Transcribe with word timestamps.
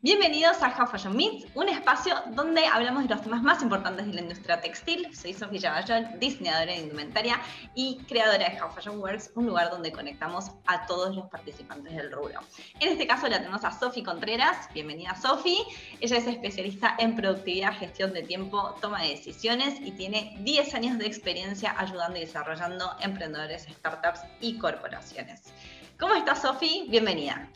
Bienvenidos 0.00 0.62
a 0.62 0.68
How 0.68 0.86
Fashion 0.86 1.16
Meets, 1.16 1.48
un 1.56 1.68
espacio 1.68 2.14
donde 2.28 2.64
hablamos 2.66 3.02
de 3.02 3.08
los 3.08 3.20
temas 3.20 3.42
más 3.42 3.60
importantes 3.62 4.06
de 4.06 4.12
la 4.12 4.20
industria 4.20 4.60
textil. 4.60 5.12
Soy 5.12 5.34
Sofía 5.34 5.72
Bayón, 5.72 6.20
diseñadora 6.20 6.66
de 6.66 6.82
indumentaria 6.82 7.40
y 7.74 7.98
creadora 8.08 8.48
de 8.48 8.62
How 8.62 8.70
Fashion 8.70 9.00
Works, 9.00 9.32
un 9.34 9.46
lugar 9.46 9.70
donde 9.70 9.90
conectamos 9.90 10.52
a 10.68 10.86
todos 10.86 11.16
los 11.16 11.26
participantes 11.26 11.96
del 11.96 12.12
rubro. 12.12 12.38
En 12.78 12.90
este 12.90 13.08
caso 13.08 13.26
la 13.26 13.38
tenemos 13.38 13.64
a 13.64 13.72
Sofi 13.72 14.04
Contreras. 14.04 14.72
Bienvenida 14.72 15.16
Sofi. 15.16 15.64
Ella 15.98 16.18
es 16.18 16.28
especialista 16.28 16.94
en 17.00 17.16
productividad, 17.16 17.76
gestión 17.76 18.12
de 18.12 18.22
tiempo, 18.22 18.76
toma 18.80 19.02
de 19.02 19.08
decisiones 19.08 19.80
y 19.80 19.90
tiene 19.90 20.36
10 20.42 20.74
años 20.76 20.98
de 20.98 21.06
experiencia 21.06 21.74
ayudando 21.76 22.18
y 22.18 22.20
desarrollando 22.20 22.94
emprendedores, 23.00 23.64
startups 23.64 24.20
y 24.40 24.58
corporaciones. 24.58 25.52
¿Cómo 25.98 26.14
estás, 26.14 26.42
Sofi? 26.42 26.86
Bienvenida. 26.88 27.50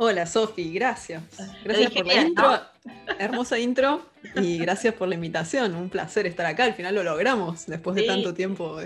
Hola 0.00 0.26
Sofi, 0.26 0.72
gracias. 0.72 1.24
Gracias 1.64 1.90
por 1.90 2.06
la 2.06 2.14
intro. 2.14 2.60
Hermosa 3.18 3.58
intro 3.58 4.06
y 4.36 4.56
gracias 4.56 4.94
por 4.94 5.08
la 5.08 5.16
invitación. 5.16 5.74
Un 5.74 5.90
placer 5.90 6.24
estar 6.24 6.46
acá. 6.46 6.62
Al 6.62 6.74
final 6.74 6.94
lo 6.94 7.02
logramos 7.02 7.66
después 7.66 7.96
de 7.96 8.04
tanto 8.04 8.32
tiempo 8.32 8.78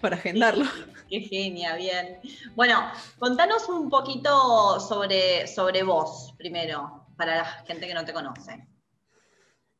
para 0.00 0.14
agendarlo. 0.14 0.64
Qué 1.10 1.22
genia, 1.22 1.74
bien. 1.74 2.20
Bueno, 2.54 2.88
contanos 3.18 3.68
un 3.68 3.90
poquito 3.90 4.78
sobre, 4.78 5.48
sobre 5.48 5.82
vos 5.82 6.32
primero, 6.38 7.04
para 7.16 7.38
la 7.38 7.44
gente 7.66 7.88
que 7.88 7.94
no 7.94 8.04
te 8.04 8.12
conoce. 8.12 8.64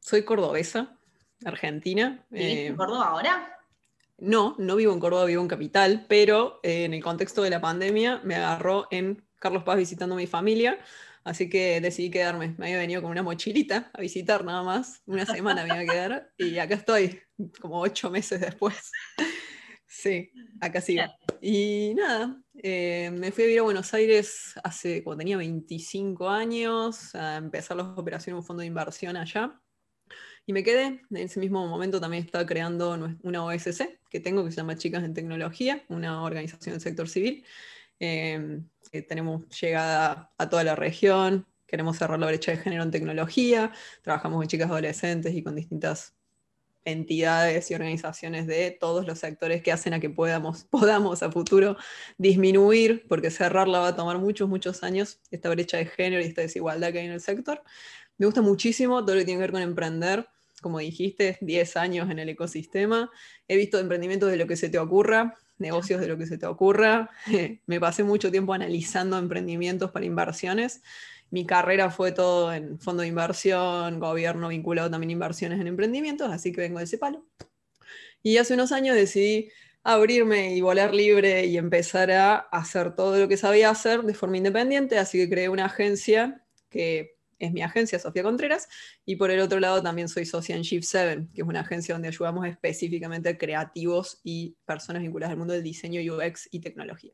Soy 0.01 0.25
cordobesa, 0.25 0.99
argentina. 1.45 2.27
¿Vivís 2.31 2.59
en 2.59 2.73
eh, 2.73 2.77
Córdoba 2.77 3.11
ahora? 3.11 3.61
No, 4.19 4.57
no 4.59 4.75
vivo 4.75 4.93
en 4.93 4.99
Córdoba, 4.99 5.27
vivo 5.27 5.43
en 5.43 5.49
Capital, 5.49 6.07
pero 6.09 6.59
eh, 6.65 6.85
en 6.85 6.95
el 6.95 7.03
contexto 7.03 7.43
de 7.43 7.51
la 7.51 7.61
pandemia 7.61 8.21
me 8.25 8.35
agarró 8.35 8.89
en 8.91 9.25
Carlos 9.45 9.63
Paz 9.63 9.77
visitando 9.77 10.15
a 10.15 10.17
mi 10.17 10.27
familia, 10.27 10.79
así 11.23 11.51
que 11.51 11.79
decidí 11.83 12.11
quedarme. 12.11 12.55
Me 12.57 12.65
había 12.65 12.79
venido 12.79 13.03
con 13.03 13.11
una 13.11 13.23
mochilita 13.23 13.91
a 13.93 14.01
visitar 14.01 14.43
nada 14.43 14.63
más, 14.63 15.03
una 15.05 15.27
semana 15.27 15.65
me 15.65 15.69
iba 15.69 15.81
a 15.81 15.85
quedar 15.85 16.31
y 16.39 16.57
acá 16.57 16.77
estoy, 16.77 17.21
como 17.61 17.79
ocho 17.79 18.11
meses 18.11 18.41
después. 18.41 18.91
Sí, 19.87 20.33
acá 20.61 20.81
sigo. 20.81 21.05
Y 21.41 21.93
nada, 21.95 22.43
eh, 22.55 23.13
me 23.13 23.31
fui 23.31 23.45
a 23.45 23.47
vivir 23.47 23.61
a 23.61 23.63
Buenos 23.63 23.95
Aires 23.95 24.55
hace, 24.65 25.05
cuando 25.05 25.21
tenía 25.21 25.37
25 25.37 26.29
años, 26.29 27.15
a 27.15 27.37
empezar 27.37 27.77
las 27.77 27.87
operaciones 27.97 28.33
en 28.33 28.39
un 28.39 28.45
fondo 28.45 28.63
de 28.63 28.67
inversión 28.67 29.17
allá. 29.17 29.61
Y 30.47 30.53
me 30.53 30.65
quedé, 30.65 31.01
en 31.09 31.17
ese 31.17 31.39
mismo 31.39 31.69
momento 31.69 32.01
también 32.01 32.25
estaba 32.25 32.45
creando 32.45 32.99
una 33.23 33.45
OSC 33.45 34.01
que 34.11 34.19
tengo 34.19 34.45
que 34.45 34.51
se 34.51 34.57
llama 34.57 34.77
Chicas 34.77 35.05
en 35.05 35.15
Tecnología, 35.15 35.85
una 35.89 36.25
organización 36.25 36.75
del 36.75 36.81
sector 36.81 37.09
civil. 37.09 37.45
Eh, 38.01 38.61
tenemos 39.03 39.49
llegada 39.61 40.33
a 40.39 40.49
toda 40.49 40.65
la 40.65 40.77
región, 40.77 41.47
queremos 41.67 41.99
cerrar 41.99 42.19
la 42.19 42.27
brecha 42.27 42.53
de 42.53 42.59
género 42.59 42.83
en 42.83 42.91
tecnología, 42.91 43.73
trabajamos 44.03 44.39
con 44.39 44.47
chicas 44.49 44.71
adolescentes 44.71 45.35
y 45.35 45.43
con 45.43 45.55
distintas 45.55 46.15
entidades 46.85 47.71
y 47.71 47.75
organizaciones 47.75 48.47
de 48.47 48.71
todos 48.71 49.07
los 49.07 49.19
sectores 49.19 49.63
que 49.63 49.73
hacen 49.73 49.95
a 49.95 50.01
que 50.01 50.11
podamos, 50.11 50.65
podamos 50.71 51.23
a 51.23 51.31
futuro 51.31 51.77
disminuir, 52.19 53.07
porque 53.09 53.31
cerrarla 53.31 53.81
va 53.81 53.89
a 53.89 53.97
tomar 53.97 54.19
muchos, 54.19 54.49
muchos 54.49 54.83
años, 54.83 55.21
esta 55.31 55.49
brecha 55.51 55.79
de 55.79 55.87
género 55.87 56.23
y 56.23 56.27
esta 56.27 56.43
desigualdad 56.43 56.93
que 56.93 57.01
hay 57.01 57.07
en 57.07 57.13
el 57.13 57.21
sector. 57.21 57.63
Me 58.19 58.27
gusta 58.27 58.43
muchísimo 58.43 59.05
todo 59.05 59.17
lo 59.17 59.21
que 59.21 59.25
tiene 59.25 59.39
que 59.39 59.43
ver 59.43 59.53
con 59.53 59.63
emprender, 59.63 60.29
como 60.63 60.79
dijiste, 60.79 61.39
10 61.41 61.77
años 61.77 62.11
en 62.11 62.19
el 62.19 62.29
ecosistema. 62.29 63.11
He 63.49 63.57
visto 63.57 63.79
emprendimientos 63.79 64.31
de 64.31 64.37
lo 64.37 64.47
que 64.47 64.57
se 64.57 64.69
te 64.69 64.79
ocurra, 64.79 65.35
negocios 65.59 66.01
de 66.01 66.09
lo 66.09 66.19
que 66.19 66.27
se 66.27 66.39
te 66.39 66.47
ocurra. 66.47 67.11
Me 67.67 67.81
pasé 67.81 68.05
mucho 68.05 68.31
tiempo 68.31 68.53
analizando 68.53 69.19
emprendimientos 69.19 69.91
para 69.91 70.07
inversiones. 70.07 70.83
Mi 71.31 71.47
carrera 71.47 71.91
fue 71.91 72.13
todo 72.13 72.53
en 72.53 72.79
fondo 72.79 73.03
de 73.03 73.09
inversión, 73.09 73.99
gobierno 73.99 74.49
vinculado 74.49 74.91
también 74.91 75.11
a 75.11 75.13
inversiones 75.15 75.61
en 75.61 75.67
emprendimientos, 75.67 76.31
así 76.31 76.53
que 76.53 76.61
vengo 76.61 76.79
de 76.79 76.85
ese 76.85 76.99
palo. 76.99 77.25
Y 78.23 78.37
hace 78.39 78.55
unos 78.55 78.73
años 78.73 78.95
decidí 78.95 79.51
abrirme 79.83 80.55
y 80.55 80.61
volar 80.63 80.95
libre 80.95 81.45
y 81.45 81.59
empezar 81.59 82.11
a 82.11 82.37
hacer 82.37 82.95
todo 82.95 83.19
lo 83.19 83.29
que 83.29 83.37
sabía 83.37 83.69
hacer 83.69 84.03
de 84.03 84.15
forma 84.15 84.39
independiente, 84.39 84.99
así 84.99 85.19
que 85.19 85.29
creé 85.29 85.49
una 85.49 85.67
agencia 85.67 86.43
que 86.71 87.14
es 87.39 87.53
mi 87.53 87.63
agencia, 87.63 87.99
Sofía 87.99 88.23
Contreras, 88.23 88.69
y 89.05 89.17
por 89.17 89.31
el 89.31 89.41
otro 89.41 89.61
lado 89.61 89.83
también 89.83 90.09
soy 90.09 90.27
socia 90.27 90.57
en 90.57 90.63
Shift 90.63 90.87
7, 90.87 91.29
que 91.35 91.43
es 91.43 91.47
una 91.47 91.61
agencia 91.61 91.95
donde 91.95 92.09
ayudamos 92.09 92.47
específicamente 92.47 93.29
a 93.29 93.39
creativos 93.39 94.21
y 94.23 94.57
personas 94.65 95.03
vinculadas 95.03 95.33
al 95.33 95.39
mundo 95.39 95.55
del 95.55 95.63
diseño 95.63 96.01
UX 96.15 96.49
y 96.51 96.61
tecnología. 96.61 97.13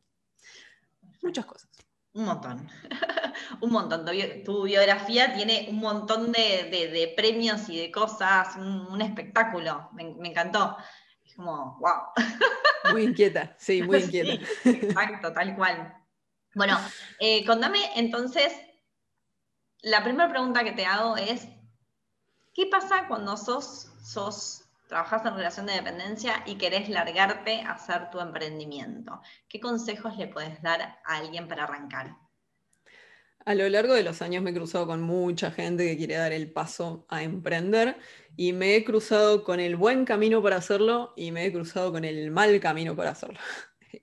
Muchas 1.22 1.46
cosas. 1.46 1.70
Un 2.12 2.24
montón, 2.24 2.68
un 3.60 3.70
montón. 3.70 4.04
Tu, 4.44 4.62
biografía 4.64 5.32
tiene 5.32 5.66
un 5.70 5.76
montón 5.76 6.32
de, 6.32 7.12
premios 7.16 7.68
y 7.68 7.78
de 7.78 7.92
cosas, 7.92 8.56
un, 8.56 9.00
espectáculo, 9.00 9.90
me, 9.92 10.28
encantó. 10.28 10.76
Es 11.24 11.36
como, 11.36 11.78
wow. 11.78 12.02
Muy 12.92 13.04
inquieta, 13.04 13.54
sí, 13.58 13.82
muy 13.82 13.98
inquieta. 13.98 14.42
exacto, 14.64 15.32
tal 15.32 15.54
cual. 15.54 15.94
Bueno, 16.54 16.78
eh, 17.20 17.44
contame 17.44 17.78
entonces 17.94 18.52
la 19.82 20.02
primera 20.02 20.28
pregunta 20.28 20.64
que 20.64 20.72
te 20.72 20.84
hago 20.84 21.16
es, 21.16 21.48
¿qué 22.54 22.66
pasa 22.66 23.06
cuando 23.08 23.36
sos, 23.36 23.88
sos, 24.02 24.64
trabajas 24.88 25.24
en 25.24 25.36
relación 25.36 25.66
de 25.66 25.74
dependencia 25.74 26.42
y 26.46 26.56
querés 26.56 26.88
largarte 26.88 27.60
a 27.62 27.72
hacer 27.72 28.10
tu 28.10 28.20
emprendimiento? 28.20 29.20
¿Qué 29.48 29.60
consejos 29.60 30.16
le 30.16 30.26
puedes 30.26 30.60
dar 30.62 30.82
a 30.82 31.16
alguien 31.16 31.48
para 31.48 31.64
arrancar? 31.64 32.16
A 33.46 33.54
lo 33.54 33.66
largo 33.70 33.94
de 33.94 34.02
los 34.02 34.20
años 34.20 34.42
me 34.42 34.50
he 34.50 34.54
cruzado 34.54 34.86
con 34.86 35.00
mucha 35.00 35.50
gente 35.50 35.86
que 35.86 35.96
quiere 35.96 36.16
dar 36.16 36.32
el 36.32 36.52
paso 36.52 37.06
a 37.08 37.22
emprender 37.22 37.96
y 38.36 38.52
me 38.52 38.76
he 38.76 38.84
cruzado 38.84 39.44
con 39.44 39.60
el 39.60 39.76
buen 39.76 40.04
camino 40.04 40.42
para 40.42 40.56
hacerlo 40.56 41.14
y 41.16 41.32
me 41.32 41.46
he 41.46 41.52
cruzado 41.52 41.90
con 41.90 42.04
el 42.04 42.30
mal 42.30 42.60
camino 42.60 42.94
para 42.94 43.10
hacerlo 43.10 43.40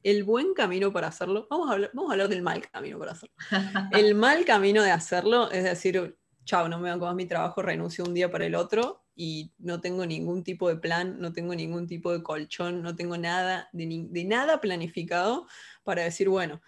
el 0.03 0.23
buen 0.23 0.53
camino 0.53 0.91
para 0.91 1.07
hacerlo, 1.07 1.47
vamos 1.49 1.69
a 1.69 1.73
hablar, 1.73 1.91
vamos 1.93 2.09
a 2.09 2.13
hablar 2.13 2.29
del 2.29 2.41
mal 2.41 2.67
camino 2.69 2.99
para 2.99 3.11
hacerlo. 3.13 3.35
El 3.91 4.15
mal 4.15 4.45
camino 4.45 4.83
de 4.83 4.91
hacerlo 4.91 5.51
es 5.51 5.63
decir, 5.63 6.17
chao, 6.45 6.67
no 6.69 6.79
me 6.79 6.89
van 6.89 7.03
a 7.03 7.13
mi 7.13 7.25
trabajo, 7.25 7.61
renuncio 7.61 8.05
un 8.05 8.13
día 8.13 8.31
para 8.31 8.45
el 8.45 8.55
otro 8.55 9.03
y 9.15 9.51
no 9.57 9.81
tengo 9.81 10.05
ningún 10.05 10.43
tipo 10.43 10.69
de 10.69 10.77
plan, 10.77 11.19
no 11.19 11.33
tengo 11.33 11.53
ningún 11.55 11.87
tipo 11.87 12.11
de 12.11 12.23
colchón, 12.23 12.81
no 12.81 12.95
tengo 12.95 13.17
nada, 13.17 13.69
de, 13.73 14.07
de 14.09 14.23
nada 14.25 14.61
planificado 14.61 15.47
para 15.83 16.03
decir, 16.03 16.29
bueno, 16.29 16.61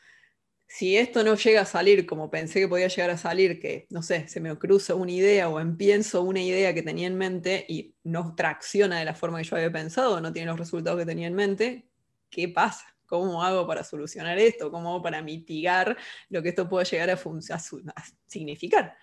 si 0.68 0.98
esto 0.98 1.24
no 1.24 1.36
llega 1.36 1.62
a 1.62 1.66
salir 1.66 2.06
como 2.06 2.30
pensé 2.30 2.60
que 2.60 2.68
podía 2.68 2.88
llegar 2.88 3.10
a 3.10 3.18
salir, 3.18 3.60
que 3.60 3.88
no 3.90 4.04
sé, 4.04 4.28
se 4.28 4.40
me 4.40 4.56
cruza 4.58 4.94
una 4.94 5.12
idea 5.12 5.50
o 5.50 5.60
empiezo 5.60 6.22
una 6.22 6.42
idea 6.42 6.76
que 6.76 6.84
tenía 6.84 7.08
en 7.08 7.18
mente 7.18 7.66
y 7.68 7.96
no 8.04 8.36
tracciona 8.36 9.00
de 9.00 9.06
la 9.06 9.16
forma 9.16 9.40
que 9.40 9.46
yo 9.46 9.56
había 9.56 9.72
pensado, 9.72 10.22
no 10.22 10.32
tiene 10.32 10.46
los 10.46 10.60
resultados 10.60 11.00
que 11.00 11.08
tenía 11.08 11.28
en 11.28 11.34
mente, 11.34 11.90
¿qué 12.30 12.50
pasa? 12.50 12.86
¿Cómo 13.10 13.44
hago 13.44 13.66
para 13.66 13.84
solucionar 13.84 14.38
esto? 14.38 14.70
¿Cómo 14.70 14.90
hago 14.90 15.02
para 15.02 15.22
mitigar 15.22 15.98
lo 16.30 16.44
que 16.44 16.50
esto 16.50 16.70
pueda 16.70 16.86
llegar 16.86 17.10
a, 17.10 17.14
a 17.14 18.04
significar? 18.28 18.96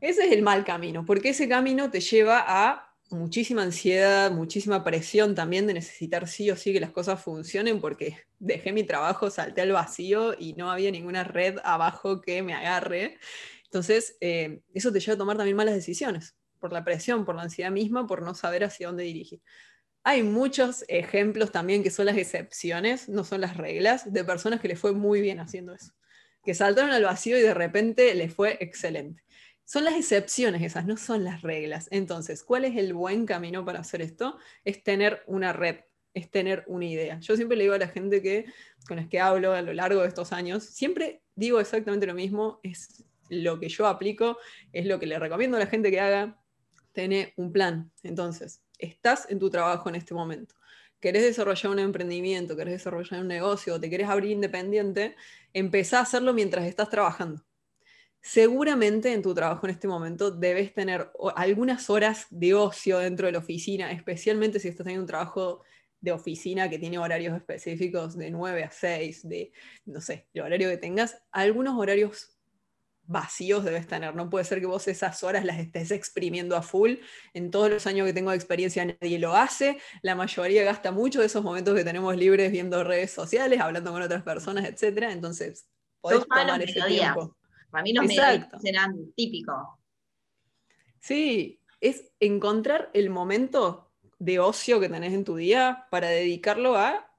Ese 0.00 0.26
es 0.26 0.32
el 0.32 0.42
mal 0.42 0.64
camino, 0.64 1.04
porque 1.04 1.30
ese 1.30 1.48
camino 1.48 1.90
te 1.90 2.00
lleva 2.00 2.44
a 2.46 2.94
muchísima 3.10 3.62
ansiedad, 3.62 4.30
muchísima 4.30 4.84
presión 4.84 5.34
también 5.34 5.66
de 5.66 5.74
necesitar 5.74 6.28
sí 6.28 6.50
o 6.50 6.56
sí 6.56 6.72
que 6.72 6.80
las 6.80 6.90
cosas 6.90 7.20
funcionen, 7.20 7.80
porque 7.80 8.18
dejé 8.38 8.72
mi 8.72 8.84
trabajo, 8.84 9.30
salté 9.30 9.62
al 9.62 9.72
vacío 9.72 10.34
y 10.38 10.54
no 10.54 10.70
había 10.70 10.90
ninguna 10.90 11.24
red 11.24 11.58
abajo 11.64 12.20
que 12.20 12.42
me 12.42 12.54
agarre. 12.54 13.18
Entonces, 13.64 14.16
eh, 14.20 14.60
eso 14.72 14.92
te 14.92 15.00
lleva 15.00 15.14
a 15.14 15.18
tomar 15.18 15.36
también 15.36 15.56
malas 15.56 15.74
decisiones, 15.74 16.36
por 16.60 16.72
la 16.72 16.84
presión, 16.84 17.24
por 17.24 17.34
la 17.34 17.42
ansiedad 17.42 17.70
misma, 17.70 18.06
por 18.06 18.22
no 18.22 18.34
saber 18.34 18.64
hacia 18.64 18.86
dónde 18.86 19.04
dirigir. 19.04 19.40
Hay 20.06 20.22
muchos 20.22 20.84
ejemplos 20.88 21.50
también 21.50 21.82
que 21.82 21.90
son 21.90 22.04
las 22.04 22.18
excepciones, 22.18 23.08
no 23.08 23.24
son 23.24 23.40
las 23.40 23.56
reglas, 23.56 24.12
de 24.12 24.22
personas 24.22 24.60
que 24.60 24.68
les 24.68 24.78
fue 24.78 24.92
muy 24.92 25.22
bien 25.22 25.40
haciendo 25.40 25.72
eso, 25.74 25.94
que 26.44 26.52
saltaron 26.52 26.90
al 26.90 27.04
vacío 27.04 27.38
y 27.38 27.40
de 27.40 27.54
repente 27.54 28.14
les 28.14 28.34
fue 28.34 28.58
excelente. 28.60 29.24
Son 29.64 29.82
las 29.82 29.94
excepciones 29.94 30.62
esas, 30.62 30.84
no 30.84 30.98
son 30.98 31.24
las 31.24 31.40
reglas. 31.40 31.88
Entonces, 31.90 32.44
¿cuál 32.44 32.66
es 32.66 32.76
el 32.76 32.92
buen 32.92 33.24
camino 33.24 33.64
para 33.64 33.80
hacer 33.80 34.02
esto? 34.02 34.36
Es 34.62 34.84
tener 34.84 35.22
una 35.26 35.54
red, 35.54 35.76
es 36.12 36.30
tener 36.30 36.64
una 36.66 36.84
idea. 36.84 37.18
Yo 37.20 37.34
siempre 37.34 37.56
le 37.56 37.64
digo 37.64 37.74
a 37.74 37.78
la 37.78 37.88
gente 37.88 38.20
que 38.20 38.44
con 38.86 38.98
las 38.98 39.08
que 39.08 39.20
hablo 39.20 39.54
a 39.54 39.62
lo 39.62 39.72
largo 39.72 40.02
de 40.02 40.08
estos 40.08 40.34
años, 40.34 40.64
siempre 40.64 41.22
digo 41.34 41.60
exactamente 41.60 42.06
lo 42.06 42.12
mismo, 42.12 42.60
es 42.62 43.04
lo 43.30 43.58
que 43.58 43.70
yo 43.70 43.86
aplico, 43.86 44.36
es 44.70 44.84
lo 44.84 45.00
que 45.00 45.06
le 45.06 45.18
recomiendo 45.18 45.56
a 45.56 45.60
la 45.60 45.66
gente 45.66 45.90
que 45.90 46.00
haga, 46.00 46.38
tener 46.92 47.32
un 47.36 47.52
plan. 47.52 47.90
Entonces, 48.02 48.63
estás 48.84 49.26
en 49.30 49.38
tu 49.38 49.50
trabajo 49.50 49.88
en 49.88 49.96
este 49.96 50.14
momento, 50.14 50.54
querés 51.00 51.22
desarrollar 51.22 51.72
un 51.72 51.78
emprendimiento, 51.78 52.56
querés 52.56 52.74
desarrollar 52.74 53.20
un 53.20 53.28
negocio, 53.28 53.78
te 53.80 53.90
querés 53.90 54.08
abrir 54.08 54.30
independiente, 54.30 55.16
empezá 55.52 55.98
a 55.98 56.02
hacerlo 56.02 56.32
mientras 56.32 56.66
estás 56.66 56.88
trabajando. 56.88 57.44
Seguramente 58.22 59.12
en 59.12 59.20
tu 59.20 59.34
trabajo 59.34 59.66
en 59.66 59.72
este 59.72 59.86
momento 59.86 60.30
debes 60.30 60.72
tener 60.72 61.10
algunas 61.36 61.90
horas 61.90 62.26
de 62.30 62.54
ocio 62.54 62.98
dentro 62.98 63.26
de 63.26 63.32
la 63.32 63.40
oficina, 63.40 63.92
especialmente 63.92 64.58
si 64.58 64.68
estás 64.68 64.84
teniendo 64.84 65.02
un 65.02 65.08
trabajo 65.08 65.62
de 66.00 66.12
oficina 66.12 66.70
que 66.70 66.78
tiene 66.78 66.98
horarios 66.98 67.36
específicos 67.36 68.16
de 68.16 68.30
9 68.30 68.64
a 68.64 68.70
6, 68.70 69.28
de, 69.28 69.52
no 69.84 70.00
sé, 70.00 70.26
el 70.32 70.42
horario 70.42 70.70
que 70.70 70.78
tengas, 70.78 71.22
algunos 71.32 71.78
horarios 71.78 72.33
vacíos 73.06 73.64
debes 73.64 73.86
tener. 73.86 74.14
No 74.14 74.30
puede 74.30 74.44
ser 74.44 74.60
que 74.60 74.66
vos 74.66 74.86
esas 74.88 75.22
horas 75.22 75.44
las 75.44 75.58
estés 75.58 75.90
exprimiendo 75.90 76.56
a 76.56 76.62
full. 76.62 76.94
En 77.32 77.50
todos 77.50 77.70
los 77.70 77.86
años 77.86 78.06
que 78.06 78.12
tengo 78.12 78.30
de 78.30 78.36
experiencia 78.36 78.84
nadie 78.84 79.18
lo 79.18 79.34
hace. 79.34 79.78
La 80.02 80.14
mayoría 80.14 80.64
gasta 80.64 80.92
mucho 80.92 81.20
de 81.20 81.26
esos 81.26 81.42
momentos 81.42 81.74
que 81.74 81.84
tenemos 81.84 82.16
libres 82.16 82.50
viendo 82.50 82.82
redes 82.84 83.10
sociales, 83.10 83.60
hablando 83.60 83.92
con 83.92 84.02
otras 84.02 84.22
personas, 84.22 84.64
etc. 84.64 85.04
Entonces, 85.10 85.68
podés 86.00 86.26
tomar 86.26 86.62
ese 86.62 86.80
tiempo. 86.82 87.36
Para 87.70 87.82
mí 87.82 87.92
los 87.92 88.06
mediodías 88.06 88.48
serán 88.62 89.12
típicos. 89.16 89.56
Sí, 91.00 91.60
es 91.80 92.12
encontrar 92.20 92.90
el 92.94 93.10
momento 93.10 93.92
de 94.18 94.38
ocio 94.38 94.80
que 94.80 94.88
tenés 94.88 95.12
en 95.12 95.24
tu 95.24 95.36
día 95.36 95.86
para 95.90 96.08
dedicarlo 96.08 96.76
a 96.76 97.13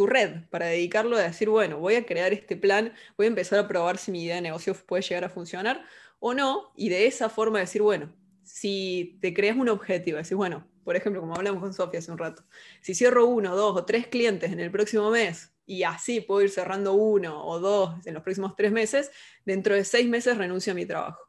tu 0.00 0.06
red, 0.06 0.48
para 0.48 0.64
dedicarlo 0.64 1.18
a 1.18 1.20
decir, 1.20 1.50
bueno, 1.50 1.78
voy 1.78 1.94
a 1.96 2.06
crear 2.06 2.32
este 2.32 2.56
plan, 2.56 2.94
voy 3.18 3.26
a 3.26 3.28
empezar 3.28 3.58
a 3.58 3.68
probar 3.68 3.98
si 3.98 4.10
mi 4.10 4.24
idea 4.24 4.36
de 4.36 4.40
negocio 4.40 4.74
puede 4.86 5.02
llegar 5.02 5.24
a 5.24 5.28
funcionar 5.28 5.84
o 6.20 6.32
no, 6.32 6.72
y 6.74 6.88
de 6.88 7.06
esa 7.06 7.28
forma 7.28 7.58
decir, 7.58 7.82
bueno, 7.82 8.10
si 8.42 9.18
te 9.20 9.34
creas 9.34 9.58
un 9.58 9.68
objetivo, 9.68 10.16
decir, 10.16 10.38
bueno, 10.38 10.66
por 10.84 10.96
ejemplo, 10.96 11.20
como 11.20 11.34
hablamos 11.34 11.60
con 11.60 11.74
Sofía 11.74 11.98
hace 11.98 12.10
un 12.10 12.16
rato, 12.16 12.46
si 12.80 12.94
cierro 12.94 13.26
uno, 13.26 13.54
dos 13.54 13.76
o 13.76 13.84
tres 13.84 14.06
clientes 14.06 14.50
en 14.50 14.60
el 14.60 14.70
próximo 14.70 15.10
mes 15.10 15.52
y 15.66 15.82
así 15.82 16.22
puedo 16.22 16.40
ir 16.40 16.48
cerrando 16.48 16.94
uno 16.94 17.44
o 17.44 17.60
dos 17.60 18.06
en 18.06 18.14
los 18.14 18.22
próximos 18.22 18.56
tres 18.56 18.72
meses, 18.72 19.10
dentro 19.44 19.74
de 19.74 19.84
seis 19.84 20.08
meses 20.08 20.38
renuncio 20.38 20.72
a 20.72 20.76
mi 20.76 20.86
trabajo. 20.86 21.20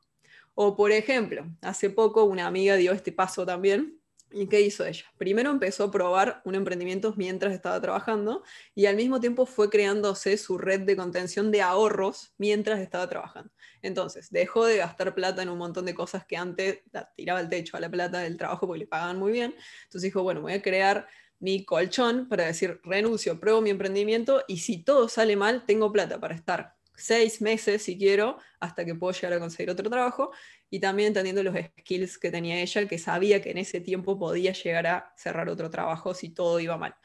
O 0.53 0.77
por 0.77 0.94
ejemplo, 0.94 1.45
hace 1.62 1.89
poco 1.89 2.23
una 2.23 2.47
amiga 2.47 2.77
dio 2.77 2.94
este 2.94 3.12
paso 3.12 3.45
también, 3.45 4.00
¿Y 4.33 4.48
qué 4.48 4.62
hizo 4.62 4.86
ella? 4.86 5.04
Primero 5.18 5.50
empezó 5.50 5.86
a 5.86 5.92
probar 5.92 6.42
un 6.45 6.56
emprendimiento 6.56 7.13
mientras 7.18 7.54
estaba 7.54 7.81
trabajando 7.81 8.44
y 8.74 8.86
al 8.86 8.95
mismo 8.95 9.19
tiempo 9.19 9.45
fue 9.45 9.69
creándose 9.69 10.38
su 10.38 10.57
red 10.57 10.81
de 10.81 10.95
contención 10.95 11.51
de 11.51 11.62
ahorros 11.62 12.33
mientras 12.38 12.80
estaba 12.80 13.10
trabajando. 13.10 13.51
Entonces, 13.81 14.30
dejó 14.31 14.66
de 14.66 14.78
gastar 14.78 15.13
plata 15.16 15.42
en 15.42 15.50
un 15.50 15.57
montón 15.57 15.86
de 15.86 15.94
cosas 15.94 16.25
que 16.25 16.38
antes 16.38 16.80
tiraba 17.16 17.42
el 17.42 17.50
techo 17.50 17.75
a 17.75 17.81
la 17.81 17.89
plata 17.89 18.19
del 18.19 18.38
trabajo 18.38 18.68
porque 18.68 18.80
le 18.80 18.88
pagaban 18.88 19.19
muy 19.19 19.33
bien. 19.33 19.54
Entonces 19.83 20.04
dijo, 20.04 20.24
bueno, 20.24 20.42
voy 20.42 20.54
a 20.54 20.62
crear 20.62 21.07
mi 21.39 21.66
colchón 21.66 22.30
para 22.30 22.45
decir, 22.45 22.80
renuncio, 22.83 23.39
pruebo 23.39 23.62
mi 23.62 23.72
emprendimiento 23.72 24.44
y 24.48 24.60
si 24.60 24.83
todo 24.83 25.10
sale 25.10 25.36
mal, 25.36 25.66
tengo 25.66 25.92
plata 25.92 26.19
para 26.19 26.36
estar 26.36 26.75
seis 27.01 27.42
meses 27.42 27.81
si 27.83 27.98
quiero, 27.98 28.38
hasta 28.59 28.86
que 28.86 28.95
puedo 28.95 29.13
llegar 29.13 29.33
a 29.33 29.39
conseguir 29.39 29.69
otro 29.69 29.89
trabajo, 29.89 30.31
y 30.69 30.80
también 30.80 31.07
entendiendo 31.07 31.44
los 31.44 31.56
skills 31.80 32.18
que 32.18 32.31
tenía 32.31 32.62
ella, 32.62 32.88
que 32.88 32.98
sabía 32.98 33.42
que 33.42 33.51
en 33.51 33.57
ese 33.57 33.81
tiempo 33.81 34.18
podía 34.18 34.53
llegar 34.53 34.88
a 34.88 35.13
cerrar 35.18 35.50
otro 35.50 35.69
trabajo 35.69 36.13
si 36.13 36.30
todo 36.30 36.59
iba 36.59 36.77
mal. 36.77 36.95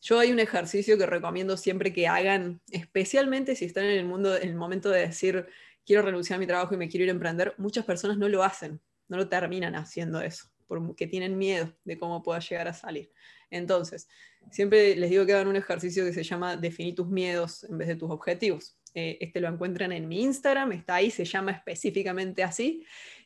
Yo 0.00 0.18
hay 0.18 0.32
un 0.32 0.40
ejercicio 0.40 0.98
que 0.98 1.06
recomiendo 1.06 1.56
siempre 1.56 1.92
que 1.92 2.08
hagan, 2.08 2.60
especialmente 2.70 3.54
si 3.54 3.66
están 3.66 3.84
en 3.84 3.98
el 3.98 4.04
mundo, 4.04 4.36
en 4.36 4.48
el 4.48 4.56
momento 4.56 4.90
de 4.90 5.00
decir, 5.06 5.46
quiero 5.84 6.02
renunciar 6.02 6.38
a 6.38 6.40
mi 6.40 6.46
trabajo 6.46 6.74
y 6.74 6.76
me 6.76 6.88
quiero 6.88 7.04
ir 7.04 7.10
a 7.10 7.12
emprender, 7.12 7.54
muchas 7.58 7.84
personas 7.84 8.18
no 8.18 8.28
lo 8.28 8.42
hacen, 8.42 8.80
no 9.08 9.16
lo 9.16 9.28
terminan 9.28 9.76
haciendo 9.76 10.20
eso, 10.20 10.46
porque 10.66 11.06
tienen 11.06 11.38
miedo 11.38 11.72
de 11.84 11.98
cómo 11.98 12.22
pueda 12.22 12.40
llegar 12.40 12.68
a 12.68 12.74
salir. 12.74 13.12
Entonces, 13.50 14.08
siempre 14.50 14.96
les 14.96 15.10
digo 15.10 15.26
que 15.26 15.34
hagan 15.34 15.48
un 15.48 15.56
ejercicio 15.56 16.04
que 16.04 16.12
se 16.12 16.24
llama 16.24 16.56
definir 16.56 16.94
tus 16.94 17.08
miedos 17.08 17.64
en 17.64 17.78
vez 17.78 17.88
de 17.88 17.96
tus 17.96 18.10
objetivos. 18.10 18.78
Eh, 18.94 19.18
este 19.20 19.40
lo 19.40 19.48
encuentran 19.48 19.92
en 19.92 20.08
mi 20.08 20.22
Instagram, 20.22 20.72
está 20.72 20.96
ahí, 20.96 21.10
se 21.10 21.24
llama 21.24 21.52
específicamente 21.52 22.42
así. 22.42 22.84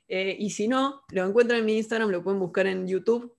Eh, 0.08 0.36
y 0.38 0.50
si 0.50 0.68
no, 0.68 1.02
lo 1.10 1.26
encuentran 1.26 1.60
en 1.60 1.66
mi 1.66 1.76
Instagram, 1.76 2.10
lo 2.10 2.22
pueden 2.22 2.40
buscar 2.40 2.66
en 2.66 2.86
YouTube. 2.86 3.36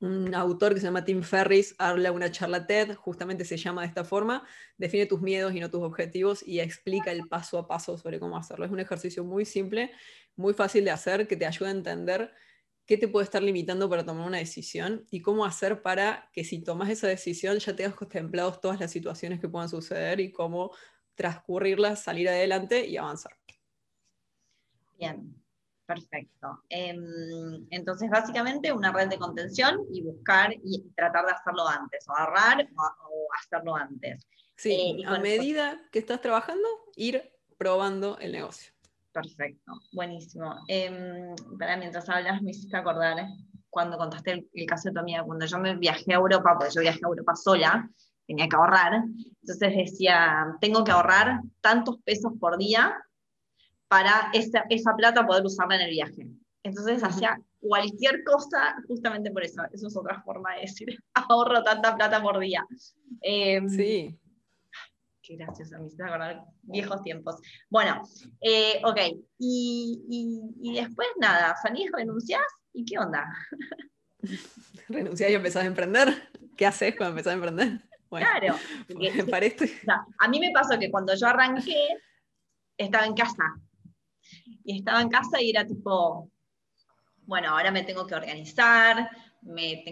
Un 0.00 0.34
autor 0.34 0.74
que 0.74 0.80
se 0.80 0.86
llama 0.86 1.04
Tim 1.04 1.22
Ferris 1.22 1.74
habla 1.78 2.12
una 2.12 2.30
charla 2.30 2.66
TED, 2.66 2.94
justamente 2.96 3.44
se 3.44 3.56
llama 3.56 3.82
de 3.82 3.88
esta 3.88 4.04
forma, 4.04 4.46
define 4.76 5.06
tus 5.06 5.22
miedos 5.22 5.54
y 5.54 5.60
no 5.60 5.70
tus 5.70 5.82
objetivos 5.82 6.46
y 6.46 6.60
explica 6.60 7.10
el 7.10 7.26
paso 7.28 7.58
a 7.58 7.66
paso 7.66 7.96
sobre 7.96 8.18
cómo 8.18 8.36
hacerlo. 8.36 8.66
Es 8.66 8.72
un 8.72 8.80
ejercicio 8.80 9.24
muy 9.24 9.46
simple, 9.46 9.92
muy 10.36 10.52
fácil 10.52 10.84
de 10.84 10.90
hacer, 10.90 11.26
que 11.26 11.36
te 11.36 11.46
ayuda 11.46 11.68
a 11.68 11.72
entender 11.72 12.32
qué 12.86 12.98
te 12.98 13.08
puede 13.08 13.24
estar 13.24 13.42
limitando 13.42 13.88
para 13.88 14.04
tomar 14.04 14.26
una 14.26 14.38
decisión 14.38 15.06
y 15.10 15.22
cómo 15.22 15.44
hacer 15.44 15.80
para 15.80 16.28
que 16.32 16.44
si 16.44 16.62
tomas 16.62 16.90
esa 16.90 17.06
decisión 17.06 17.58
ya 17.58 17.74
tengas 17.74 17.94
contemplados 17.94 18.60
todas 18.60 18.78
las 18.80 18.90
situaciones 18.90 19.40
que 19.40 19.48
puedan 19.48 19.68
suceder 19.68 20.20
y 20.20 20.32
cómo 20.32 20.72
transcurrirlas, 21.14 22.02
salir 22.02 22.28
adelante 22.28 22.86
y 22.86 22.96
avanzar. 22.96 23.36
Bien, 24.98 25.34
perfecto. 25.86 26.62
Em, 26.68 27.66
entonces, 27.70 28.08
básicamente 28.10 28.72
una 28.72 28.92
red 28.92 29.08
de 29.08 29.18
contención 29.18 29.80
y 29.92 30.02
buscar 30.02 30.52
y 30.52 30.82
tratar 30.96 31.26
de 31.26 31.32
hacerlo 31.32 31.66
antes, 31.68 32.08
o 32.08 32.12
agarrar 32.16 32.68
o, 32.76 33.28
hacerlo 33.38 33.76
antes. 33.76 34.26
Sí, 34.56 34.96
eh, 35.00 35.06
a 35.06 35.18
medida 35.18 35.80
que 35.90 35.98
estás 35.98 36.20
trabajando, 36.20 36.68
ir 36.96 37.32
probando 37.58 38.18
el 38.18 38.32
negocio. 38.32 38.72
Perfecto, 39.12 39.72
buenísimo. 39.92 40.56
Eh, 40.68 41.34
para 41.58 41.76
mientras 41.76 42.08
hablas, 42.08 42.42
me 42.42 42.50
hiciste 42.50 42.76
acordar 42.76 43.18
eh, 43.18 43.28
cuando 43.68 43.96
contaste 43.96 44.32
el, 44.32 44.48
el, 44.52 44.66
caso 44.66 44.88
de 44.88 44.94
tu 44.94 45.00
amiga, 45.00 45.24
cuando 45.24 45.46
yo 45.46 45.58
me 45.58 45.76
viajé 45.76 46.12
a 46.12 46.16
Europa, 46.16 46.54
porque 46.56 46.74
yo 46.74 46.80
viajé 46.80 47.00
a 47.04 47.08
Europa 47.08 47.34
sola, 47.34 47.90
tenía 48.26 48.48
que 48.48 48.56
ahorrar. 48.56 49.04
Entonces 49.40 49.76
decía, 49.76 50.56
tengo 50.60 50.84
que 50.84 50.92
ahorrar 50.92 51.40
tantos 51.60 51.98
pesos 52.02 52.32
por 52.40 52.58
día 52.58 52.96
para 53.88 54.30
esa, 54.32 54.64
esa 54.70 54.94
plata 54.96 55.26
poder 55.26 55.44
usarla 55.44 55.76
en 55.76 55.82
el 55.82 55.90
viaje. 55.90 56.28
Entonces 56.62 57.02
hacía 57.02 57.38
cualquier 57.60 58.24
cosa 58.24 58.76
justamente 58.88 59.30
por 59.30 59.44
eso. 59.44 59.62
Eso 59.72 59.88
es 59.88 59.96
otra 59.96 60.22
forma 60.22 60.54
de 60.54 60.62
decir, 60.62 60.88
ahorro 61.14 61.62
tanta 61.62 61.94
plata 61.94 62.22
por 62.22 62.38
día. 62.38 62.66
Em, 63.20 63.68
sí. 63.68 64.18
Qué 65.22 65.36
gracioso, 65.36 65.78
me 65.78 65.86
hiciste 65.86 66.04
acordar 66.04 66.44
viejos 66.62 67.02
tiempos. 67.02 67.36
Bueno, 67.70 68.02
eh, 68.42 68.80
ok. 68.84 68.98
Y, 69.38 70.52
y, 70.60 70.74
después 70.74 71.08
nada, 71.18 71.56
salís, 71.62 71.90
renunciás 71.92 72.42
y 72.74 72.84
qué 72.84 72.98
onda. 72.98 73.24
¿Renunciás 74.88 75.30
y 75.30 75.34
empezás 75.34 75.64
a 75.64 75.66
emprender? 75.66 76.28
¿Qué 76.56 76.66
haces 76.66 76.94
cuando 76.96 77.12
empezás 77.12 77.32
a 77.32 77.34
emprender? 77.34 77.80
Claro. 78.18 78.56
a 80.18 80.28
mí 80.28 80.40
me 80.40 80.50
pasó 80.50 80.78
que 80.78 80.90
cuando 80.90 81.14
yo 81.14 81.26
arranqué, 81.26 81.88
estaba 82.76 83.06
en 83.06 83.14
casa. 83.14 83.54
Y 84.64 84.78
estaba 84.78 85.00
en 85.00 85.08
casa 85.08 85.40
y 85.40 85.50
era 85.50 85.66
tipo, 85.66 86.30
bueno, 87.26 87.50
ahora 87.50 87.70
me 87.70 87.82
tengo 87.82 88.06
que 88.06 88.14
organizar, 88.14 89.10
me, 89.42 89.84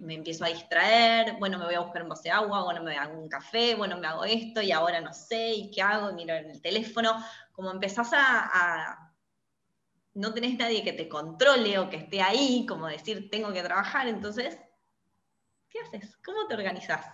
me, 0.00 0.14
empiezo 0.14 0.44
a 0.44 0.48
distraer, 0.48 1.36
bueno, 1.38 1.58
me 1.58 1.66
voy 1.66 1.74
a 1.74 1.80
buscar 1.80 2.02
un 2.02 2.08
vaso 2.08 2.22
de 2.22 2.30
agua, 2.30 2.64
bueno, 2.64 2.82
me 2.82 2.96
hago 2.96 3.18
un 3.18 3.28
café, 3.28 3.74
bueno, 3.74 3.98
me 3.98 4.06
hago 4.06 4.24
esto 4.24 4.62
y 4.62 4.72
ahora 4.72 5.00
no 5.00 5.12
sé, 5.12 5.52
y 5.52 5.70
qué 5.70 5.82
hago, 5.82 6.10
y 6.10 6.14
miro 6.14 6.34
en 6.34 6.50
el 6.50 6.62
teléfono, 6.62 7.12
como 7.52 7.70
empezás 7.70 8.12
a, 8.14 8.48
a, 8.52 9.14
no 10.14 10.32
tenés 10.32 10.58
nadie 10.58 10.82
que 10.82 10.94
te 10.94 11.08
controle 11.08 11.78
o 11.78 11.90
que 11.90 11.96
esté 11.96 12.22
ahí, 12.22 12.64
como 12.66 12.86
decir, 12.86 13.28
tengo 13.30 13.52
que 13.52 13.62
trabajar, 13.62 14.08
entonces, 14.08 14.58
¿qué 15.68 15.80
haces? 15.80 16.16
¿Cómo 16.24 16.46
te 16.46 16.54
organizás? 16.54 17.06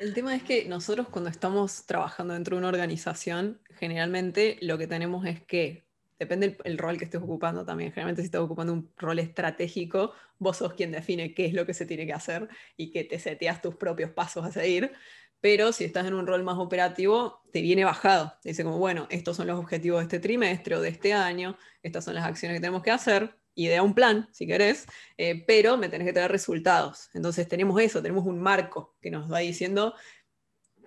El 0.00 0.12
tema 0.12 0.34
es 0.34 0.42
que 0.42 0.64
nosotros 0.68 1.08
cuando 1.08 1.30
estamos 1.30 1.86
trabajando 1.86 2.34
dentro 2.34 2.56
de 2.56 2.58
una 2.58 2.68
organización, 2.68 3.60
generalmente 3.78 4.58
lo 4.60 4.76
que 4.76 4.88
tenemos 4.88 5.24
es 5.24 5.40
que, 5.42 5.86
depende 6.18 6.56
el, 6.64 6.78
rol 6.78 6.98
que 6.98 7.04
estés 7.04 7.22
ocupando 7.22 7.64
también, 7.64 7.90
generalmente 7.90 8.22
si 8.22 8.26
estás 8.26 8.40
ocupando 8.40 8.72
un 8.72 8.90
rol 8.96 9.18
estratégico, 9.20 10.12
vos 10.38 10.56
sos 10.56 10.74
quien 10.74 10.90
define 10.90 11.32
qué 11.32 11.46
es 11.46 11.54
lo 11.54 11.64
que 11.64 11.74
se 11.74 11.86
tiene 11.86 12.06
que 12.06 12.12
hacer 12.12 12.48
y 12.76 12.90
que 12.90 13.04
te 13.04 13.18
seteas 13.18 13.62
tus 13.62 13.76
propios 13.76 14.10
pasos 14.10 14.44
a 14.44 14.50
seguir, 14.50 14.92
pero 15.40 15.72
si 15.72 15.84
estás 15.84 16.06
en 16.06 16.14
un 16.14 16.26
rol 16.26 16.42
más 16.42 16.58
operativo, 16.58 17.42
te 17.52 17.60
viene 17.60 17.84
bajado. 17.84 18.34
Dice 18.42 18.64
como, 18.64 18.78
bueno, 18.78 19.06
estos 19.10 19.36
son 19.36 19.46
los 19.46 19.58
objetivos 19.58 20.00
de 20.00 20.04
este 20.04 20.18
trimestre 20.18 20.74
o 20.76 20.80
de 20.80 20.88
este 20.88 21.12
año, 21.12 21.56
estas 21.82 22.04
son 22.04 22.14
las 22.14 22.24
acciones 22.24 22.56
que 22.56 22.60
tenemos 22.60 22.82
que 22.82 22.90
hacer, 22.90 23.36
idea 23.54 23.82
un 23.82 23.94
plan, 23.94 24.28
si 24.32 24.46
querés, 24.46 24.86
eh, 25.16 25.44
pero 25.46 25.76
me 25.76 25.88
tenés 25.88 26.06
que 26.06 26.12
traer 26.12 26.30
resultados. 26.30 27.10
Entonces 27.14 27.48
tenemos 27.48 27.80
eso, 27.80 28.02
tenemos 28.02 28.26
un 28.26 28.40
marco 28.40 28.96
que 29.00 29.10
nos 29.10 29.32
va 29.32 29.38
diciendo, 29.38 29.94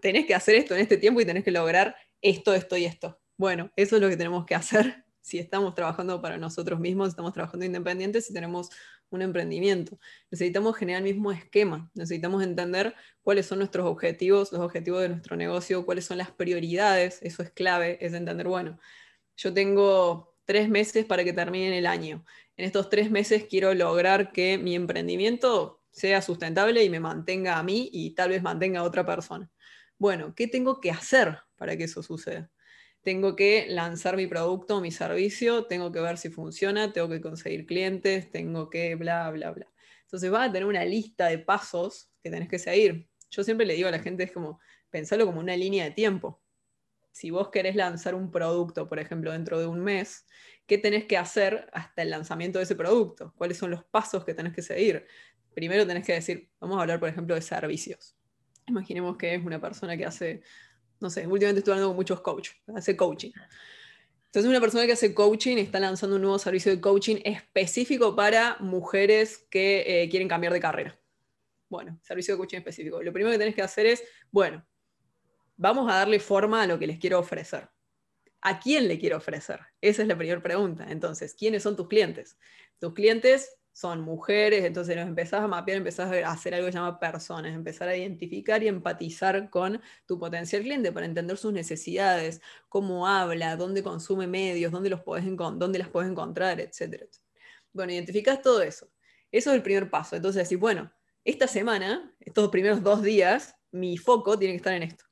tenés 0.01 0.25
que 0.25 0.35
hacer 0.35 0.55
esto 0.55 0.75
en 0.75 0.81
este 0.81 0.97
tiempo 0.97 1.21
y 1.21 1.25
tenés 1.25 1.43
que 1.43 1.51
lograr 1.51 1.95
esto, 2.21 2.53
esto 2.53 2.77
y 2.77 2.85
esto. 2.85 3.19
Bueno, 3.37 3.71
eso 3.75 3.95
es 3.95 4.01
lo 4.01 4.09
que 4.09 4.17
tenemos 4.17 4.45
que 4.45 4.55
hacer 4.55 5.05
si 5.21 5.39
estamos 5.39 5.75
trabajando 5.75 6.21
para 6.21 6.37
nosotros 6.37 6.79
mismos, 6.79 7.09
estamos 7.09 7.33
trabajando 7.33 7.65
independientes 7.65 8.29
y 8.29 8.33
tenemos 8.33 8.69
un 9.09 9.21
emprendimiento. 9.21 9.99
Necesitamos 10.31 10.75
generar 10.77 11.01
el 11.05 11.13
mismo 11.13 11.31
esquema, 11.31 11.89
necesitamos 11.93 12.43
entender 12.43 12.95
cuáles 13.21 13.45
son 13.45 13.59
nuestros 13.59 13.85
objetivos, 13.87 14.51
los 14.51 14.61
objetivos 14.61 15.01
de 15.01 15.09
nuestro 15.09 15.35
negocio, 15.35 15.85
cuáles 15.85 16.05
son 16.05 16.17
las 16.17 16.31
prioridades, 16.31 17.19
eso 17.21 17.43
es 17.43 17.51
clave, 17.51 17.97
es 18.01 18.13
entender, 18.13 18.47
bueno, 18.47 18.79
yo 19.35 19.53
tengo 19.53 20.35
tres 20.45 20.69
meses 20.69 21.05
para 21.05 21.23
que 21.23 21.33
termine 21.33 21.77
el 21.77 21.85
año 21.85 22.23
en 22.57 22.65
estos 22.65 22.89
tres 22.89 23.11
meses 23.11 23.45
quiero 23.49 23.73
lograr 23.73 24.31
que 24.31 24.57
mi 24.57 24.75
emprendimiento 24.75 25.83
sea 25.91 26.21
sustentable 26.21 26.83
y 26.83 26.89
me 26.89 26.99
mantenga 26.99 27.57
a 27.57 27.63
mí 27.63 27.89
y 27.93 28.15
tal 28.15 28.29
vez 28.29 28.41
mantenga 28.41 28.81
a 28.81 28.83
otra 28.83 29.05
persona. 29.05 29.49
Bueno, 29.97 30.33
¿qué 30.35 30.47
tengo 30.47 30.79
que 30.79 30.91
hacer 30.91 31.39
para 31.55 31.77
que 31.77 31.85
eso 31.85 32.03
suceda? 32.03 32.51
Tengo 33.01 33.35
que 33.35 33.67
lanzar 33.69 34.17
mi 34.17 34.27
producto, 34.27 34.81
mi 34.81 34.91
servicio, 34.91 35.65
tengo 35.65 35.91
que 35.91 35.99
ver 36.01 36.17
si 36.17 36.29
funciona, 36.29 36.91
tengo 36.91 37.09
que 37.09 37.21
conseguir 37.21 37.65
clientes, 37.65 38.29
tengo 38.31 38.69
que 38.69 38.95
bla, 38.95 39.29
bla, 39.31 39.51
bla. 39.51 39.67
Entonces 40.01 40.29
vas 40.29 40.49
a 40.49 40.51
tener 40.51 40.67
una 40.67 40.83
lista 40.83 41.27
de 41.27 41.39
pasos 41.39 42.11
que 42.21 42.29
tenés 42.29 42.49
que 42.49 42.59
seguir. 42.59 43.07
Yo 43.29 43.43
siempre 43.43 43.65
le 43.65 43.75
digo 43.75 43.87
a 43.87 43.91
la 43.91 43.99
gente, 43.99 44.23
es 44.23 44.31
como, 44.31 44.59
pensarlo 44.89 45.25
como 45.25 45.39
una 45.39 45.55
línea 45.55 45.85
de 45.85 45.91
tiempo. 45.91 46.41
si 47.11 47.31
vos 47.31 47.49
querés 47.49 47.75
lanzar 47.75 48.13
un 48.13 48.29
producto, 48.29 48.87
por 48.87 48.99
ejemplo, 48.99 49.31
dentro 49.31 49.59
de 49.59 49.65
un 49.65 49.79
mes, 49.79 50.25
¿qué 50.67 50.77
tenés 50.77 51.05
que 51.05 51.17
hacer 51.17 51.69
hasta 51.73 52.01
el 52.01 52.09
lanzamiento 52.11 52.59
de 52.59 52.65
ese 52.65 52.75
producto? 52.75 53.33
¿Cuáles 53.37 53.57
son 53.57 53.71
los 53.71 53.83
pasos 53.85 54.23
que 54.23 54.33
tenés 54.33 54.53
que 54.53 54.61
seguir? 54.61 55.07
Primero 55.55 55.87
tenés 55.87 56.05
que 56.05 56.13
decir, 56.13 56.49
vamos 56.59 56.77
a 56.77 56.81
hablar, 56.81 56.99
por 56.99 57.09
ejemplo, 57.09 57.33
de 57.33 57.41
servicios. 57.41 58.15
Imaginemos 58.67 59.17
que 59.17 59.33
es 59.33 59.43
una 59.43 59.59
persona 59.59 59.97
que 59.97 60.05
hace, 60.05 60.41
no 60.99 61.09
sé, 61.09 61.25
últimamente 61.25 61.59
estoy 61.59 61.71
hablando 61.71 61.89
con 61.89 61.95
muchos 61.95 62.21
coaches, 62.21 62.55
hace 62.75 62.95
coaching. 62.95 63.31
Entonces, 64.25 64.49
una 64.49 64.59
persona 64.59 64.85
que 64.85 64.91
hace 64.91 65.13
coaching 65.15 65.57
está 65.57 65.79
lanzando 65.79 66.17
un 66.17 66.21
nuevo 66.21 66.37
servicio 66.37 66.71
de 66.71 66.81
coaching 66.81 67.15
específico 67.23 68.15
para 68.15 68.57
mujeres 68.59 69.47
que 69.49 70.03
eh, 70.03 70.09
quieren 70.09 70.27
cambiar 70.27 70.51
de 70.51 70.59
carrera. 70.59 70.99
Bueno, 71.69 71.97
servicio 72.03 72.33
de 72.33 72.39
coaching 72.39 72.57
específico. 72.57 73.01
Lo 73.01 73.13
primero 73.13 73.31
que 73.31 73.39
tenés 73.39 73.55
que 73.55 73.61
hacer 73.61 73.85
es, 73.85 74.03
bueno, 74.29 74.65
vamos 75.55 75.89
a 75.89 75.95
darle 75.95 76.19
forma 76.19 76.61
a 76.61 76.67
lo 76.67 76.77
que 76.77 76.87
les 76.87 76.99
quiero 76.99 77.19
ofrecer. 77.19 77.69
¿A 78.41 78.59
quién 78.59 78.87
le 78.87 78.99
quiero 78.99 79.17
ofrecer? 79.17 79.59
Esa 79.81 80.01
es 80.01 80.07
la 80.07 80.17
primera 80.17 80.41
pregunta. 80.41 80.85
Entonces, 80.89 81.33
¿quiénes 81.33 81.63
son 81.63 81.75
tus 81.75 81.87
clientes? 81.87 82.37
Tus 82.79 82.93
clientes 82.93 83.57
son 83.77 84.01
mujeres, 84.01 84.65
entonces 84.65 84.95
nos 84.95 85.07
empezás 85.07 85.41
a 85.41 85.47
mapear, 85.47 85.77
empezás 85.77 86.11
a 86.11 86.31
hacer 86.31 86.55
algo 86.55 86.65
que 86.65 86.71
se 86.71 86.79
llama 86.79 86.99
personas, 86.99 87.53
empezar 87.53 87.87
a 87.87 87.95
identificar 87.95 88.63
y 88.63 88.67
empatizar 88.67 89.51
con 89.51 89.79
tu 90.07 90.17
potencial 90.17 90.63
cliente 90.63 90.91
para 90.91 91.05
entender 91.05 91.37
sus 91.37 91.53
necesidades, 91.53 92.41
cómo 92.69 93.07
habla, 93.07 93.55
dónde 93.55 93.83
consume 93.83 94.25
medios, 94.25 94.71
dónde, 94.71 94.89
los 94.89 95.01
podés 95.01 95.25
dónde 95.27 95.77
las 95.77 95.89
puedes 95.89 96.09
encontrar, 96.09 96.59
etc. 96.59 97.07
Bueno, 97.71 97.93
identificás 97.93 98.41
todo 98.41 98.63
eso. 98.63 98.89
Eso 99.31 99.51
es 99.51 99.55
el 99.55 99.61
primer 99.61 99.89
paso. 99.91 100.15
Entonces 100.15 100.43
decís, 100.43 100.59
bueno, 100.59 100.91
esta 101.23 101.47
semana, 101.47 102.15
estos 102.19 102.49
primeros 102.49 102.81
dos 102.81 103.03
días, 103.03 103.55
mi 103.71 103.97
foco 103.97 104.39
tiene 104.39 104.53
que 104.53 104.57
estar 104.57 104.73
en 104.73 104.83
esto. 104.83 105.05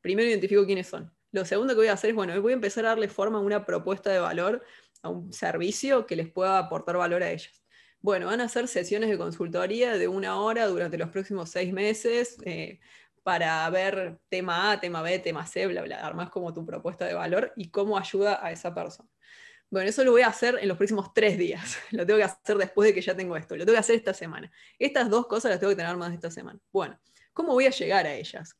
Primero 0.00 0.28
identifico 0.28 0.64
quiénes 0.64 0.86
son. 0.86 1.15
Lo 1.36 1.44
segundo 1.44 1.74
que 1.74 1.80
voy 1.80 1.88
a 1.88 1.92
hacer 1.92 2.08
es, 2.08 2.16
bueno, 2.16 2.40
voy 2.40 2.52
a 2.52 2.54
empezar 2.54 2.86
a 2.86 2.88
darle 2.88 3.08
forma 3.08 3.36
a 3.36 3.42
una 3.42 3.66
propuesta 3.66 4.10
de 4.10 4.18
valor, 4.18 4.64
a 5.02 5.10
un 5.10 5.34
servicio 5.34 6.06
que 6.06 6.16
les 6.16 6.30
pueda 6.32 6.58
aportar 6.58 6.96
valor 6.96 7.22
a 7.22 7.30
ellas. 7.30 7.62
Bueno, 8.00 8.24
van 8.24 8.40
a 8.40 8.44
hacer 8.44 8.68
sesiones 8.68 9.10
de 9.10 9.18
consultoría 9.18 9.98
de 9.98 10.08
una 10.08 10.40
hora 10.40 10.66
durante 10.66 10.96
los 10.96 11.10
próximos 11.10 11.50
seis 11.50 11.74
meses 11.74 12.38
eh, 12.46 12.80
para 13.22 13.68
ver 13.68 14.18
tema 14.30 14.72
A, 14.72 14.80
tema 14.80 15.02
B, 15.02 15.18
tema 15.18 15.46
C, 15.46 15.66
bla, 15.66 15.82
bla, 15.82 16.10
más 16.14 16.30
como 16.30 16.54
tu 16.54 16.64
propuesta 16.64 17.04
de 17.04 17.12
valor 17.12 17.52
y 17.54 17.68
cómo 17.68 17.98
ayuda 17.98 18.40
a 18.42 18.50
esa 18.50 18.74
persona. 18.74 19.10
Bueno, 19.68 19.90
eso 19.90 20.04
lo 20.04 20.12
voy 20.12 20.22
a 20.22 20.28
hacer 20.28 20.58
en 20.58 20.68
los 20.68 20.78
próximos 20.78 21.12
tres 21.12 21.36
días. 21.36 21.76
Lo 21.90 22.06
tengo 22.06 22.16
que 22.16 22.24
hacer 22.24 22.56
después 22.56 22.88
de 22.88 22.94
que 22.94 23.02
ya 23.02 23.14
tengo 23.14 23.36
esto. 23.36 23.58
Lo 23.58 23.66
tengo 23.66 23.74
que 23.74 23.80
hacer 23.80 23.96
esta 23.96 24.14
semana. 24.14 24.50
Estas 24.78 25.10
dos 25.10 25.26
cosas 25.26 25.50
las 25.50 25.60
tengo 25.60 25.72
que 25.72 25.76
tener 25.76 25.98
más 25.98 26.14
esta 26.14 26.30
semana. 26.30 26.58
Bueno, 26.72 26.98
¿cómo 27.34 27.52
voy 27.52 27.66
a 27.66 27.70
llegar 27.70 28.06
a 28.06 28.14
ellas? 28.14 28.56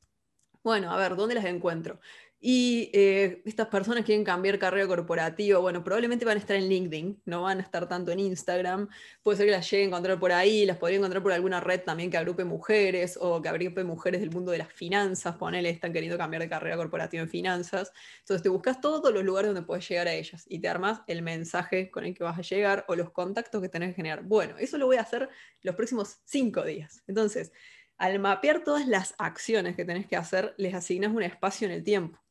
Bueno, 0.66 0.90
a 0.90 0.96
ver, 0.96 1.14
¿dónde 1.14 1.36
las 1.36 1.44
encuentro? 1.44 2.00
Y 2.38 2.90
eh, 2.92 3.42
estas 3.46 3.68
personas 3.68 4.04
quieren 4.04 4.22
cambiar 4.22 4.58
carrera 4.58 4.86
corporativa, 4.86 5.58
bueno, 5.58 5.82
probablemente 5.82 6.26
van 6.26 6.36
a 6.36 6.40
estar 6.40 6.54
en 6.54 6.68
LinkedIn, 6.68 7.22
no 7.24 7.42
van 7.42 7.58
a 7.58 7.62
estar 7.62 7.88
tanto 7.88 8.12
en 8.12 8.20
Instagram. 8.20 8.88
Puede 9.22 9.38
ser 9.38 9.46
que 9.46 9.52
las 9.52 9.70
llegue 9.70 9.84
a 9.84 9.86
encontrar 9.86 10.20
por 10.20 10.32
ahí, 10.32 10.66
las 10.66 10.76
podría 10.76 10.98
encontrar 10.98 11.22
por 11.22 11.32
alguna 11.32 11.60
red 11.60 11.80
también 11.80 12.10
que 12.10 12.18
agrupe 12.18 12.44
mujeres 12.44 13.18
o 13.20 13.40
que 13.40 13.48
agrupe 13.48 13.84
mujeres 13.84 14.20
del 14.20 14.30
mundo 14.30 14.52
de 14.52 14.58
las 14.58 14.72
finanzas, 14.72 15.36
ponele, 15.36 15.70
están 15.70 15.92
queriendo 15.94 16.18
cambiar 16.18 16.42
de 16.42 16.48
carrera 16.48 16.76
corporativa 16.76 17.22
en 17.22 17.28
finanzas. 17.30 17.90
Entonces 18.20 18.42
te 18.42 18.48
buscas 18.50 18.80
todos 18.82 19.12
los 19.14 19.24
lugares 19.24 19.48
donde 19.48 19.66
puedes 19.66 19.88
llegar 19.88 20.06
a 20.06 20.12
ellas 20.12 20.44
y 20.46 20.58
te 20.60 20.68
armas 20.68 21.00
el 21.06 21.22
mensaje 21.22 21.90
con 21.90 22.04
el 22.04 22.14
que 22.14 22.22
vas 22.22 22.38
a 22.38 22.42
llegar 22.42 22.84
o 22.88 22.94
los 22.96 23.10
contactos 23.10 23.62
que 23.62 23.68
tenés 23.70 23.90
que 23.90 23.96
generar. 23.96 24.22
Bueno, 24.24 24.56
eso 24.58 24.76
lo 24.76 24.86
voy 24.86 24.96
a 24.96 25.02
hacer 25.02 25.28
los 25.62 25.74
próximos 25.74 26.18
cinco 26.24 26.64
días. 26.64 27.02
Entonces, 27.06 27.52
al 27.98 28.18
mapear 28.18 28.62
todas 28.62 28.86
las 28.86 29.14
acciones 29.18 29.74
que 29.74 29.84
tenés 29.84 30.06
que 30.06 30.16
hacer, 30.16 30.54
les 30.58 30.74
asignas 30.74 31.12
un 31.12 31.22
espacio 31.22 31.66
en 31.66 31.72
el 31.72 31.82
tiempo. 31.82 32.25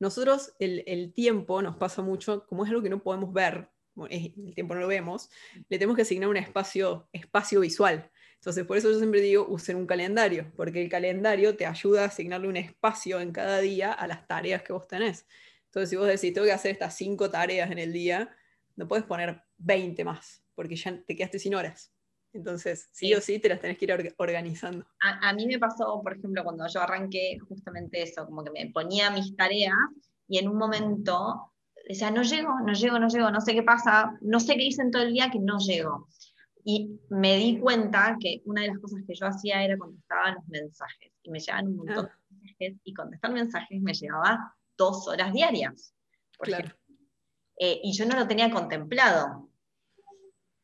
Nosotros 0.00 0.54
el, 0.58 1.12
tiempo 1.12 1.60
nos 1.62 1.76
pasa 1.76 2.02
mucho, 2.02 2.46
como 2.46 2.64
es 2.64 2.70
algo 2.70 2.82
que 2.82 2.90
no 2.90 3.02
podemos 3.02 3.32
ver, 3.32 3.68
el 4.08 4.54
tiempo 4.54 4.74
no 4.74 4.82
lo 4.82 4.86
vemos, 4.86 5.28
le 5.68 5.78
tenemos 5.78 5.96
que 5.96 6.02
asignar 6.02 6.28
un 6.28 6.36
espacio, 6.36 7.08
espacio 7.12 7.60
visual. 7.60 8.10
Entonces, 8.36 8.64
por 8.64 8.76
eso 8.76 8.90
yo 8.90 8.98
siempre 8.98 9.20
digo, 9.20 9.46
usen 9.48 9.76
un 9.76 9.86
calendario, 9.86 10.52
porque 10.56 10.80
el 10.80 10.88
calendario 10.88 11.56
te 11.56 11.66
ayuda 11.66 12.02
a 12.02 12.06
asignarle 12.06 12.46
un 12.46 12.56
espacio 12.56 13.18
en 13.18 13.32
cada 13.32 13.58
día 13.58 13.92
a 13.92 14.06
las 14.06 14.28
tareas 14.28 14.62
que 14.62 14.72
vos 14.72 14.86
tenés. 14.86 15.26
Entonces, 15.66 15.90
si 15.90 15.96
vos 15.96 16.06
decís, 16.06 16.32
tengo 16.32 16.46
que 16.46 16.52
hacer 16.52 16.70
estas 16.70 16.96
cinco 16.96 17.28
tareas 17.28 17.70
en 17.72 17.78
el 17.78 17.92
día, 17.92 18.34
no 18.76 18.86
puedes 18.86 19.04
poner 19.04 19.42
20 19.56 20.04
más, 20.04 20.44
porque 20.54 20.76
ya 20.76 20.96
te 21.04 21.16
quedaste 21.16 21.40
sin 21.40 21.56
horas. 21.56 21.92
Entonces, 22.32 22.88
sí, 22.92 23.14
o 23.14 23.20
sí, 23.20 23.38
te 23.38 23.48
las 23.48 23.60
tenés 23.60 23.78
que 23.78 23.86
ir 23.86 24.14
organizando. 24.18 24.86
A, 25.00 25.32
mí 25.32 25.46
me 25.46 25.58
pasó, 25.58 26.00
por 26.02 26.16
ejemplo, 26.16 26.44
cuando 26.44 26.66
yo 26.68 26.80
arranqué 26.80 27.38
justamente 27.48 28.02
eso, 28.02 28.26
como 28.26 28.44
que 28.44 28.50
me 28.50 28.70
ponía 28.70 29.10
mis 29.10 29.34
tareas 29.34 29.74
y 30.28 30.38
en 30.38 30.48
un 30.48 30.56
momento 30.56 31.52
decía, 31.88 32.10
no 32.10 32.22
llego, 32.22 32.60
no 32.60 32.72
llego, 32.74 32.98
no 32.98 33.08
llego, 33.08 33.30
no 33.30 33.40
sé 33.40 33.54
qué 33.54 33.62
pasa, 33.62 34.18
no 34.20 34.40
sé 34.40 34.56
qué 34.56 34.64
hice 34.64 34.82
en 34.82 34.90
todo 34.90 35.02
el 35.02 35.12
día 35.12 35.30
que 35.30 35.38
no 35.38 35.58
llego. 35.58 36.08
Y 36.64 37.00
me 37.08 37.36
di 37.36 37.58
cuenta 37.58 38.18
que 38.20 38.42
una 38.44 38.60
de 38.62 38.68
las 38.68 38.78
cosas 38.78 39.02
que 39.06 39.14
yo 39.14 39.26
hacía 39.26 39.64
era 39.64 39.78
contestar 39.78 40.34
los 40.34 40.46
mensajes. 40.48 41.12
Y 41.22 41.30
me 41.30 41.40
llegaban 41.40 41.68
un 41.68 41.76
montón 41.76 42.10
ah. 42.12 42.18
de 42.28 42.36
mensajes 42.36 42.80
y 42.84 42.94
contestar 42.94 43.32
mensajes 43.32 43.80
me 43.80 43.94
llevaba 43.94 44.54
dos 44.76 45.08
horas 45.08 45.32
diarias. 45.32 45.94
claro. 46.38 46.68
Eh, 47.60 47.80
y 47.82 47.92
yo 47.92 48.06
no 48.06 48.14
lo 48.14 48.28
tenía 48.28 48.52
contemplado 48.52 49.47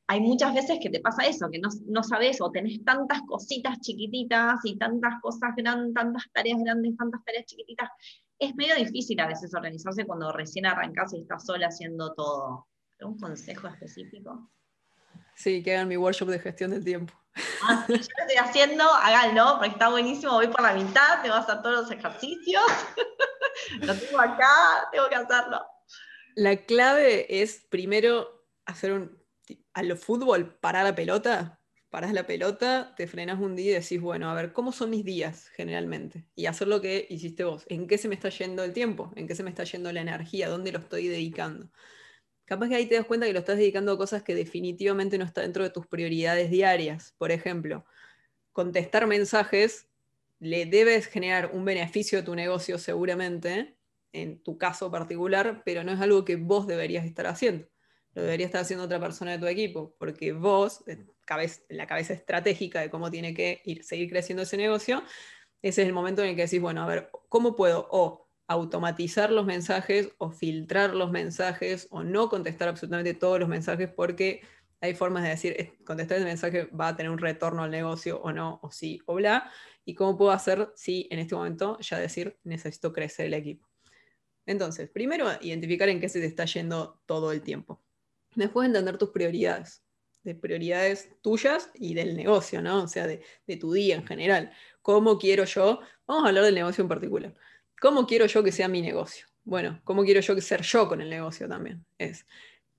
hay 0.07 0.21
muchas 0.21 0.55
veces 0.55 0.79
que 0.83 0.91
te 0.91 1.01
pasa 1.01 1.27
eso, 1.27 1.49
que 1.51 1.59
no, 1.61 2.03
sabes 2.03 2.41
o 2.41 2.51
tenés 2.51 2.85
tantas 2.85 3.23
cositas 3.23 3.81
chiquititas 3.81 4.61
y 4.65 4.77
tantas 4.77 5.21
cosas 5.23 5.51
grandes, 5.57 5.95
tantas 5.95 6.25
tareas 6.33 6.59
grandes, 6.63 6.97
tantas 6.97 7.25
tareas 7.25 7.47
chiquititas. 7.47 7.89
Es 8.39 8.55
medio 8.55 8.75
difícil 8.75 9.19
a 9.21 9.27
veces 9.27 9.55
organizarse 9.55 10.05
cuando 10.05 10.31
recién 10.33 10.67
arrancás 10.67 11.15
y 11.15 11.23
estás 11.23 11.47
sola 11.47 11.69
haciendo 11.69 12.13
todo. 12.15 12.67
¿Un 13.01 13.19
consejo 13.19 13.67
específico? 13.69 14.51
Sí, 15.35 15.63
que 15.63 15.75
hagan 15.75 15.89
mi 15.89 15.97
workshop 15.97 16.29
de 16.29 16.39
gestión 16.39 16.71
del 16.71 16.85
tiempo. 16.85 17.15
Ah, 17.63 17.85
yo 17.89 17.95
lo 17.95 18.01
estoy 18.01 18.37
haciendo, 18.39 18.85
háganlo, 18.85 19.57
porque 19.57 19.73
está 19.73 19.89
buenísimo, 19.89 20.33
voy 20.33 20.49
por 20.49 20.63
la 20.63 20.75
mitad, 20.75 21.23
tengo 21.23 21.35
que 21.35 21.41
hacer 21.41 21.63
todos 21.63 21.83
los 21.83 21.91
ejercicios. 21.91 22.63
lo 23.81 23.95
tengo 23.95 24.21
acá, 24.21 24.89
tengo 24.93 25.09
que 25.09 25.15
hacerlo. 25.17 25.67
La 26.37 26.57
clave 26.57 27.43
es 27.43 27.67
primero 27.71 28.47
hacer 28.67 28.93
un 28.93 29.24
a 29.75 29.83
lo 29.83 29.97
fútbol, 29.97 30.57
parar 30.61 30.85
la 30.85 30.95
pelota, 30.95 31.61
paras 31.91 32.13
la 32.13 32.27
pelota, 32.27 32.95
te 32.97 33.07
frenas 33.07 33.41
un 33.41 33.57
día 33.57 33.73
y 33.73 33.75
decís, 33.75 34.01
bueno, 34.01 34.31
a 34.31 34.35
ver, 34.35 34.53
¿cómo 34.53 34.73
son 34.73 34.91
mis 34.91 35.05
días 35.05 35.49
generalmente? 35.51 36.27
Y 36.35 36.47
hacer 36.47 36.69
lo 36.69 36.81
que 36.81 37.07
hiciste 37.11 37.45
vos. 37.45 37.65
¿En 37.69 37.87
qué 37.87 37.99
se 37.99 38.09
me 38.09 38.15
está 38.15 38.31
yendo 38.31 38.65
el 38.65 38.73
tiempo? 38.73 39.13
¿En 39.17 39.27
qué 39.27 39.35
se 39.35 39.43
me 39.43 39.51
está 39.51 39.65
yendo 39.65 39.93
la 39.93 40.01
energía? 40.01 40.49
¿Dónde 40.49 40.73
lo 40.73 40.79
estoy 40.79 41.09
dedicando? 41.09 41.71
Capaz 42.47 42.69
que 42.69 42.77
ahí 42.77 42.87
te 42.87 42.97
das 42.97 43.07
cuenta 43.07 43.27
que 43.27 43.33
lo 43.33 43.39
estás 43.41 43.59
dedicando 43.59 43.93
a 43.93 43.99
cosas 43.99 44.23
que 44.23 44.35
definitivamente 44.35 45.19
no 45.19 45.25
está 45.25 45.43
dentro 45.43 45.65
de 45.65 45.71
tus 45.71 45.87
prioridades 45.87 46.51
diarias. 46.51 47.15
Por 47.19 47.33
ejemplo, 47.33 47.85
contestar 48.53 49.07
mensajes 49.07 49.89
le 50.41 50.67
debes 50.67 51.07
generar 51.07 51.51
un 51.53 51.65
beneficio 51.65 52.19
a 52.21 52.25
tu 52.25 52.35
negocio 52.35 52.79
seguramente, 52.79 53.77
en 54.13 54.43
tu 54.43 54.59
caso 54.59 54.91
particular, 54.91 55.63
pero 55.65 55.85
no 55.85 55.93
es 55.93 56.01
algo 56.01 56.25
que 56.25 56.37
vos 56.37 56.67
deberías 56.67 57.05
estar 57.05 57.27
haciendo 57.27 57.69
lo 58.15 58.23
debería 58.23 58.47
estar 58.47 58.63
haciendo 58.63 58.85
otra 58.85 59.01
persona 59.01 59.33
de 59.33 59.39
tu 59.39 59.47
equipo, 59.47 59.95
porque 59.99 60.33
vos, 60.33 60.85
en 60.87 61.11
la 61.69 61.87
cabeza 61.87 62.13
estratégica 62.13 62.81
de 62.81 62.91
cómo 62.91 63.11
tiene 63.11 63.35
que 63.35 63.61
ir, 63.65 63.85
seguir 63.85 64.09
creciendo 64.09 64.43
ese 64.43 64.57
negocio, 64.57 65.03
ese 65.63 65.83
es 65.83 65.89
el 65.89 65.95
momento 65.95 66.23
en 66.23 66.31
el 66.31 66.37
que 66.37 66.43
decís, 66.43 66.61
bueno, 66.61 66.83
a 66.83 66.87
ver, 66.87 67.11
¿cómo 67.29 67.57
puedo 67.57 67.89
o 67.91 68.29
automatizar 68.47 69.31
los 69.31 69.47
mensajes 69.47 70.11
o 70.19 70.31
filtrar 70.31 70.95
los 70.95 71.11
mensajes 71.11 71.89
o 71.91 72.05
no 72.05 72.29
contestar 72.29 72.69
absolutamente 72.69 73.15
todos 73.15 73.41
los 73.41 73.49
mensajes 73.49 73.89
porque 73.89 74.43
hay 74.81 74.95
formas 74.95 75.23
de 75.23 75.31
decir, 75.31 75.79
contestar 75.87 76.19
el 76.19 76.25
mensaje 76.25 76.65
va 76.67 76.89
a 76.89 76.97
tener 76.97 77.11
un 77.11 77.19
retorno 77.19 77.63
al 77.63 77.71
negocio 77.71 78.21
o 78.21 78.33
no, 78.33 78.61
o 78.63 78.71
sí, 78.71 79.01
o 79.07 79.15
bla, 79.15 79.51
y 79.85 79.95
cómo 79.95 80.17
puedo 80.17 80.31
hacer 80.31 80.73
si 80.77 81.09
en 81.11 81.19
este 81.19 81.35
momento 81.35 81.79
ya 81.81 81.99
decir, 81.99 82.39
necesito 82.45 82.93
crecer 82.93 83.27
el 83.27 83.35
equipo. 83.35 83.67
Entonces, 84.47 84.91
primero, 84.91 85.27
identificar 85.41 85.89
en 85.89 86.01
qué 86.01 86.11
se 86.11 86.21
te 86.21 86.27
está 86.27 86.45
yendo 86.45 87.01
todo 87.07 87.33
el 87.33 87.41
tiempo. 87.41 87.84
Después 88.35 88.67
entender 88.67 88.99
tus 88.99 89.11
prioridades, 89.11 89.83
de 90.23 90.35
prioridades 90.35 91.11
tuyas 91.21 91.71
y 91.75 91.95
del 91.95 92.17
negocio, 92.17 92.63
¿no? 92.63 92.85
O 92.85 92.89
sea, 92.89 93.07
de, 93.07 93.23
tu 93.59 93.73
día 93.73 93.95
en 93.95 94.07
general. 94.07 94.53
¿Cómo 94.83 95.19
quiero 95.19 95.45
yo? 95.45 95.81
Vamos 96.07 96.25
a 96.25 96.29
hablar 96.29 96.45
del 96.45 96.55
negocio 96.55 96.83
en 96.83 96.89
particular. 96.89 97.35
¿Cómo 97.81 98.07
quiero 98.07 98.27
yo 98.27 98.43
que 98.43 98.53
sea 98.53 98.69
mi 98.69 98.81
negocio? 98.81 99.27
Bueno, 99.45 99.81
¿cómo 99.85 100.05
quiero 100.05 100.21
yo 100.21 100.35
que 100.35 100.41
ser 100.41 100.63
yo 100.63 100.89
con 100.89 101.01
el 101.01 101.11
negocio 101.11 101.47
también? 101.47 101.85
Es, 101.99 102.27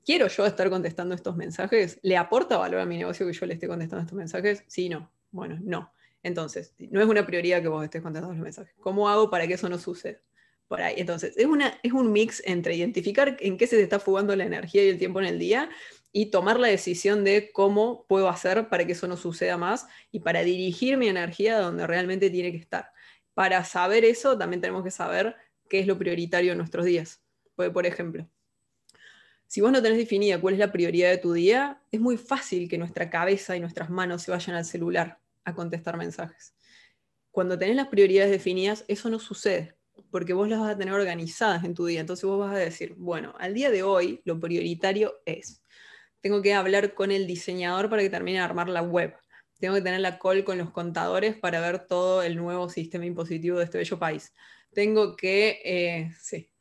¿quiero 0.04 0.28
yo 0.28 0.46
estar 0.46 0.70
contestando 0.70 1.14
estos 1.14 1.36
mensajes? 1.36 2.00
¿Le 2.02 2.18
aporta 2.18 2.58
valor 2.58 2.80
a 2.80 2.86
mi 2.86 2.98
negocio 2.98 3.26
que 3.28 3.34
yo 3.34 3.46
le 3.46 3.54
esté 3.54 3.68
contestando 3.68 4.02
estos 4.02 4.18
mensajes? 4.18 4.64
Sí, 4.68 4.90
no. 4.90 5.12
Bueno, 5.30 5.60
no. 5.62 5.94
Entonces, 6.24 6.74
no 6.80 7.02
es 7.02 7.08
una 7.08 7.26
prioridad 7.28 7.62
que 7.62 7.68
vos 7.68 7.84
estés 7.84 8.02
contestando 8.02 8.34
los 8.34 8.44
mensajes. 8.44 8.74
¿Cómo 8.80 9.08
hago 9.10 9.30
para 9.30 9.46
que 9.46 9.54
eso 9.54 9.70
no 9.70 9.78
suceda? 9.78 10.20
Por 10.67 10.81
ahí. 10.81 10.95
Entonces, 10.98 11.36
es, 11.38 11.45
un 11.45 12.12
mix 12.12 12.41
entre 12.45 12.75
identificar 12.75 13.38
en 13.39 13.57
qué 13.57 13.67
se 13.67 13.77
te 13.77 13.84
está 13.84 14.00
fugando 14.00 14.36
la 14.36 14.45
energía 14.45 14.84
y 14.84 14.89
el 14.89 14.98
tiempo 14.98 15.19
en 15.19 15.27
el 15.27 15.39
día 15.39 15.69
y 16.12 16.27
tomar 16.27 16.60
la 16.60 16.67
decisión 16.67 17.24
de 17.24 17.51
cómo 17.51 18.05
puedo 18.07 18.29
hacer 18.29 18.69
para 18.69 18.86
que 18.86 18.93
eso 18.93 19.07
no 19.07 19.17
suceda 19.17 19.57
más 19.57 19.86
y 20.12 20.22
para 20.22 20.43
dirigir 20.43 20.98
mi 20.98 21.07
energía 21.07 21.60
donde 21.60 21.86
realmente 21.88 22.29
tiene 22.29 22.51
que 22.51 22.57
estar. 22.57 22.89
Para 23.34 23.63
saber 23.65 24.05
eso, 24.05 24.38
también 24.38 24.62
tenemos 24.62 24.84
que 24.84 24.91
saber 24.91 25.36
qué 25.69 25.79
es 25.79 25.88
lo 25.88 25.98
prioritario 25.98 26.53
en 26.53 26.57
nuestros 26.57 26.86
días. 26.86 27.22
por 27.55 27.86
ejemplo, 27.86 28.29
si 29.48 29.62
vos 29.62 29.72
no 29.72 29.81
tenés 29.81 29.98
definida 29.98 30.41
cuál 30.41 30.55
es 30.55 30.60
la 30.60 30.72
prioridad 30.72 31.10
de 31.10 31.17
tu 31.17 31.34
día, 31.34 31.81
es 31.91 32.00
muy 32.00 32.17
fácil 32.17 32.67
que 32.67 32.77
nuestra 32.77 33.10
cabeza 33.10 33.55
y 33.55 33.60
nuestras 33.60 33.89
manos 33.89 34.24
se 34.24 34.31
vayan 34.31 34.55
al 34.55 34.65
celular 34.65 35.19
a 35.43 35.53
contestar 35.53 35.98
mensajes. 35.98 36.55
Cuando 37.31 37.57
tenés 37.60 37.75
las 37.75 37.88
prioridades 37.88 38.31
definidas, 38.31 38.86
eso 38.88 39.10
no 39.10 39.19
sucede, 39.19 39.75
porque 40.12 40.34
vos 40.34 40.50
las 40.50 40.60
vas 40.60 40.72
a 40.76 40.78
tener 40.78 40.94
organizadas 40.94 41.64
en 41.64 41.74
tu 41.74 41.86
día. 41.86 42.02
Entonces 42.02 42.26
vos 42.26 42.40
vas 42.40 42.56
a 42.56 42.60
decir, 42.60 42.96
bueno, 42.98 43.34
al 43.40 43.54
día 43.54 43.72
de 43.72 43.84
hoy 43.84 44.22
lo 44.26 44.40
prioritario 44.40 45.16
es, 45.26 45.62
tengo 46.22 46.42
que 46.42 46.54
hablar 46.54 46.94
con 46.96 47.12
el 47.12 47.28
diseñador 47.28 47.90
para 47.90 48.02
que 48.02 48.10
termine 48.10 48.40
de 48.40 48.44
armar 48.44 48.70
la 48.70 48.82
web. 48.82 49.16
Tengo 49.60 49.76
que 49.76 49.82
tener 49.82 50.02
la 50.02 50.20
call 50.20 50.44
con 50.44 50.58
los 50.58 50.72
contadores 50.72 51.36
para 51.38 51.62
ver 51.62 51.88
todo 51.88 52.24
el 52.24 52.36
nuevo 52.36 52.70
sistema 52.70 53.06
impositivo 53.06 53.58
de 53.60 53.66
este 53.66 53.78
bello 53.78 54.00
país. 54.00 54.34
Tengo 54.74 55.16
que, 55.16 55.62
eh, 55.64 56.12
sí, 56.20 56.52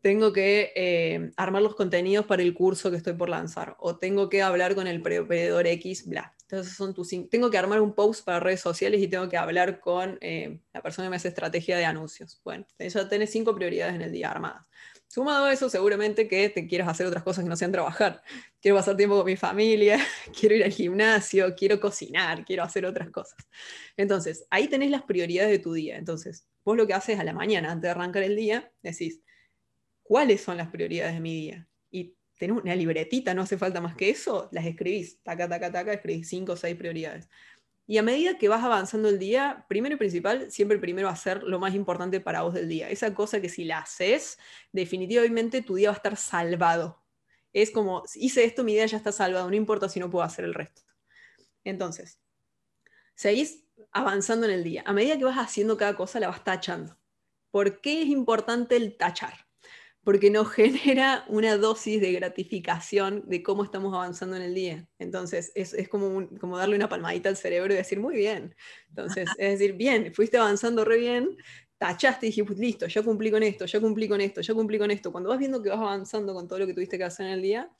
tengo 0.00 0.32
que 0.32 0.72
eh, 0.76 1.30
armar 1.36 1.62
los 1.62 1.74
contenidos 1.74 2.26
para 2.26 2.42
el 2.42 2.54
curso 2.54 2.90
que 2.90 2.98
estoy 2.98 3.14
por 3.14 3.28
lanzar, 3.30 3.76
o 3.80 3.96
tengo 3.98 4.28
que 4.28 4.42
hablar 4.42 4.74
con 4.74 4.86
el 4.86 5.02
proveedor 5.02 5.66
X, 5.66 6.06
bla. 6.06 6.33
Entonces 6.48 6.76
son 6.76 6.92
tus, 6.92 7.08
tengo 7.30 7.50
que 7.50 7.56
armar 7.56 7.80
un 7.80 7.94
post 7.94 8.24
para 8.24 8.38
redes 8.38 8.60
sociales 8.60 9.00
y 9.00 9.08
tengo 9.08 9.28
que 9.28 9.36
hablar 9.36 9.80
con 9.80 10.18
eh, 10.20 10.60
la 10.74 10.82
persona 10.82 11.06
que 11.06 11.10
me 11.10 11.16
hace 11.16 11.28
estrategia 11.28 11.76
de 11.78 11.86
anuncios. 11.86 12.40
Bueno, 12.44 12.66
ya 12.78 13.08
tenés 13.08 13.30
cinco 13.30 13.54
prioridades 13.54 13.94
en 13.94 14.02
el 14.02 14.12
día 14.12 14.30
armadas. 14.30 14.66
Sumado 15.08 15.46
a 15.46 15.52
eso, 15.52 15.70
seguramente 15.70 16.28
que 16.28 16.48
te 16.48 16.66
quieras 16.66 16.88
hacer 16.88 17.06
otras 17.06 17.22
cosas 17.22 17.44
que 17.44 17.48
no 17.48 17.56
sean 17.56 17.72
trabajar. 17.72 18.22
Quiero 18.60 18.76
pasar 18.76 18.96
tiempo 18.96 19.16
con 19.16 19.26
mi 19.26 19.36
familia, 19.36 19.98
quiero 20.38 20.54
ir 20.56 20.64
al 20.64 20.72
gimnasio, 20.72 21.54
quiero 21.54 21.80
cocinar, 21.80 22.44
quiero 22.44 22.62
hacer 22.62 22.84
otras 22.84 23.10
cosas. 23.10 23.38
Entonces, 23.96 24.46
ahí 24.50 24.68
tenés 24.68 24.90
las 24.90 25.04
prioridades 25.04 25.50
de 25.50 25.60
tu 25.60 25.72
día. 25.72 25.96
Entonces, 25.96 26.46
vos 26.64 26.76
lo 26.76 26.86
que 26.86 26.94
haces 26.94 27.18
a 27.20 27.24
la 27.24 27.32
mañana, 27.32 27.70
antes 27.70 27.82
de 27.82 27.90
arrancar 27.90 28.22
el 28.22 28.36
día, 28.36 28.72
decís, 28.82 29.20
cuáles 30.02 30.42
son 30.42 30.56
las 30.56 30.68
prioridades 30.68 31.14
de 31.14 31.20
mi 31.20 31.34
día. 31.34 31.68
Tenés 32.38 32.62
una 32.62 32.74
libretita, 32.74 33.32
no 33.34 33.42
hace 33.42 33.56
falta 33.56 33.80
más 33.80 33.94
que 33.94 34.10
eso, 34.10 34.48
las 34.52 34.66
escribís, 34.66 35.22
taca, 35.22 35.48
taca, 35.48 35.70
taca, 35.70 35.92
escribís 35.92 36.28
cinco 36.28 36.52
o 36.52 36.56
seis 36.56 36.76
prioridades. 36.76 37.28
Y 37.86 37.98
a 37.98 38.02
medida 38.02 38.38
que 38.38 38.48
vas 38.48 38.64
avanzando 38.64 39.08
el 39.08 39.18
día, 39.18 39.66
primero 39.68 39.94
y 39.94 39.98
principal, 39.98 40.50
siempre 40.50 40.78
primero 40.78 41.08
hacer 41.08 41.42
lo 41.42 41.58
más 41.58 41.74
importante 41.74 42.18
para 42.18 42.42
vos 42.42 42.54
del 42.54 42.68
día. 42.68 42.88
Esa 42.88 43.14
cosa 43.14 43.40
que 43.40 43.50
si 43.50 43.64
la 43.64 43.78
haces, 43.80 44.38
definitivamente 44.72 45.60
tu 45.60 45.74
día 45.74 45.90
va 45.90 45.94
a 45.94 45.96
estar 45.96 46.16
salvado. 46.16 47.02
Es 47.52 47.70
como, 47.70 48.02
hice 48.14 48.44
esto, 48.44 48.64
mi 48.64 48.72
día 48.72 48.86
ya 48.86 48.96
está 48.96 49.12
salvado, 49.12 49.48
no 49.48 49.54
importa 49.54 49.88
si 49.88 50.00
no 50.00 50.10
puedo 50.10 50.24
hacer 50.24 50.46
el 50.46 50.54
resto. 50.54 50.82
Entonces, 51.62 52.20
seguís 53.14 53.64
avanzando 53.92 54.46
en 54.46 54.52
el 54.52 54.64
día. 54.64 54.82
A 54.86 54.92
medida 54.92 55.18
que 55.18 55.24
vas 55.24 55.38
haciendo 55.38 55.76
cada 55.76 55.94
cosa, 55.94 56.20
la 56.20 56.28
vas 56.28 56.42
tachando. 56.42 56.98
¿Por 57.50 57.80
qué 57.80 58.02
es 58.02 58.08
importante 58.08 58.76
el 58.76 58.96
tachar? 58.96 59.43
Porque 60.04 60.30
nos 60.30 60.48
genera 60.52 61.24
una 61.28 61.56
dosis 61.56 62.00
de 62.00 62.12
gratificación 62.12 63.24
de 63.26 63.42
cómo 63.42 63.64
estamos 63.64 63.92
avanzando 63.94 64.36
en 64.36 64.42
el 64.42 64.54
día. 64.54 64.86
Entonces, 64.98 65.50
es, 65.54 65.88
como, 65.88 66.28
como 66.38 66.58
darle 66.58 66.76
una 66.76 66.88
palmadita 66.88 67.30
al 67.30 67.36
cerebro 67.36 67.72
y 67.72 67.76
decir, 67.76 67.98
muy 67.98 68.14
bien. 68.14 68.54
Entonces, 68.88 69.28
es 69.38 69.58
decir, 69.58 69.74
bien, 69.74 70.14
fuiste 70.14 70.36
avanzando 70.36 70.84
re 70.84 70.98
bien, 70.98 71.36
tachaste 71.78 72.26
y 72.26 72.28
dijiste, 72.28 72.46
pues, 72.46 72.58
listo, 72.58 72.86
yo 72.86 73.02
cumplí 73.02 73.30
con 73.30 73.42
esto, 73.42 73.64
yo 73.64 73.80
cumplí 73.80 74.08
con 74.08 74.20
esto, 74.20 74.42
yo 74.42 74.54
cumplí 74.54 74.78
con 74.78 74.90
esto. 74.90 75.10
Cuando 75.10 75.30
vas 75.30 75.38
viendo 75.38 75.62
que 75.62 75.70
vas 75.70 75.78
avanzando 75.78 76.34
con 76.34 76.46
todo 76.46 76.60
lo 76.60 76.66
que 76.66 76.74
tuviste 76.74 76.98
que 76.98 77.04
hacer 77.04 77.26
en 77.26 77.32
el 77.32 77.42
día, 77.42 77.70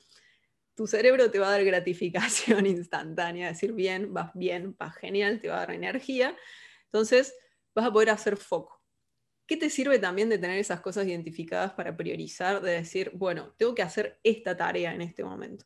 tu 0.75 0.87
cerebro 0.87 1.31
te 1.31 1.39
va 1.39 1.47
a 1.47 1.51
dar 1.51 1.63
gratificación 1.63 2.65
instantánea, 2.65 3.47
decir, 3.47 3.71
bien, 3.71 4.13
vas 4.13 4.31
bien, 4.33 4.75
vas 4.77 4.95
genial, 4.95 5.39
te 5.39 5.47
va 5.47 5.57
a 5.57 5.59
dar 5.59 5.71
energía. 5.71 6.35
Entonces, 6.85 7.35
vas 7.73 7.85
a 7.85 7.93
poder 7.93 8.09
hacer 8.09 8.35
foco. 8.35 8.74
¿Qué 9.47 9.57
te 9.57 9.69
sirve 9.69 9.99
también 9.99 10.29
de 10.29 10.39
tener 10.39 10.57
esas 10.57 10.81
cosas 10.81 11.05
identificadas 11.05 11.73
para 11.73 11.95
priorizar, 11.95 12.61
de 12.61 12.71
decir, 12.71 13.11
bueno, 13.13 13.53
tengo 13.57 13.75
que 13.75 13.83
hacer 13.83 14.19
esta 14.23 14.57
tarea 14.57 14.93
en 14.95 15.01
este 15.01 15.23
momento? 15.23 15.65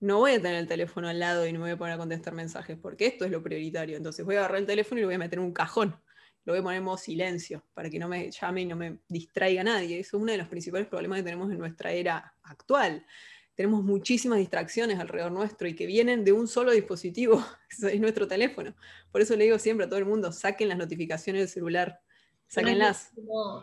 No 0.00 0.18
voy 0.18 0.32
a 0.32 0.42
tener 0.42 0.56
el 0.56 0.68
teléfono 0.68 1.08
al 1.08 1.18
lado 1.18 1.46
y 1.46 1.52
no 1.52 1.58
me 1.58 1.66
voy 1.66 1.72
a 1.72 1.78
poner 1.78 1.94
a 1.94 1.98
contestar 1.98 2.34
mensajes, 2.34 2.76
porque 2.76 3.06
esto 3.06 3.24
es 3.24 3.30
lo 3.30 3.42
prioritario. 3.42 3.96
Entonces 3.96 4.24
voy 4.26 4.36
a 4.36 4.40
agarrar 4.40 4.58
el 4.58 4.66
teléfono 4.66 4.98
y 4.98 5.02
lo 5.02 5.08
voy 5.08 5.14
a 5.14 5.18
meter 5.18 5.38
en 5.38 5.46
un 5.46 5.52
cajón. 5.52 5.96
Lo 6.44 6.52
voy 6.52 6.60
a 6.60 6.62
poner 6.62 6.78
en 6.78 6.84
modo 6.84 6.98
silencio, 6.98 7.64
para 7.72 7.88
que 7.88 7.98
no 7.98 8.08
me 8.08 8.30
llame 8.30 8.60
y 8.60 8.66
no 8.66 8.76
me 8.76 8.98
distraiga 9.08 9.64
nadie. 9.64 9.98
Eso 9.98 10.18
es 10.18 10.22
uno 10.22 10.32
de 10.32 10.38
los 10.38 10.48
principales 10.48 10.86
problemas 10.86 11.18
que 11.18 11.24
tenemos 11.24 11.50
en 11.50 11.58
nuestra 11.58 11.92
era 11.92 12.34
actual. 12.42 13.06
Tenemos 13.54 13.82
muchísimas 13.82 14.38
distracciones 14.38 15.00
alrededor 15.00 15.32
nuestro 15.32 15.66
y 15.66 15.74
que 15.74 15.86
vienen 15.86 16.24
de 16.24 16.32
un 16.32 16.46
solo 16.46 16.72
dispositivo, 16.72 17.42
es 17.90 18.00
nuestro 18.00 18.28
teléfono. 18.28 18.76
Por 19.10 19.22
eso 19.22 19.34
le 19.34 19.44
digo 19.44 19.58
siempre 19.58 19.86
a 19.86 19.88
todo 19.88 19.98
el 19.98 20.06
mundo, 20.06 20.30
saquen 20.30 20.68
las 20.68 20.78
notificaciones 20.78 21.40
del 21.40 21.48
celular 21.48 22.00
Sáquenlas. 22.48 23.12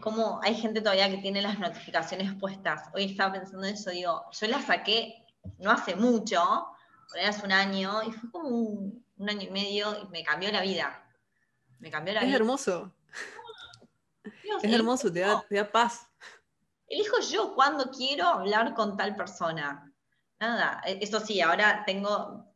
Como, 0.01 0.39
hay 0.43 0.55
gente 0.55 0.79
todavía 0.79 1.09
que 1.09 1.17
tiene 1.17 1.41
las 1.41 1.57
notificaciones 1.57 2.33
puestas. 2.35 2.89
Hoy 2.93 3.05
estaba 3.05 3.33
pensando 3.33 3.65
en 3.65 3.73
eso, 3.73 3.89
digo, 3.89 4.23
yo 4.31 4.47
las 4.47 4.65
saqué 4.65 5.25
no 5.59 5.71
hace 5.71 5.95
mucho, 5.95 6.41
hace 7.23 7.45
un 7.45 7.51
año, 7.51 8.03
y 8.03 8.11
fue 8.11 8.31
como 8.31 8.49
un, 8.49 9.05
año 9.27 9.47
y 9.47 9.51
medio 9.51 10.03
y 10.03 10.07
me 10.09 10.23
cambió 10.23 10.51
la 10.51 10.61
vida. 10.61 11.03
Me 11.79 11.89
cambió 11.89 12.13
la 12.13 12.21
es 12.21 12.27
vida. 12.27 12.37
Hermoso. 12.37 12.93
es 14.61 14.71
hermoso, 14.71 15.11
te 15.11 15.21
da, 15.21 15.45
te 15.47 15.55
da 15.55 15.71
paz. 15.71 16.07
Elijo 16.87 17.19
yo 17.21 17.55
cuando 17.55 17.89
quiero 17.89 18.27
hablar 18.27 18.73
con 18.75 18.97
tal 18.97 19.15
persona. 19.15 19.91
Nada, 20.39 20.81
e, 20.85 20.99
eso 21.01 21.19
sí, 21.19 21.41
ahora 21.41 21.83
tengo, 21.85 22.53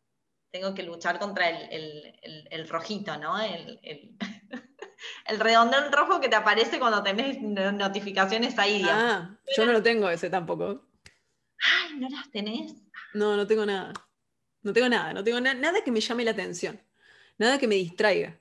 tengo 0.51 0.73
que 0.75 0.83
luchar 0.83 1.17
contra 1.17 1.49
el, 1.49 2.67
rojito, 2.69 3.17
¿no? 3.17 3.39
el, 3.39 4.15
el 5.25 5.39
redondel 5.39 5.91
rojo 5.91 6.19
que 6.19 6.29
te 6.29 6.35
aparece 6.35 6.79
cuando 6.79 7.03
tenés 7.03 7.41
notificaciones 7.41 8.57
ahí. 8.57 8.83
Ah, 8.85 9.37
yo 9.55 9.65
no 9.65 9.73
lo 9.73 9.81
tengo 9.81 10.09
ese 10.09 10.29
tampoco. 10.29 10.85
Ay, 11.59 11.99
¿no 11.99 12.09
las 12.09 12.29
tenés? 12.31 12.73
No, 13.13 13.35
no 13.35 13.45
tengo 13.47 13.65
nada. 13.65 13.93
No 14.61 14.73
tengo 14.73 14.89
nada, 14.89 15.13
no 15.13 15.23
tengo 15.23 15.39
nada 15.39 15.83
que 15.83 15.91
me 15.91 16.01
llame 16.01 16.25
la 16.25 16.31
atención. 16.31 16.81
Nada 17.37 17.57
que 17.57 17.67
me 17.67 17.75
distraiga. 17.75 18.39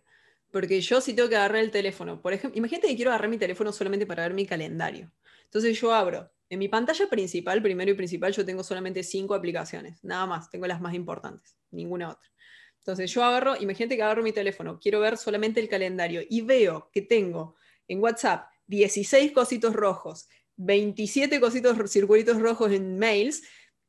Porque 0.51 0.81
yo 0.81 1.01
sí 1.01 1.14
tengo 1.14 1.29
que 1.29 1.37
agarrar 1.37 1.62
el 1.62 1.71
teléfono. 1.71 2.21
Por 2.21 2.33
ejemplo, 2.33 2.59
imagínate 2.59 2.88
que 2.88 2.97
quiero 2.97 3.11
agarrar 3.11 3.29
mi 3.29 3.38
teléfono 3.38 3.71
solamente 3.71 4.07
para 4.07 4.25
ver 4.25 4.35
mi 4.35 4.47
calendario. 4.47 5.12
Entonces 5.44 5.81
yo 5.81 5.94
abro. 5.94 6.31
En 6.51 6.59
mi 6.59 6.68
pantalla 6.68 7.07
principal, 7.09 7.61
primero 7.62 7.90
y 7.90 7.94
principal, 7.94 8.33
yo 8.33 8.44
tengo 8.44 8.64
solamente 8.64 9.03
cinco 9.03 9.35
aplicaciones. 9.35 10.03
Nada 10.03 10.25
más, 10.27 10.49
tengo 10.51 10.66
las 10.66 10.81
más 10.81 10.94
importantes, 10.94 11.59
ninguna 11.71 12.11
otra. 12.11 12.31
Entonces 12.79 13.12
yo 13.12 13.23
agarro, 13.25 13.57
imagínate 13.61 13.97
que 13.97 14.03
agarro 14.03 14.23
mi 14.23 14.33
teléfono, 14.33 14.79
quiero 14.81 15.01
ver 15.01 15.19
solamente 15.19 15.61
el 15.61 15.69
calendario 15.69 16.23
y 16.29 16.41
veo 16.41 16.91
que 16.93 17.03
tengo 17.03 17.57
en 17.87 18.03
WhatsApp 18.03 18.49
16 18.67 19.33
cositos 19.33 19.75
rojos, 19.75 20.29
27 20.57 21.41
cositos, 21.41 21.91
circulitos 21.91 22.41
rojos 22.41 22.73
en 22.73 22.99
mails, 22.99 23.43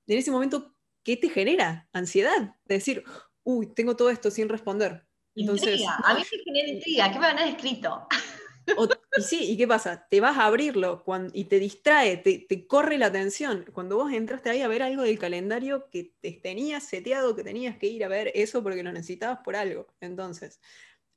en 0.07 0.17
ese 0.17 0.31
momento, 0.31 0.75
¿qué 1.03 1.17
te 1.17 1.29
genera? 1.29 1.87
Ansiedad. 1.93 2.55
De 2.65 2.75
decir, 2.75 3.03
uy, 3.43 3.73
tengo 3.73 3.95
todo 3.95 4.09
esto 4.09 4.31
sin 4.31 4.49
responder. 4.49 5.05
Entonces, 5.35 5.81
a 5.87 6.13
mí 6.13 6.21
me 6.31 6.43
genera 6.43 6.67
intriga, 6.67 7.11
¿qué 7.11 7.19
me 7.19 7.27
van 7.27 7.37
a 7.37 7.49
escrito? 7.49 8.07
Y 9.17 9.21
sí, 9.21 9.51
¿y 9.51 9.57
qué 9.57 9.67
pasa? 9.67 10.07
Te 10.09 10.19
vas 10.21 10.37
a 10.37 10.45
abrirlo 10.45 11.03
y 11.33 11.45
te 11.45 11.59
distrae, 11.59 12.17
te, 12.17 12.67
corre 12.67 12.97
la 12.97 13.07
atención. 13.07 13.65
Cuando 13.73 13.97
vos 13.97 14.11
entraste 14.11 14.49
ahí 14.49 14.61
a 14.61 14.67
ver 14.67 14.83
algo 14.83 15.03
del 15.03 15.19
calendario 15.19 15.89
que 15.89 16.13
te 16.19 16.31
tenías 16.33 16.83
seteado, 16.83 17.35
que 17.35 17.43
tenías 17.43 17.77
que 17.77 17.87
ir 17.87 18.03
a 18.03 18.07
ver 18.07 18.31
eso 18.35 18.63
porque 18.63 18.83
lo 18.83 18.91
necesitabas 18.91 19.39
por 19.43 19.55
algo. 19.55 19.87
Entonces, 20.01 20.59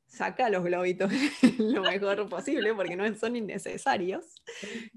saca 0.06 0.50
los 0.50 0.62
globitos 0.62 1.10
lo 1.58 1.82
mejor 1.82 2.28
posible 2.28 2.74
porque 2.74 2.96
no 2.96 3.14
son 3.14 3.36
innecesarios 3.36 4.42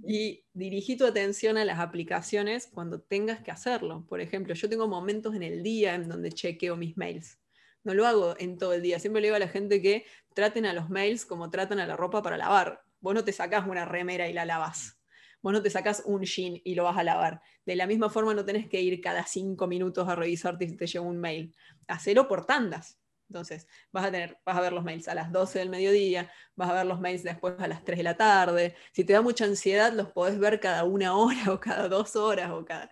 y 0.05 0.43
dirigí 0.53 0.97
tu 0.97 1.05
atención 1.05 1.57
a 1.57 1.63
las 1.63 1.79
aplicaciones 1.79 2.67
cuando 2.67 2.99
tengas 2.99 3.41
que 3.41 3.51
hacerlo. 3.51 4.05
Por 4.07 4.19
ejemplo, 4.19 4.53
yo 4.53 4.69
tengo 4.69 4.87
momentos 4.87 5.35
en 5.35 5.43
el 5.43 5.63
día 5.63 5.95
en 5.95 6.09
donde 6.09 6.31
chequeo 6.31 6.75
mis 6.75 6.97
mails 6.97 7.39
no 7.85 7.93
lo 7.93 8.05
hago 8.05 8.35
en 8.39 8.57
todo 8.57 8.73
el 8.73 8.81
día. 8.81 8.99
Siempre 8.99 9.21
le 9.21 9.27
digo 9.27 9.35
a 9.35 9.39
la 9.39 9.47
gente 9.47 9.81
que 9.81 10.05
traten 10.33 10.65
a 10.65 10.73
los 10.73 10.89
mails 10.89 11.25
como 11.25 11.49
tratan 11.49 11.79
a 11.79 11.87
la 11.87 11.95
ropa 11.95 12.21
para 12.21 12.35
lavar. 12.35 12.81
Vos 12.99 13.13
no 13.13 13.23
te 13.23 13.31
sacás 13.31 13.65
una 13.67 13.85
remera 13.85 14.27
y 14.27 14.33
la 14.33 14.43
lavas. 14.43 14.99
Vos 15.41 15.53
no 15.53 15.61
te 15.61 15.69
sacás 15.69 16.01
un 16.05 16.23
jean 16.23 16.59
y 16.63 16.73
lo 16.73 16.83
vas 16.83 16.97
a 16.97 17.03
lavar. 17.03 17.41
De 17.65 17.75
la 17.75 17.85
misma 17.85 18.09
forma 18.09 18.33
no 18.33 18.43
tenés 18.43 18.67
que 18.67 18.81
ir 18.81 18.99
cada 19.01 19.25
cinco 19.27 19.67
minutos 19.67 20.09
a 20.09 20.15
revisarte 20.15 20.67
si 20.67 20.75
te 20.75 20.87
llega 20.87 21.05
un 21.05 21.19
mail. 21.19 21.55
Hacelo 21.87 22.27
por 22.27 22.45
tandas. 22.45 22.99
Entonces, 23.29 23.67
vas 23.91 24.05
a, 24.05 24.11
tener, 24.11 24.39
vas 24.43 24.57
a 24.57 24.61
ver 24.61 24.73
los 24.73 24.83
mails 24.83 25.07
a 25.07 25.15
las 25.15 25.31
12 25.31 25.59
del 25.59 25.69
mediodía, 25.69 26.31
vas 26.55 26.69
a 26.69 26.73
ver 26.73 26.85
los 26.85 26.99
mails 26.99 27.23
después 27.23 27.55
a 27.59 27.67
las 27.67 27.83
3 27.83 27.97
de 27.97 28.03
la 28.03 28.17
tarde. 28.17 28.75
Si 28.93 29.03
te 29.03 29.13
da 29.13 29.21
mucha 29.21 29.45
ansiedad, 29.45 29.93
los 29.93 30.11
podés 30.11 30.39
ver 30.39 30.59
cada 30.59 30.83
una 30.83 31.15
hora 31.15 31.53
o 31.53 31.59
cada 31.59 31.87
dos 31.87 32.15
horas 32.15 32.51
o 32.51 32.65
cada... 32.65 32.89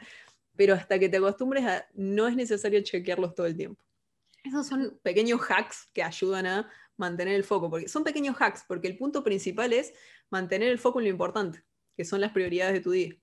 Pero 0.56 0.75
hasta 0.75 0.99
que 0.99 1.10
te 1.10 1.17
acostumbres 1.17 1.65
no 1.93 2.27
es 2.27 2.36
necesario 2.36 2.82
chequearlos 2.84 3.34
todo 3.34 3.47
el 3.47 3.58
tiempo. 3.58 3.82
Esos 4.43 4.67
son 4.67 4.99
pequeños 5.03 5.41
hacks 5.49 5.89
que 5.93 6.03
ayudan 6.03 6.45
a 6.45 6.69
mantener 6.97 7.36
el 7.36 7.43
foco, 7.43 7.69
porque 7.69 7.88
son 7.88 8.03
pequeños 8.03 8.36
hacks, 8.39 8.65
porque 8.67 8.88
el 8.88 8.97
punto 8.97 9.23
principal 9.23 9.73
es 9.73 9.93
mantener 10.29 10.69
el 10.69 10.79
foco 10.79 10.99
en 10.99 11.06
lo 11.06 11.12
importante, 11.12 11.63
que 11.95 12.06
son 12.06 12.21
las 12.21 12.32
prioridades 12.32 12.73
de 12.73 12.82
tu 12.82 12.91
día. 12.91 13.15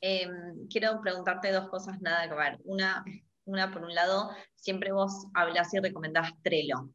Em, 0.00 0.66
quiero 0.68 1.00
preguntarte 1.00 1.52
dos 1.52 1.68
cosas 1.68 2.00
nada 2.00 2.28
que 2.28 2.34
ver. 2.34 2.58
Una, 2.64 3.04
una, 3.44 3.72
por 3.72 3.82
un 3.82 3.94
lado, 3.94 4.30
siempre 4.56 4.92
vos 4.92 5.26
hablas 5.34 5.72
y 5.74 5.78
recomendás 5.78 6.32
Trello. 6.42 6.90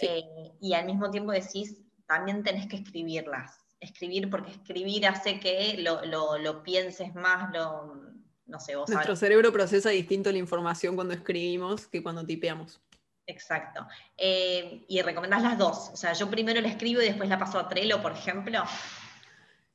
Eh, 0.00 0.22
y 0.60 0.72
al 0.72 0.86
mismo 0.86 1.10
tiempo 1.10 1.32
decís, 1.32 1.76
también 2.06 2.42
tenés 2.42 2.66
que 2.66 2.76
escribirlas. 2.76 3.58
escribir, 3.78 4.28
porque 4.30 4.50
escribir 4.50 5.06
hace 5.06 5.40
que 5.40 5.76
lo, 5.78 6.62
pienses 6.62 7.14
más, 7.14 7.52
lo, 7.52 8.09
no 8.50 8.60
sé, 8.60 8.76
vos 8.76 8.90
Nuestro 8.90 9.16
cerebro 9.16 9.52
procesa 9.52 9.90
distinto 9.90 10.30
la 10.30 10.38
información 10.38 10.94
cuando 10.94 11.14
escribimos 11.14 11.86
que 11.86 12.02
cuando 12.02 12.24
tipeamos. 12.26 12.80
Exacto. 13.26 13.86
Eh, 14.16 14.84
y 14.88 15.00
recomendás 15.02 15.42
las 15.42 15.56
dos. 15.56 15.90
O 15.92 15.96
sea, 15.96 16.12
yo 16.12 16.28
primero 16.28 16.60
la 16.60 16.68
escribo 16.68 17.00
y 17.00 17.06
después 17.06 17.28
la 17.28 17.38
paso 17.38 17.58
a 17.58 17.68
Trello, 17.68 18.02
por 18.02 18.12
ejemplo. 18.12 18.62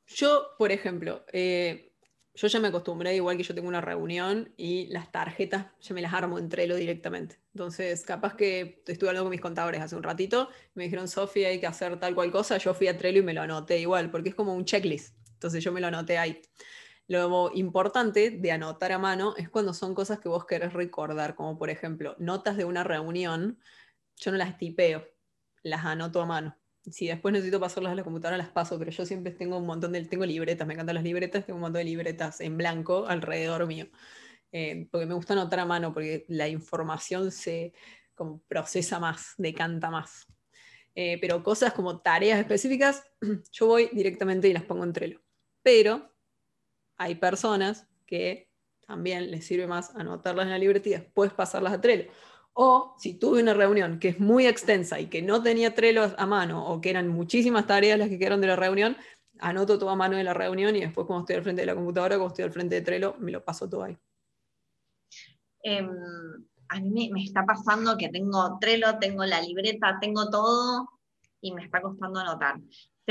Yo, 0.08 0.50
por 0.58 0.72
ejemplo, 0.72 1.26
eh, 1.32 1.94
yo 2.36 2.48
ya 2.48 2.60
me 2.60 2.68
acostumbré, 2.68 3.16
igual 3.16 3.38
que 3.38 3.44
yo 3.44 3.56
tengo 3.56 3.70
una 3.70 3.82
reunión 3.82 4.54
y 4.58 4.88
las 4.88 5.12
tarjetas 5.12 5.68
ya 5.80 5.96
me 5.96 6.02
las 6.02 6.14
armo 6.14 6.38
en 6.38 6.50
Trello 6.50 6.76
directamente. 6.76 7.40
Entonces, 7.54 8.04
capaz 8.04 8.36
que 8.36 8.84
estuve 8.86 9.10
hablando 9.10 9.26
con 9.26 9.32
mis 9.32 9.42
contadores 9.42 9.82
hace 9.82 9.96
un 9.96 10.04
ratito, 10.04 10.50
me 10.74 10.84
dijeron, 10.84 11.08
Sofía, 11.08 11.48
hay 11.48 11.60
que 11.60 11.68
hacer 11.68 11.98
tal 11.98 12.14
cual 12.14 12.32
cosa, 12.32 12.58
yo 12.58 12.74
fui 12.74 12.88
a 12.88 12.98
Trello 12.98 13.20
y 13.20 13.24
me 13.24 13.34
lo 13.34 13.42
anoté 13.42 13.80
igual, 13.80 14.12
porque 14.12 14.30
es 14.30 14.36
como 14.36 14.54
un 14.54 14.66
checklist. 14.66 15.16
Entonces 15.34 15.64
yo 15.64 15.72
me 15.72 15.80
lo 15.80 15.88
anoté 15.88 16.18
ahí. 16.18 16.42
Lo 17.08 17.52
importante 17.54 18.32
de 18.32 18.52
anotar 18.52 18.92
a 18.92 18.98
mano 18.98 19.36
es 19.38 19.50
cuando 19.50 19.74
son 19.74 19.94
cosas 19.94 20.20
que 20.20 20.30
vos 20.30 20.46
querés 20.46 20.74
recordar, 20.74 21.36
como 21.36 21.58
por 21.58 21.70
ejemplo, 21.70 22.16
notas 22.18 22.58
de 22.58 22.66
una 22.66 22.84
reunión, 22.84 23.60
yo 24.16 24.32
no 24.32 24.38
las 24.38 24.58
tipeo, 24.58 25.06
las 25.62 25.86
anoto 25.86 26.22
a 26.22 26.26
mano. 26.26 26.58
Si 26.84 27.08
después 27.08 27.32
necesito 27.34 27.60
pasarlas 27.60 27.94
a 27.94 27.96
la 27.96 28.04
computadora, 28.04 28.38
las 28.38 28.50
paso, 28.50 28.78
pero 28.80 28.92
yo 28.92 29.06
siempre 29.06 29.34
tengo 29.34 29.58
un 29.58 29.66
montón 29.66 29.92
de, 29.92 30.04
tengo 30.06 30.26
libretas, 30.26 30.68
me 30.68 30.74
encantan 30.74 30.96
las 30.96 31.04
libretas, 31.04 31.46
tengo 31.46 31.58
un 31.58 31.62
montón 31.62 31.80
de 31.80 31.86
libretas 31.86 32.42
en 32.42 32.58
blanco 32.58 33.08
alrededor 33.08 33.68
mío, 33.68 33.88
eh, 34.52 34.88
porque 34.92 35.06
me 35.06 35.14
gusta 35.14 35.34
anotar 35.34 35.60
a 35.60 35.66
mano, 35.66 35.94
porque 35.94 36.26
la 36.28 36.48
información 36.48 37.32
se 37.32 37.74
procesa 38.48 39.00
más, 39.00 39.34
decanta 39.38 39.90
más. 39.90 40.28
Eh, 40.96 41.18
pero 41.20 41.44
cosas 41.44 41.74
como 41.74 42.02
tareas 42.02 42.40
específicas, 42.40 43.04
yo 43.52 43.68
voy 43.68 43.90
directamente 43.92 44.48
y 44.48 44.54
las 44.54 44.64
pongo 44.64 44.84
en 44.84 44.94
Trello. 44.94 45.22
Pero 45.62 46.15
hay 46.98 47.16
personas 47.16 47.88
que 48.06 48.50
también 48.86 49.32
les 49.32 49.46
sirve 49.46 49.68
más 49.68 49.96
anotarlas 49.96 50.46
en 50.46 50.52
la 50.52 50.58
libreta 50.58 50.90
y 50.90 50.94
después 50.94 51.34
pasarlas 51.34 51.74
a 51.74 51.82
Trello. 51.82 52.12
O 52.54 52.96
si 52.98 53.16
tuve 53.16 53.42
una 53.42 53.54
reunión 53.54 54.00
que 54.00 54.10
es 54.10 54.20
muy 54.20 54.48
extensa 54.48 55.00
y 55.00 55.08
que 55.08 55.22
no 55.22 55.44
tenía 55.44 55.76
Trello 55.76 56.14
a 56.18 56.26
mano 56.26 56.66
o 56.66 56.80
que 56.80 56.90
eran 56.90 57.08
muchísimas 57.10 57.68
tareas 57.68 58.00
las 58.00 58.10
que 58.10 58.18
quedaron 58.18 58.42
de 58.42 58.48
la 58.48 58.56
reunión, 58.56 58.96
anoto 59.40 59.78
todo 59.78 59.90
a 59.90 59.96
mano 59.96 60.16
de 60.16 60.24
la 60.24 60.34
reunión 60.34 60.76
y 60.76 60.82
después 60.82 61.06
cuando 61.06 61.24
estoy 61.24 61.36
al 61.36 61.44
frente 61.44 61.64
de 61.64 61.66
la 61.66 61.76
computadora, 61.76 62.16
cuando 62.16 62.34
estoy 62.34 62.46
al 62.46 62.52
frente 62.52 62.76
de 62.76 62.82
Trello, 62.82 63.16
me 63.20 63.32
lo 63.32 63.44
paso 63.44 63.68
todo 63.68 63.84
ahí. 63.84 63.98
Em, 65.64 65.90
a 66.70 66.80
mí 66.80 67.10
me, 67.12 67.24
está 67.24 67.44
pasando 67.46 67.98
que 67.98 68.10
tengo 68.10 68.58
Trello, 68.62 68.98
tengo 69.00 69.26
la 69.26 69.42
libreta, 69.42 69.98
tengo 70.00 70.30
todo 70.30 70.90
y 71.42 71.54
me 71.54 71.64
está 71.64 71.82
costando 71.82 72.20
anotar. 72.20 72.60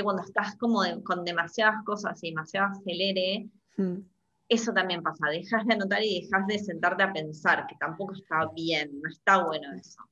cuando 0.03 0.23
estás 0.23 0.57
como 0.57 0.81
con 1.05 1.25
demasiadas 1.25 1.85
cosas 1.85 2.19
y 2.23 2.31
demasiado 2.31 2.69
acelere, 2.69 3.49
Mm. 3.77 4.01
Eso 4.49 4.73
también 4.73 5.03
pasa, 5.03 5.29
dejas 5.31 5.67
de 5.67 5.75
anotar 5.75 6.03
y 6.03 6.23
dejas 6.23 6.47
de 6.47 6.59
sentarte 6.59 7.03
a 7.03 7.13
pensar, 7.13 7.67
que 7.67 7.77
tampoco 7.77 8.13
está 8.13 8.49
bien, 8.55 9.01
no 9.01 9.09
está 9.09 9.43
bueno 9.43 9.73
eso. 9.73 10.03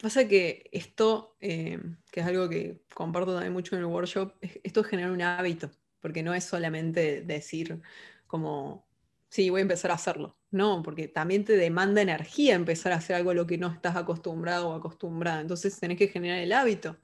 Pasa 0.00 0.28
que 0.28 0.68
esto, 0.70 1.36
eh, 1.40 1.80
que 2.12 2.20
es 2.20 2.26
algo 2.26 2.48
que 2.48 2.82
comparto 2.94 3.32
también 3.32 3.52
mucho 3.52 3.74
en 3.74 3.80
el 3.80 3.86
workshop, 3.86 4.34
esto 4.40 4.84
genera 4.84 5.10
un 5.10 5.22
hábito, 5.22 5.70
porque 6.00 6.22
no 6.22 6.34
es 6.34 6.44
solamente 6.44 7.22
decir 7.22 7.80
como, 8.26 8.86
sí, 9.30 9.50
voy 9.50 9.60
a 9.60 9.62
empezar 9.62 9.90
a 9.90 9.94
hacerlo. 9.94 10.36
No, 10.50 10.82
porque 10.82 11.08
también 11.08 11.44
te 11.44 11.56
demanda 11.56 12.00
energía 12.00 12.54
empezar 12.54 12.92
a 12.92 12.96
hacer 12.96 13.16
algo 13.16 13.30
a 13.30 13.34
lo 13.34 13.46
que 13.46 13.58
no 13.58 13.68
estás 13.68 13.96
acostumbrado 13.96 14.70
o 14.70 14.74
acostumbrada. 14.74 15.40
Entonces 15.40 15.78
tenés 15.78 15.98
que 15.98 16.08
generar 16.08 16.38
el 16.38 16.52
hábito 16.52 16.96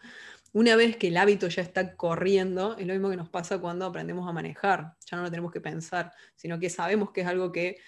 una 0.54 0.76
vez 0.76 0.96
que 0.96 1.08
el 1.08 1.16
hábito 1.16 1.48
ya 1.48 1.62
está 1.62 1.96
corriendo, 1.96 2.76
es 2.78 2.86
lo 2.86 2.92
mismo 2.92 3.10
que 3.10 3.16
nos 3.16 3.28
pasa 3.28 3.58
cuando 3.58 3.86
aprendemos 3.86 4.28
a 4.28 4.32
manejar. 4.32 4.94
Ya 5.04 5.16
no 5.16 5.24
lo 5.24 5.30
tenemos 5.30 5.50
que 5.50 5.60
pensar, 5.60 6.12
sino 6.36 6.60
que 6.60 6.70
sabemos 6.70 7.10
que 7.10 7.22
es 7.22 7.26
algo 7.26 7.50
que 7.50 7.78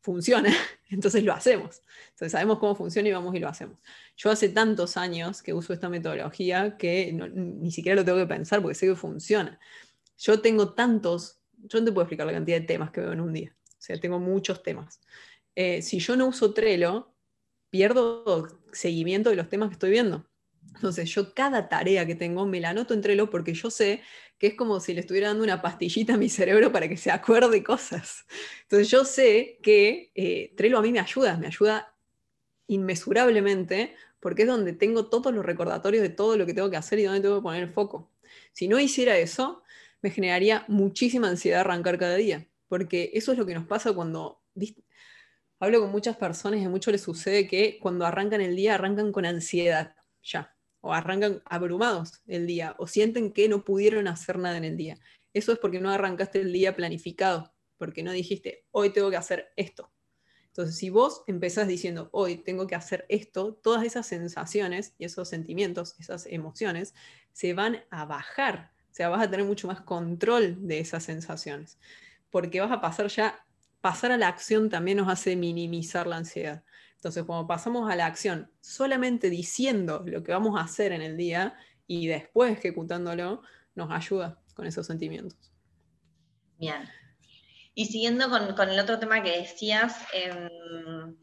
funciona, 0.00 0.50
entonces 0.88 1.22
lo 1.22 1.34
hacemos. 1.34 1.82
Entonces 2.12 2.32
sabemos 2.32 2.58
cómo 2.60 2.74
funciona 2.74 3.10
y 3.10 3.12
vamos 3.12 3.34
y 3.34 3.40
lo 3.40 3.48
hacemos. 3.48 3.78
Yo 4.16 4.30
hace 4.30 4.48
tantos 4.48 4.96
años 4.96 5.42
que 5.42 5.52
uso 5.52 5.74
esta 5.74 5.90
metodología 5.90 6.78
que 6.78 7.12
ni 7.12 7.70
siquiera 7.70 7.96
lo 7.96 8.06
tengo 8.06 8.16
que 8.16 8.26
pensar 8.26 8.62
porque 8.62 8.74
sé 8.74 8.86
que 8.86 8.96
funciona. 8.96 9.60
Yo 10.16 10.40
tengo 10.40 10.72
tantos, 10.72 11.42
yo 11.58 11.78
no 11.78 11.84
te 11.84 11.92
puedo 11.92 12.04
explicar 12.04 12.26
la 12.26 12.32
cantidad 12.32 12.58
de 12.58 12.66
temas 12.66 12.90
que 12.90 13.02
veo 13.02 13.12
en 13.12 13.20
un 13.20 13.34
día. 13.34 13.54
O 13.66 13.76
sea, 13.76 14.00
tengo 14.00 14.18
muchos 14.18 14.62
temas. 14.62 14.98
Eh, 15.54 15.82
si 15.82 15.98
yo 15.98 16.16
no 16.16 16.28
uso 16.28 16.54
Trello, 16.54 17.14
pierdo 17.68 18.62
seguimiento 18.72 19.28
de 19.28 19.36
los 19.36 19.50
temas 19.50 19.68
que 19.68 19.74
estoy 19.74 19.90
viendo. 19.90 20.26
Entonces 20.74 21.08
yo 21.10 21.34
cada 21.34 21.68
tarea 21.68 22.06
que 22.06 22.14
tengo 22.14 22.46
me 22.46 22.60
la 22.60 22.70
anoto 22.70 22.94
en 22.94 23.00
Trello 23.00 23.30
porque 23.30 23.54
yo 23.54 23.70
sé 23.70 24.02
que 24.38 24.48
es 24.48 24.54
como 24.54 24.80
si 24.80 24.92
le 24.92 25.00
estuviera 25.00 25.28
dando 25.28 25.44
una 25.44 25.62
pastillita 25.62 26.14
a 26.14 26.16
mi 26.18 26.28
cerebro 26.28 26.72
para 26.72 26.88
que 26.88 26.96
se 26.96 27.10
acuerde 27.10 27.62
cosas. 27.62 28.26
Entonces 28.62 28.90
yo 28.90 29.04
sé 29.04 29.58
que 29.62 30.10
eh, 30.14 30.52
Trello 30.56 30.78
a 30.78 30.82
mí 30.82 30.92
me 30.92 31.00
ayuda, 31.00 31.36
me 31.38 31.46
ayuda 31.46 31.94
inmesurablemente 32.66 33.94
porque 34.20 34.42
es 34.42 34.48
donde 34.48 34.72
tengo 34.72 35.06
todos 35.08 35.34
los 35.34 35.44
recordatorios 35.44 36.02
de 36.02 36.08
todo 36.08 36.36
lo 36.36 36.46
que 36.46 36.54
tengo 36.54 36.70
que 36.70 36.76
hacer 36.76 36.98
y 36.98 37.04
donde 37.04 37.20
tengo 37.20 37.36
que 37.36 37.42
poner 37.42 37.62
el 37.62 37.70
foco. 37.70 38.10
Si 38.52 38.68
no 38.68 38.80
hiciera 38.80 39.16
eso, 39.18 39.62
me 40.00 40.10
generaría 40.10 40.64
muchísima 40.68 41.28
ansiedad 41.28 41.60
arrancar 41.60 41.98
cada 41.98 42.16
día, 42.16 42.48
porque 42.68 43.10
eso 43.14 43.32
es 43.32 43.38
lo 43.38 43.46
que 43.46 43.54
nos 43.54 43.66
pasa 43.66 43.92
cuando... 43.92 44.42
Hablo 45.60 45.80
con 45.80 45.90
muchas 45.90 46.16
personas 46.16 46.60
y 46.60 46.64
a 46.64 46.68
muchos 46.68 46.92
les 46.92 47.00
sucede 47.00 47.46
que 47.46 47.78
cuando 47.80 48.04
arrancan 48.04 48.40
el 48.40 48.56
día 48.56 48.74
arrancan 48.74 49.12
con 49.12 49.24
ansiedad, 49.24 49.94
ya 50.22 50.53
o 50.84 50.92
arrancan 50.92 51.42
abrumados 51.46 52.20
el 52.26 52.46
día, 52.46 52.76
o 52.78 52.86
sienten 52.86 53.32
que 53.32 53.48
no 53.48 53.64
pudieron 53.64 54.06
hacer 54.06 54.38
nada 54.38 54.58
en 54.58 54.64
el 54.64 54.76
día. 54.76 54.98
Eso 55.32 55.50
es 55.50 55.58
porque 55.58 55.80
no 55.80 55.90
arrancaste 55.90 56.42
el 56.42 56.52
día 56.52 56.76
planificado, 56.76 57.54
porque 57.78 58.02
no 58.02 58.12
dijiste, 58.12 58.66
hoy 58.70 58.90
tengo 58.90 59.10
que 59.10 59.16
hacer 59.16 59.48
esto. 59.56 59.90
Entonces, 60.48 60.76
si 60.76 60.90
vos 60.90 61.24
empezás 61.26 61.68
diciendo, 61.68 62.10
hoy 62.12 62.36
tengo 62.36 62.66
que 62.66 62.74
hacer 62.74 63.06
esto, 63.08 63.54
todas 63.54 63.82
esas 63.82 64.06
sensaciones 64.06 64.94
y 64.98 65.06
esos 65.06 65.26
sentimientos, 65.26 65.96
esas 65.98 66.26
emociones, 66.26 66.94
se 67.32 67.54
van 67.54 67.82
a 67.88 68.04
bajar. 68.04 68.70
O 68.92 68.94
sea, 68.94 69.08
vas 69.08 69.22
a 69.22 69.30
tener 69.30 69.46
mucho 69.46 69.66
más 69.66 69.80
control 69.80 70.68
de 70.68 70.80
esas 70.80 71.02
sensaciones. 71.02 71.78
Porque 72.28 72.60
vas 72.60 72.70
a 72.70 72.82
pasar 72.82 73.08
ya, 73.08 73.46
pasar 73.80 74.12
a 74.12 74.18
la 74.18 74.28
acción 74.28 74.68
también 74.68 74.98
nos 74.98 75.08
hace 75.08 75.34
minimizar 75.34 76.06
la 76.06 76.18
ansiedad. 76.18 76.62
Entonces, 77.04 77.24
cuando 77.24 77.46
pasamos 77.46 77.90
a 77.90 77.96
la 77.96 78.06
acción 78.06 78.50
solamente 78.62 79.28
diciendo 79.28 80.02
lo 80.06 80.22
que 80.22 80.32
vamos 80.32 80.58
a 80.58 80.64
hacer 80.64 80.90
en 80.90 81.02
el 81.02 81.18
día 81.18 81.54
y 81.86 82.06
después 82.06 82.56
ejecutándolo, 82.56 83.42
nos 83.74 83.90
ayuda 83.90 84.40
con 84.54 84.66
esos 84.66 84.86
sentimientos. 84.86 85.52
Bien. 86.56 86.88
Y 87.74 87.84
siguiendo 87.84 88.30
con, 88.30 88.70
el 88.70 88.80
otro 88.80 88.98
tema 88.98 89.22
que 89.22 89.38
decías, 89.38 89.98
em, 90.14 91.14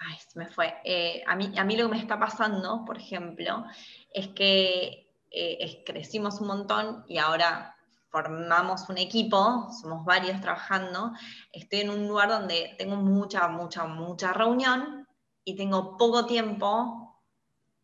ay, 0.00 0.16
se 0.28 0.36
me 0.36 0.48
fue. 0.48 0.74
Eh, 0.82 1.22
a, 1.28 1.36
mí, 1.36 1.52
a 1.56 1.62
mí 1.62 1.76
lo 1.76 1.84
que 1.84 1.94
me 1.94 2.00
está 2.00 2.18
pasando, 2.18 2.84
por 2.84 2.98
ejemplo, 2.98 3.66
es 4.12 4.26
que 4.30 5.12
eh, 5.30 5.84
crecimos 5.86 6.40
un 6.40 6.48
montón 6.48 7.04
y 7.06 7.18
ahora 7.18 7.75
formamos 8.10 8.88
un 8.88 8.98
equipo, 8.98 9.68
somos 9.80 10.04
varios 10.04 10.40
trabajando, 10.40 11.12
estoy 11.52 11.80
en 11.80 11.90
un 11.90 12.08
lugar 12.08 12.28
donde 12.28 12.74
tengo 12.78 12.96
mucha, 12.96 13.48
mucha, 13.48 13.84
mucha 13.84 14.32
reunión 14.32 15.06
y 15.44 15.56
tengo 15.56 15.96
poco 15.96 16.26
tiempo 16.26 17.22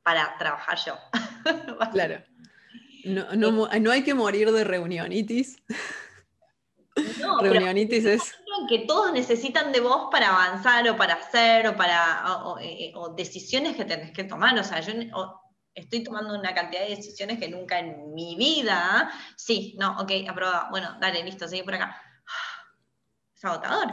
para 0.03 0.37
trabajar 0.39 0.79
yo. 0.85 0.95
claro. 1.93 2.23
No, 3.05 3.35
no, 3.35 3.69
no, 3.69 3.91
hay 3.91 4.05
que 4.05 4.15
morir 4.15 4.53
de 4.53 4.65
reunionitis. 4.65 5.61
No, 7.21 7.39
reunionitis 7.41 8.05
es 8.05 8.35
que 8.69 8.81
todos 8.81 9.13
necesitan 9.13 9.73
de 9.73 9.81
vos 9.81 10.09
para 10.11 10.29
avanzar 10.29 10.89
o 10.89 10.97
para 10.97 11.15
hacer 11.15 11.67
o 11.69 11.77
para 11.77 12.45
o, 12.45 12.59
eh, 12.59 12.93
decisiones 13.17 13.77
que 13.77 13.85
tenés 13.85 14.13
que 14.13 14.25
tomar. 14.25 14.59
O 14.59 14.65
sea, 14.65 14.81
yo 14.81 14.93
estoy 15.75 16.03
tomando 16.03 16.39
una 16.39 16.55
cantidad 16.55 16.83
de 16.83 16.97
decisiones 16.97 17.39
que 17.39 17.49
nunca 17.49 17.79
en 17.79 18.15
mi 18.15 18.37
vida, 18.37 19.11
sí, 19.37 19.77
no, 19.79 19.99
ok, 20.01 20.11
aprobado, 20.29 20.67
bueno, 20.71 20.97
dale, 21.01 21.23
listo, 21.25 21.49
sigue 21.49 21.65
por 21.65 21.75
acá. 21.75 22.01
Es 23.35 23.45
agotador. 23.45 23.89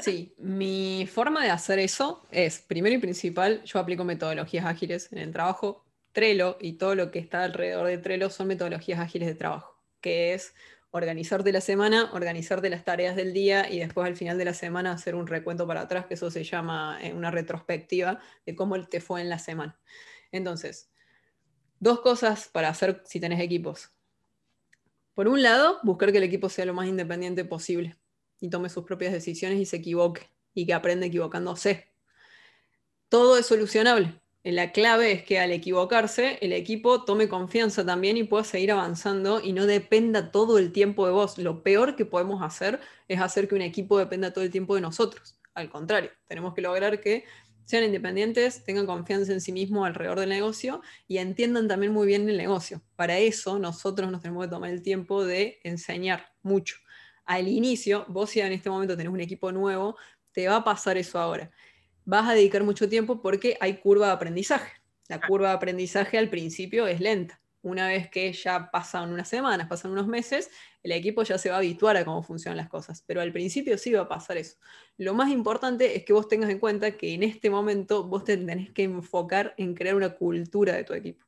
Sí, 0.00 0.34
mi 0.38 1.08
forma 1.10 1.42
de 1.42 1.50
hacer 1.50 1.78
eso 1.78 2.26
es, 2.30 2.58
primero 2.60 2.94
y 2.96 2.98
principal, 2.98 3.62
yo 3.64 3.78
aplico 3.78 4.04
metodologías 4.04 4.66
ágiles 4.66 5.10
en 5.12 5.18
el 5.18 5.32
trabajo. 5.32 5.84
Trello 6.12 6.58
y 6.60 6.74
todo 6.74 6.94
lo 6.94 7.10
que 7.10 7.18
está 7.18 7.44
alrededor 7.44 7.86
de 7.86 7.98
Trello 7.98 8.28
son 8.28 8.48
metodologías 8.48 9.00
ágiles 9.00 9.28
de 9.28 9.34
trabajo, 9.34 9.80
que 10.00 10.34
es 10.34 10.54
organizarte 10.90 11.52
la 11.52 11.60
semana, 11.60 12.10
organizarte 12.12 12.70
las 12.70 12.84
tareas 12.84 13.14
del 13.14 13.32
día 13.32 13.70
y 13.70 13.78
después 13.78 14.06
al 14.06 14.16
final 14.16 14.38
de 14.38 14.46
la 14.46 14.54
semana 14.54 14.92
hacer 14.92 15.14
un 15.14 15.26
recuento 15.26 15.66
para 15.66 15.82
atrás, 15.82 16.06
que 16.06 16.14
eso 16.14 16.30
se 16.30 16.44
llama 16.44 16.98
eh, 17.02 17.12
una 17.12 17.30
retrospectiva 17.30 18.20
de 18.46 18.56
cómo 18.56 18.82
te 18.86 19.00
fue 19.00 19.20
en 19.20 19.28
la 19.28 19.38
semana. 19.38 19.78
Entonces, 20.32 20.90
dos 21.80 22.00
cosas 22.00 22.48
para 22.48 22.68
hacer 22.68 23.02
si 23.04 23.20
tenés 23.20 23.40
equipos. 23.40 23.90
Por 25.14 25.28
un 25.28 25.42
lado, 25.42 25.80
buscar 25.82 26.12
que 26.12 26.18
el 26.18 26.24
equipo 26.24 26.48
sea 26.48 26.64
lo 26.64 26.74
más 26.74 26.86
independiente 26.86 27.44
posible 27.44 27.96
y 28.40 28.50
tome 28.50 28.68
sus 28.68 28.84
propias 28.84 29.12
decisiones 29.12 29.58
y 29.58 29.66
se 29.66 29.76
equivoque 29.76 30.30
y 30.54 30.66
que 30.66 30.74
aprenda 30.74 31.06
equivocándose. 31.06 31.92
Todo 33.08 33.38
es 33.38 33.46
solucionable. 33.46 34.20
La 34.44 34.72
clave 34.72 35.12
es 35.12 35.24
que 35.24 35.40
al 35.40 35.50
equivocarse, 35.50 36.38
el 36.40 36.52
equipo 36.52 37.04
tome 37.04 37.28
confianza 37.28 37.84
también 37.84 38.16
y 38.16 38.24
pueda 38.24 38.44
seguir 38.44 38.72
avanzando 38.72 39.40
y 39.42 39.52
no 39.52 39.66
dependa 39.66 40.30
todo 40.30 40.58
el 40.58 40.72
tiempo 40.72 41.04
de 41.06 41.12
vos. 41.12 41.36
Lo 41.36 41.62
peor 41.62 41.96
que 41.96 42.06
podemos 42.06 42.42
hacer 42.42 42.80
es 43.08 43.20
hacer 43.20 43.48
que 43.48 43.56
un 43.56 43.62
equipo 43.62 43.98
dependa 43.98 44.32
todo 44.32 44.44
el 44.44 44.50
tiempo 44.50 44.74
de 44.74 44.80
nosotros. 44.80 45.38
Al 45.54 45.68
contrario, 45.68 46.10
tenemos 46.28 46.54
que 46.54 46.62
lograr 46.62 47.00
que 47.00 47.24
sean 47.68 47.84
independientes, 47.84 48.64
tengan 48.64 48.86
confianza 48.86 49.30
en 49.30 49.42
sí 49.42 49.52
mismos 49.52 49.86
alrededor 49.86 50.18
del 50.18 50.30
negocio 50.30 50.80
y 51.06 51.18
entiendan 51.18 51.68
también 51.68 51.92
muy 51.92 52.06
bien 52.06 52.26
el 52.26 52.38
negocio. 52.38 52.80
Para 52.96 53.18
eso 53.18 53.58
nosotros 53.58 54.10
nos 54.10 54.22
tenemos 54.22 54.46
que 54.46 54.50
tomar 54.50 54.70
el 54.70 54.80
tiempo 54.80 55.22
de 55.22 55.60
enseñar 55.64 56.32
mucho. 56.40 56.76
Al 57.26 57.46
inicio, 57.46 58.06
vos 58.08 58.30
si 58.30 58.40
en 58.40 58.52
este 58.52 58.70
momento 58.70 58.96
tenés 58.96 59.12
un 59.12 59.20
equipo 59.20 59.52
nuevo, 59.52 59.98
te 60.32 60.48
va 60.48 60.56
a 60.56 60.64
pasar 60.64 60.96
eso 60.96 61.18
ahora. 61.18 61.50
Vas 62.06 62.26
a 62.26 62.32
dedicar 62.32 62.64
mucho 62.64 62.88
tiempo 62.88 63.20
porque 63.20 63.58
hay 63.60 63.76
curva 63.80 64.06
de 64.06 64.12
aprendizaje. 64.12 64.72
La 65.06 65.20
curva 65.20 65.50
de 65.50 65.56
aprendizaje 65.56 66.16
al 66.16 66.30
principio 66.30 66.86
es 66.86 67.00
lenta. 67.00 67.38
Una 67.68 67.86
vez 67.86 68.08
que 68.08 68.32
ya 68.32 68.70
pasan 68.70 69.12
unas 69.12 69.28
semanas, 69.28 69.68
pasan 69.68 69.90
unos 69.90 70.06
meses, 70.06 70.50
el 70.82 70.92
equipo 70.92 71.22
ya 71.22 71.36
se 71.36 71.50
va 71.50 71.56
a 71.56 71.58
habituar 71.58 71.96
a 71.98 72.04
cómo 72.04 72.22
funcionan 72.22 72.56
las 72.56 72.68
cosas, 72.68 73.04
pero 73.06 73.20
al 73.20 73.30
principio 73.30 73.76
sí 73.76 73.92
va 73.92 74.02
a 74.02 74.08
pasar 74.08 74.38
eso. 74.38 74.56
Lo 74.96 75.12
más 75.12 75.30
importante 75.30 75.96
es 75.96 76.04
que 76.04 76.14
vos 76.14 76.28
tengas 76.28 76.48
en 76.48 76.58
cuenta 76.58 76.96
que 76.96 77.12
en 77.12 77.22
este 77.22 77.50
momento 77.50 78.04
vos 78.04 78.24
te 78.24 78.38
tenés 78.38 78.72
que 78.72 78.84
enfocar 78.84 79.54
en 79.58 79.74
crear 79.74 79.94
una 79.96 80.14
cultura 80.16 80.74
de 80.74 80.84
tu 80.84 80.94
equipo, 80.94 81.26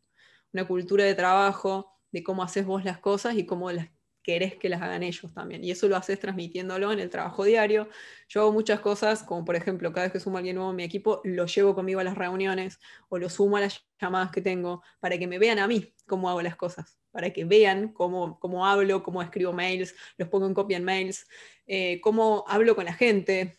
una 0.52 0.66
cultura 0.66 1.04
de 1.04 1.14
trabajo, 1.14 1.92
de 2.10 2.22
cómo 2.22 2.42
haces 2.42 2.64
vos 2.64 2.84
las 2.84 2.98
cosas 2.98 3.36
y 3.36 3.44
cómo 3.44 3.70
las 3.70 3.88
querés 4.22 4.54
que 4.56 4.68
las 4.68 4.82
hagan 4.82 5.02
ellos 5.02 5.32
también. 5.32 5.64
Y 5.64 5.70
eso 5.70 5.88
lo 5.88 5.96
haces 5.96 6.18
transmitiéndolo 6.20 6.92
en 6.92 7.00
el 7.00 7.10
trabajo 7.10 7.44
diario. 7.44 7.88
Yo 8.28 8.42
hago 8.42 8.52
muchas 8.52 8.80
cosas, 8.80 9.22
como 9.22 9.44
por 9.44 9.56
ejemplo, 9.56 9.92
cada 9.92 10.06
vez 10.06 10.12
que 10.12 10.20
sumo 10.20 10.36
a 10.36 10.40
alguien 10.40 10.56
nuevo 10.56 10.70
en 10.70 10.76
mi 10.76 10.84
equipo, 10.84 11.20
lo 11.24 11.46
llevo 11.46 11.74
conmigo 11.74 12.00
a 12.00 12.04
las 12.04 12.16
reuniones 12.16 12.78
o 13.08 13.18
lo 13.18 13.28
sumo 13.28 13.56
a 13.56 13.60
las 13.60 13.84
llamadas 14.00 14.30
que 14.30 14.40
tengo 14.40 14.82
para 15.00 15.18
que 15.18 15.26
me 15.26 15.38
vean 15.38 15.58
a 15.58 15.66
mí 15.66 15.94
cómo 16.06 16.28
hago 16.28 16.42
las 16.42 16.56
cosas 16.56 17.00
para 17.12 17.30
que 17.30 17.44
vean 17.44 17.88
cómo, 17.88 18.38
cómo 18.38 18.66
hablo, 18.66 19.02
cómo 19.02 19.22
escribo 19.22 19.52
mails, 19.52 19.94
los 20.16 20.28
pongo 20.28 20.46
en 20.46 20.54
copia 20.54 20.76
en 20.76 20.84
mails, 20.84 21.26
eh, 21.66 22.00
cómo 22.00 22.44
hablo 22.46 22.74
con 22.76 22.84
la 22.84 22.94
gente, 22.94 23.58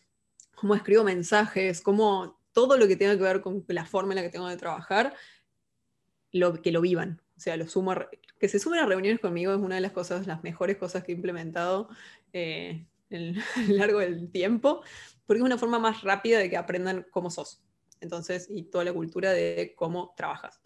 cómo 0.55 0.75
escribo 0.75 1.03
mensajes, 1.03 1.81
cómo 1.81 2.39
todo 2.53 2.77
lo 2.77 2.87
que 2.87 2.95
tenga 2.95 3.15
que 3.15 3.23
ver 3.23 3.41
con 3.41 3.63
la 3.67 3.85
forma 3.85 4.13
en 4.13 4.17
la 4.17 4.21
que 4.23 4.29
tengo 4.29 4.47
de 4.47 4.57
trabajar, 4.57 5.15
lo, 6.31 6.61
que 6.61 6.71
lo 6.71 6.81
vivan. 6.81 7.21
O 7.37 7.39
sea, 7.39 7.57
lo 7.57 7.67
sumo 7.67 7.95
que 8.41 8.49
se 8.49 8.57
sumen 8.57 8.79
a 8.79 8.87
reuniones 8.87 9.19
conmigo 9.19 9.53
es 9.53 9.59
una 9.59 9.75
de 9.75 9.81
las 9.81 9.91
cosas, 9.91 10.25
las 10.25 10.41
mejores 10.41 10.77
cosas 10.77 11.03
que 11.03 11.11
he 11.11 11.15
implementado 11.15 11.89
eh, 12.33 12.87
a 13.11 13.61
lo 13.67 13.75
largo 13.77 13.99
del 13.99 14.31
tiempo, 14.31 14.81
porque 15.27 15.41
es 15.41 15.45
una 15.45 15.59
forma 15.59 15.77
más 15.77 16.01
rápida 16.01 16.39
de 16.39 16.49
que 16.49 16.57
aprendan 16.57 17.05
cómo 17.11 17.29
sos. 17.29 17.61
Entonces, 17.99 18.47
y 18.49 18.63
toda 18.63 18.83
la 18.83 18.93
cultura 18.93 19.31
de 19.31 19.75
cómo 19.77 20.15
trabajas. 20.17 20.59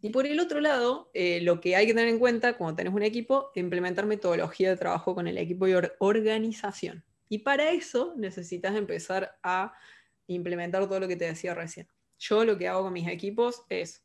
Y 0.00 0.10
por 0.10 0.28
el 0.28 0.38
otro 0.38 0.60
lado, 0.60 1.10
eh, 1.12 1.40
lo 1.40 1.60
que 1.60 1.74
hay 1.74 1.88
que 1.88 1.92
tener 1.92 2.08
en 2.08 2.20
cuenta 2.20 2.56
cuando 2.56 2.76
tenés 2.76 2.94
un 2.94 3.02
equipo, 3.02 3.50
implementar 3.56 4.06
metodología 4.06 4.70
de 4.70 4.76
trabajo 4.76 5.16
con 5.16 5.26
el 5.26 5.38
equipo 5.38 5.66
y 5.66 5.74
organización. 5.98 7.02
Y 7.28 7.38
para 7.38 7.72
eso 7.72 8.14
necesitas 8.16 8.76
empezar 8.76 9.36
a 9.42 9.74
implementar 10.28 10.86
todo 10.86 11.00
lo 11.00 11.08
que 11.08 11.16
te 11.16 11.24
decía 11.24 11.52
recién. 11.52 11.88
Yo 12.16 12.44
lo 12.44 12.56
que 12.56 12.68
hago 12.68 12.84
con 12.84 12.92
mis 12.92 13.08
equipos 13.08 13.64
es 13.68 14.04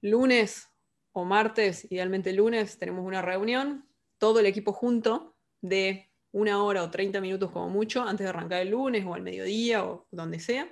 lunes 0.00 0.68
o 1.18 1.24
martes, 1.24 1.90
idealmente 1.90 2.30
lunes, 2.34 2.78
tenemos 2.78 3.02
una 3.02 3.22
reunión, 3.22 3.88
todo 4.18 4.40
el 4.40 4.44
equipo 4.44 4.74
junto 4.74 5.34
de 5.62 6.10
una 6.30 6.62
hora 6.62 6.82
o 6.82 6.90
30 6.90 7.22
minutos 7.22 7.50
como 7.50 7.70
mucho, 7.70 8.02
antes 8.02 8.24
de 8.24 8.28
arrancar 8.28 8.60
el 8.60 8.68
lunes 8.68 9.02
o 9.06 9.14
al 9.14 9.22
mediodía 9.22 9.82
o 9.82 10.06
donde 10.10 10.40
sea, 10.40 10.70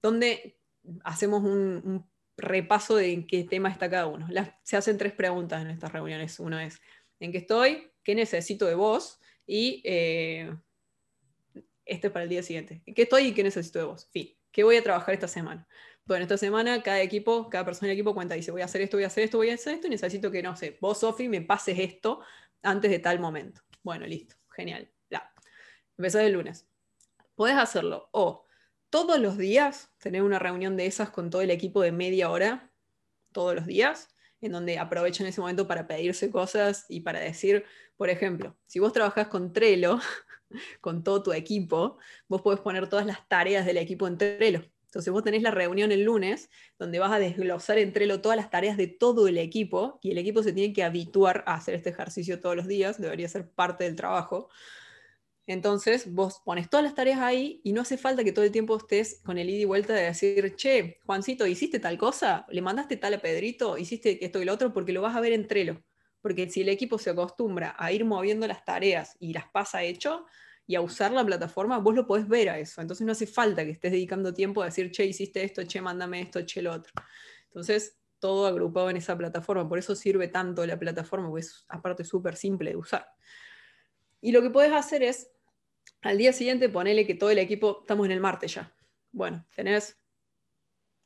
donde 0.00 0.58
hacemos 1.04 1.42
un 1.42 2.10
repaso 2.38 2.96
de 2.96 3.12
en 3.12 3.26
qué 3.26 3.44
tema 3.44 3.68
está 3.68 3.90
cada 3.90 4.06
uno. 4.06 4.26
se 4.62 4.78
hacen 4.78 4.96
tres 4.96 5.12
preguntas 5.12 5.60
en 5.60 5.68
estas 5.68 5.92
reuniones. 5.92 6.40
Uno 6.40 6.58
es, 6.58 6.80
¿en 7.20 7.30
qué 7.30 7.38
estoy? 7.38 7.90
¿Qué 8.02 8.14
necesito 8.14 8.64
de 8.64 8.74
vos? 8.74 9.20
Y 9.46 9.82
eh, 9.84 10.56
este 11.84 12.06
es 12.06 12.12
para 12.14 12.22
el 12.22 12.30
día 12.30 12.42
siguiente. 12.42 12.82
¿En 12.86 12.94
qué 12.94 13.02
estoy 13.02 13.24
y 13.24 13.34
qué 13.34 13.42
necesito 13.42 13.78
de 13.78 13.84
vos? 13.84 14.08
Fin. 14.10 14.34
¿Qué 14.50 14.64
voy 14.64 14.76
a 14.76 14.82
trabajar 14.82 15.12
esta 15.12 15.28
semana? 15.28 15.68
Bueno, 16.04 16.24
esta 16.24 16.36
semana 16.36 16.82
cada 16.82 17.00
equipo, 17.00 17.48
cada 17.48 17.64
persona 17.64 17.88
del 17.88 17.96
equipo 17.96 18.14
cuenta, 18.14 18.34
dice, 18.34 18.50
voy 18.50 18.62
a 18.62 18.64
hacer 18.64 18.80
esto, 18.80 18.96
voy 18.96 19.04
a 19.04 19.06
hacer 19.06 19.24
esto, 19.24 19.38
voy 19.38 19.50
a 19.50 19.54
hacer 19.54 19.74
esto, 19.74 19.86
y 19.86 19.90
necesito 19.90 20.30
que, 20.30 20.42
no 20.42 20.56
sé, 20.56 20.76
vos, 20.80 20.98
Sofi, 20.98 21.28
me 21.28 21.42
pases 21.42 21.78
esto 21.78 22.20
antes 22.62 22.90
de 22.90 22.98
tal 22.98 23.20
momento. 23.20 23.62
Bueno, 23.82 24.06
listo, 24.06 24.34
genial. 24.50 24.90
Ya. 25.10 25.32
Empezás 25.96 26.22
el 26.22 26.32
lunes. 26.32 26.66
Puedes 27.34 27.56
hacerlo 27.56 28.08
o 28.12 28.46
todos 28.90 29.18
los 29.18 29.38
días 29.38 29.90
tener 29.98 30.22
una 30.22 30.38
reunión 30.38 30.76
de 30.76 30.86
esas 30.86 31.10
con 31.10 31.30
todo 31.30 31.40
el 31.40 31.50
equipo 31.50 31.80
de 31.80 31.92
media 31.92 32.30
hora, 32.30 32.70
todos 33.32 33.54
los 33.54 33.66
días, 33.66 34.08
en 34.42 34.52
donde 34.52 34.78
aprovechen 34.78 35.26
ese 35.26 35.40
momento 35.40 35.66
para 35.66 35.86
pedirse 35.86 36.30
cosas 36.30 36.84
y 36.88 37.00
para 37.00 37.20
decir, 37.20 37.64
por 37.96 38.10
ejemplo, 38.10 38.56
si 38.66 38.80
vos 38.80 38.92
trabajás 38.92 39.28
con 39.28 39.52
Trello, 39.52 39.98
con 40.80 41.02
todo 41.02 41.22
tu 41.22 41.32
equipo, 41.32 41.98
vos 42.28 42.42
podés 42.42 42.60
poner 42.60 42.88
todas 42.88 43.06
las 43.06 43.26
tareas 43.28 43.64
del 43.64 43.78
equipo 43.78 44.06
en 44.06 44.18
Trello. 44.18 44.64
Entonces 44.92 45.10
vos 45.10 45.24
tenés 45.24 45.40
la 45.40 45.50
reunión 45.50 45.90
el 45.90 46.02
lunes, 46.02 46.50
donde 46.78 46.98
vas 46.98 47.12
a 47.12 47.18
desglosar 47.18 47.78
en 47.78 47.94
Trello 47.94 48.20
todas 48.20 48.36
las 48.36 48.50
tareas 48.50 48.76
de 48.76 48.88
todo 48.88 49.26
el 49.26 49.38
equipo, 49.38 49.98
y 50.02 50.10
el 50.10 50.18
equipo 50.18 50.42
se 50.42 50.52
tiene 50.52 50.74
que 50.74 50.84
habituar 50.84 51.44
a 51.46 51.54
hacer 51.54 51.74
este 51.74 51.88
ejercicio 51.88 52.40
todos 52.40 52.56
los 52.56 52.66
días, 52.66 53.00
debería 53.00 53.26
ser 53.26 53.48
parte 53.48 53.84
del 53.84 53.96
trabajo. 53.96 54.50
Entonces 55.46 56.12
vos 56.12 56.42
pones 56.44 56.68
todas 56.68 56.84
las 56.84 56.94
tareas 56.94 57.20
ahí 57.20 57.62
y 57.64 57.72
no 57.72 57.80
hace 57.80 57.96
falta 57.96 58.22
que 58.22 58.32
todo 58.32 58.44
el 58.44 58.52
tiempo 58.52 58.76
estés 58.76 59.22
con 59.24 59.38
el 59.38 59.48
ida 59.48 59.60
y 59.60 59.64
vuelta 59.64 59.94
de 59.94 60.02
decir, 60.02 60.56
che, 60.56 61.00
Juancito, 61.06 61.46
¿hiciste 61.46 61.80
tal 61.80 61.96
cosa? 61.96 62.44
¿Le 62.50 62.60
mandaste 62.60 62.98
tal 62.98 63.14
a 63.14 63.18
Pedrito? 63.18 63.78
¿Hiciste 63.78 64.22
esto 64.22 64.42
y 64.42 64.44
lo 64.44 64.52
otro? 64.52 64.74
Porque 64.74 64.92
lo 64.92 65.00
vas 65.00 65.16
a 65.16 65.20
ver 65.20 65.32
en 65.32 65.48
Trello. 65.48 65.82
Porque 66.20 66.50
si 66.50 66.60
el 66.60 66.68
equipo 66.68 66.98
se 66.98 67.08
acostumbra 67.08 67.74
a 67.78 67.92
ir 67.92 68.04
moviendo 68.04 68.46
las 68.46 68.62
tareas 68.66 69.16
y 69.20 69.32
las 69.32 69.48
pasa 69.48 69.82
hecho 69.84 70.26
y 70.72 70.74
a 70.74 70.80
usar 70.80 71.12
la 71.12 71.22
plataforma, 71.22 71.76
vos 71.76 71.94
lo 71.94 72.06
podés 72.06 72.26
ver 72.26 72.48
a 72.48 72.58
eso. 72.58 72.80
Entonces 72.80 73.04
no 73.04 73.12
hace 73.12 73.26
falta 73.26 73.62
que 73.62 73.72
estés 73.72 73.92
dedicando 73.92 74.32
tiempo 74.32 74.62
a 74.62 74.64
decir, 74.64 74.90
che, 74.90 75.04
hiciste 75.04 75.44
esto, 75.44 75.62
che, 75.66 75.82
mándame 75.82 76.22
esto, 76.22 76.46
che, 76.46 76.62
lo 76.62 76.72
otro. 76.72 76.94
Entonces, 77.48 77.98
todo 78.18 78.46
agrupado 78.46 78.88
en 78.88 78.96
esa 78.96 79.14
plataforma. 79.14 79.68
Por 79.68 79.78
eso 79.78 79.94
sirve 79.94 80.28
tanto 80.28 80.64
la 80.64 80.78
plataforma, 80.78 81.28
porque 81.28 81.42
es 81.42 81.66
aparte 81.68 82.04
súper 82.04 82.36
simple 82.36 82.70
de 82.70 82.76
usar. 82.76 83.06
Y 84.22 84.32
lo 84.32 84.40
que 84.40 84.48
puedes 84.48 84.72
hacer 84.72 85.02
es, 85.02 85.30
al 86.00 86.16
día 86.16 86.32
siguiente, 86.32 86.70
ponele 86.70 87.06
que 87.06 87.16
todo 87.16 87.28
el 87.28 87.38
equipo, 87.38 87.80
estamos 87.82 88.06
en 88.06 88.12
el 88.12 88.20
martes 88.20 88.54
ya. 88.54 88.74
Bueno, 89.10 89.44
tenés, 89.54 90.00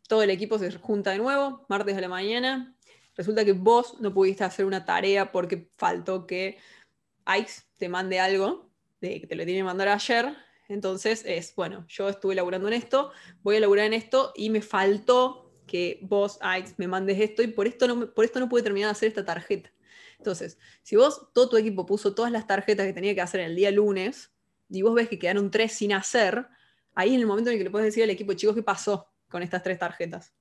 todo 0.06 0.22
el 0.22 0.30
equipo 0.30 0.60
se 0.60 0.70
junta 0.78 1.10
de 1.10 1.18
nuevo, 1.18 1.66
martes 1.68 1.96
de 1.96 2.02
la 2.02 2.08
mañana. 2.08 2.76
Resulta 3.16 3.44
que 3.44 3.52
vos 3.52 4.00
no 4.00 4.14
pudiste 4.14 4.44
hacer 4.44 4.64
una 4.64 4.84
tarea 4.84 5.32
porque 5.32 5.72
faltó 5.76 6.24
que 6.24 6.56
Ike 7.24 7.50
te 7.78 7.88
mande 7.88 8.20
algo, 8.20 8.65
de, 9.00 9.20
que 9.20 9.26
te 9.26 9.34
lo 9.34 9.44
tiene 9.44 9.60
que 9.60 9.64
mandar 9.64 9.88
ayer. 9.88 10.34
Entonces 10.68 11.22
es, 11.26 11.54
bueno, 11.54 11.84
yo 11.88 12.08
estuve 12.08 12.34
laburando 12.34 12.68
en 12.68 12.74
esto, 12.74 13.12
voy 13.42 13.56
a 13.56 13.60
laburar 13.60 13.86
en 13.86 13.92
esto 13.92 14.32
y 14.34 14.50
me 14.50 14.62
faltó 14.62 15.52
que 15.66 16.00
vos, 16.02 16.38
Ike, 16.40 16.74
me 16.76 16.88
mandes 16.88 17.20
esto 17.20 17.42
y 17.42 17.48
por 17.48 17.66
esto 17.66 17.86
no, 17.86 18.12
por 18.12 18.24
esto 18.24 18.40
no 18.40 18.48
pude 18.48 18.62
terminar 18.62 18.88
de 18.88 18.92
hacer 18.92 19.08
esta 19.08 19.24
tarjeta. 19.24 19.70
Entonces, 20.18 20.58
si 20.82 20.96
vos, 20.96 21.28
todo 21.32 21.48
tu 21.48 21.56
equipo 21.56 21.86
puso 21.86 22.14
todas 22.14 22.32
las 22.32 22.46
tarjetas 22.46 22.86
que 22.86 22.92
tenía 22.92 23.14
que 23.14 23.20
hacer 23.20 23.40
el 23.40 23.54
día 23.54 23.70
lunes, 23.70 24.32
y 24.68 24.82
vos 24.82 24.94
ves 24.94 25.08
que 25.08 25.18
quedaron 25.18 25.50
tres 25.50 25.72
sin 25.72 25.92
hacer, 25.92 26.46
ahí 26.94 27.14
en 27.14 27.20
el 27.20 27.26
momento 27.26 27.50
en 27.50 27.54
el 27.54 27.60
que 27.60 27.64
le 27.64 27.70
puedes 27.70 27.86
decir 27.86 28.02
al 28.02 28.10
equipo, 28.10 28.32
chicos, 28.32 28.54
¿qué 28.54 28.62
pasó 28.62 29.12
con 29.28 29.42
estas 29.42 29.62
tres 29.62 29.78
tarjetas? 29.78 30.34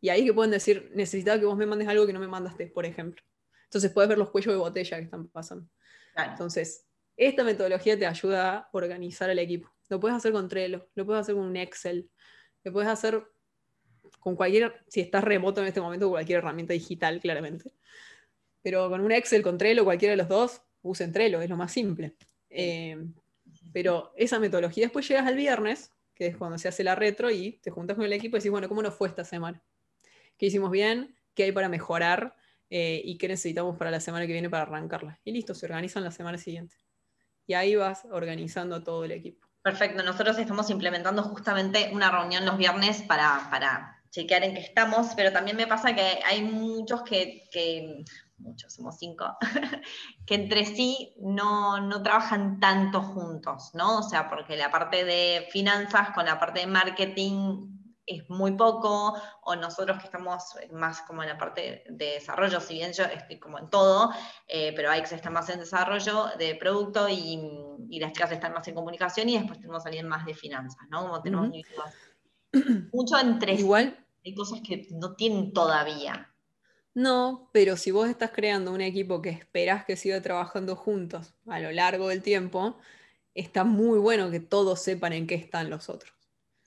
Y 0.00 0.10
ahí 0.10 0.24
que 0.24 0.32
pueden 0.32 0.50
decir, 0.50 0.92
necesitaba 0.94 1.38
que 1.40 1.46
vos 1.46 1.56
me 1.56 1.66
mandes 1.66 1.88
algo 1.88 2.06
que 2.06 2.12
no 2.12 2.20
me 2.20 2.28
mandaste, 2.28 2.66
por 2.66 2.84
ejemplo. 2.84 3.22
Entonces 3.64 3.90
puedes 3.90 4.08
ver 4.08 4.18
los 4.18 4.30
cuellos 4.30 4.52
de 4.52 4.58
botella 4.58 4.98
que 4.98 5.04
están 5.04 5.28
pasando. 5.28 5.68
Entonces, 6.16 6.86
esta 7.16 7.44
metodología 7.44 7.98
te 7.98 8.06
ayuda 8.06 8.58
a 8.58 8.68
organizar 8.72 9.30
el 9.30 9.38
equipo. 9.38 9.70
Lo 9.88 10.00
puedes 10.00 10.16
hacer 10.16 10.32
con 10.32 10.48
Trello, 10.48 10.88
lo 10.94 11.06
puedes 11.06 11.22
hacer 11.22 11.34
con 11.34 11.44
un 11.44 11.56
Excel, 11.56 12.10
lo 12.64 12.72
puedes 12.72 12.88
hacer 12.88 13.22
con 14.18 14.36
cualquier, 14.36 14.82
si 14.88 15.00
estás 15.00 15.22
remoto 15.22 15.60
en 15.60 15.68
este 15.68 15.80
momento, 15.80 16.08
cualquier 16.08 16.38
herramienta 16.38 16.72
digital, 16.72 17.20
claramente. 17.20 17.72
Pero 18.62 18.88
con 18.88 19.00
un 19.00 19.12
Excel, 19.12 19.42
con 19.42 19.58
Trello, 19.58 19.84
cualquiera 19.84 20.12
de 20.12 20.16
los 20.16 20.28
dos, 20.28 20.62
usen 20.82 21.12
Trello, 21.12 21.40
es 21.42 21.50
lo 21.50 21.56
más 21.56 21.72
simple. 21.72 22.16
Eh, 22.48 22.96
pero 23.72 24.12
esa 24.16 24.38
metodología, 24.38 24.84
después 24.86 25.06
llegas 25.06 25.26
al 25.26 25.36
viernes, 25.36 25.92
que 26.14 26.28
es 26.28 26.36
cuando 26.36 26.56
se 26.58 26.68
hace 26.68 26.84
la 26.84 26.94
retro, 26.94 27.30
y 27.30 27.58
te 27.62 27.70
juntas 27.70 27.96
con 27.96 28.04
el 28.04 28.12
equipo 28.12 28.36
y 28.36 28.40
decís, 28.40 28.50
bueno, 28.50 28.68
¿cómo 28.68 28.82
nos 28.82 28.94
fue 28.94 29.08
esta 29.08 29.24
semana? 29.24 29.62
¿Qué 30.38 30.46
hicimos 30.46 30.70
bien? 30.70 31.14
¿Qué 31.34 31.44
hay 31.44 31.52
para 31.52 31.68
mejorar? 31.68 32.36
Eh, 32.70 33.02
¿Y 33.04 33.18
qué 33.18 33.28
necesitamos 33.28 33.76
para 33.76 33.90
la 33.90 34.00
semana 34.00 34.26
que 34.26 34.32
viene 34.32 34.48
para 34.48 34.62
arrancarla? 34.62 35.20
Y 35.24 35.32
listo, 35.32 35.54
se 35.54 35.66
organizan 35.66 36.02
la 36.02 36.10
semana 36.10 36.38
siguiente. 36.38 36.76
Y 37.46 37.54
ahí 37.54 37.76
vas 37.76 38.06
organizando 38.10 38.82
todo 38.82 39.04
el 39.04 39.12
equipo. 39.12 39.46
Perfecto, 39.62 40.02
nosotros 40.02 40.38
estamos 40.38 40.68
implementando 40.68 41.22
justamente 41.22 41.90
una 41.92 42.10
reunión 42.10 42.44
los 42.44 42.58
viernes 42.58 43.02
para, 43.02 44.02
chequear 44.10 44.44
en 44.44 44.54
qué 44.54 44.60
estamos, 44.60 45.08
pero 45.16 45.32
también 45.32 45.56
me 45.56 45.66
pasa 45.66 45.94
que 45.94 46.20
hay 46.26 46.42
muchos 46.42 47.02
que, 47.02 47.48
que 47.50 48.04
muchos, 48.36 48.74
somos 48.74 48.98
cinco, 48.98 49.24
que 50.26 50.34
entre 50.34 50.66
sí 50.66 51.14
no, 51.18 51.80
no, 51.80 52.02
trabajan 52.02 52.60
tanto 52.60 53.00
juntos, 53.02 53.70
¿no? 53.74 54.00
O 54.00 54.02
sea, 54.02 54.28
porque 54.28 54.56
la 54.56 54.70
parte 54.70 55.04
de 55.04 55.48
finanzas 55.50 56.10
con 56.10 56.26
la 56.26 56.38
parte 56.38 56.60
de 56.60 56.66
marketing 56.66 57.73
es 58.06 58.28
muy 58.28 58.52
poco, 58.52 59.14
o 59.42 59.56
nosotros 59.56 59.98
que 59.98 60.04
estamos 60.04 60.42
más 60.72 61.02
como 61.02 61.22
en 61.22 61.30
la 61.30 61.38
parte 61.38 61.84
de 61.88 62.06
desarrollo, 62.12 62.60
si 62.60 62.74
bien 62.74 62.92
yo 62.92 63.04
estoy 63.04 63.38
como 63.38 63.58
en 63.58 63.70
todo, 63.70 64.10
eh, 64.46 64.72
pero 64.76 64.94
Ix 64.94 65.12
está 65.12 65.30
más 65.30 65.48
en 65.48 65.60
desarrollo 65.60 66.28
de 66.38 66.54
producto 66.56 67.08
y, 67.08 67.38
las 67.98 68.12
chicas 68.12 68.32
están 68.32 68.52
más 68.52 68.66
en 68.66 68.74
comunicación 68.74 69.28
y 69.28 69.38
después 69.38 69.58
tenemos 69.60 69.84
a 69.84 69.88
alguien 69.88 70.08
más 70.08 70.26
de 70.26 70.34
finanzas, 70.34 70.82
¿no? 70.90 71.02
Como 71.02 71.22
tenemos 71.22 71.48
mucho 72.92 73.18
entre 73.18 73.54
Igual. 73.54 74.04
Hay 74.24 74.34
cosas 74.34 74.60
que 74.66 74.88
no 74.90 75.14
tienen 75.14 75.52
todavía. 75.52 76.34
No, 76.94 77.50
pero 77.52 77.76
si 77.76 77.90
vos 77.90 78.08
estás 78.08 78.30
creando 78.30 78.72
un 78.72 78.80
equipo 78.80 79.20
que 79.20 79.30
esperás 79.30 79.84
que 79.84 79.96
siga 79.96 80.20
trabajando 80.22 80.76
juntos 80.76 81.34
a 81.46 81.60
lo 81.60 81.70
largo 81.72 82.08
del 82.08 82.22
tiempo, 82.22 82.78
está 83.34 83.64
muy 83.64 83.98
bueno 83.98 84.30
que 84.30 84.40
todos 84.40 84.80
sepan 84.80 85.12
en 85.12 85.26
qué 85.26 85.34
están 85.34 85.70
los 85.70 85.88
otros. 85.88 86.14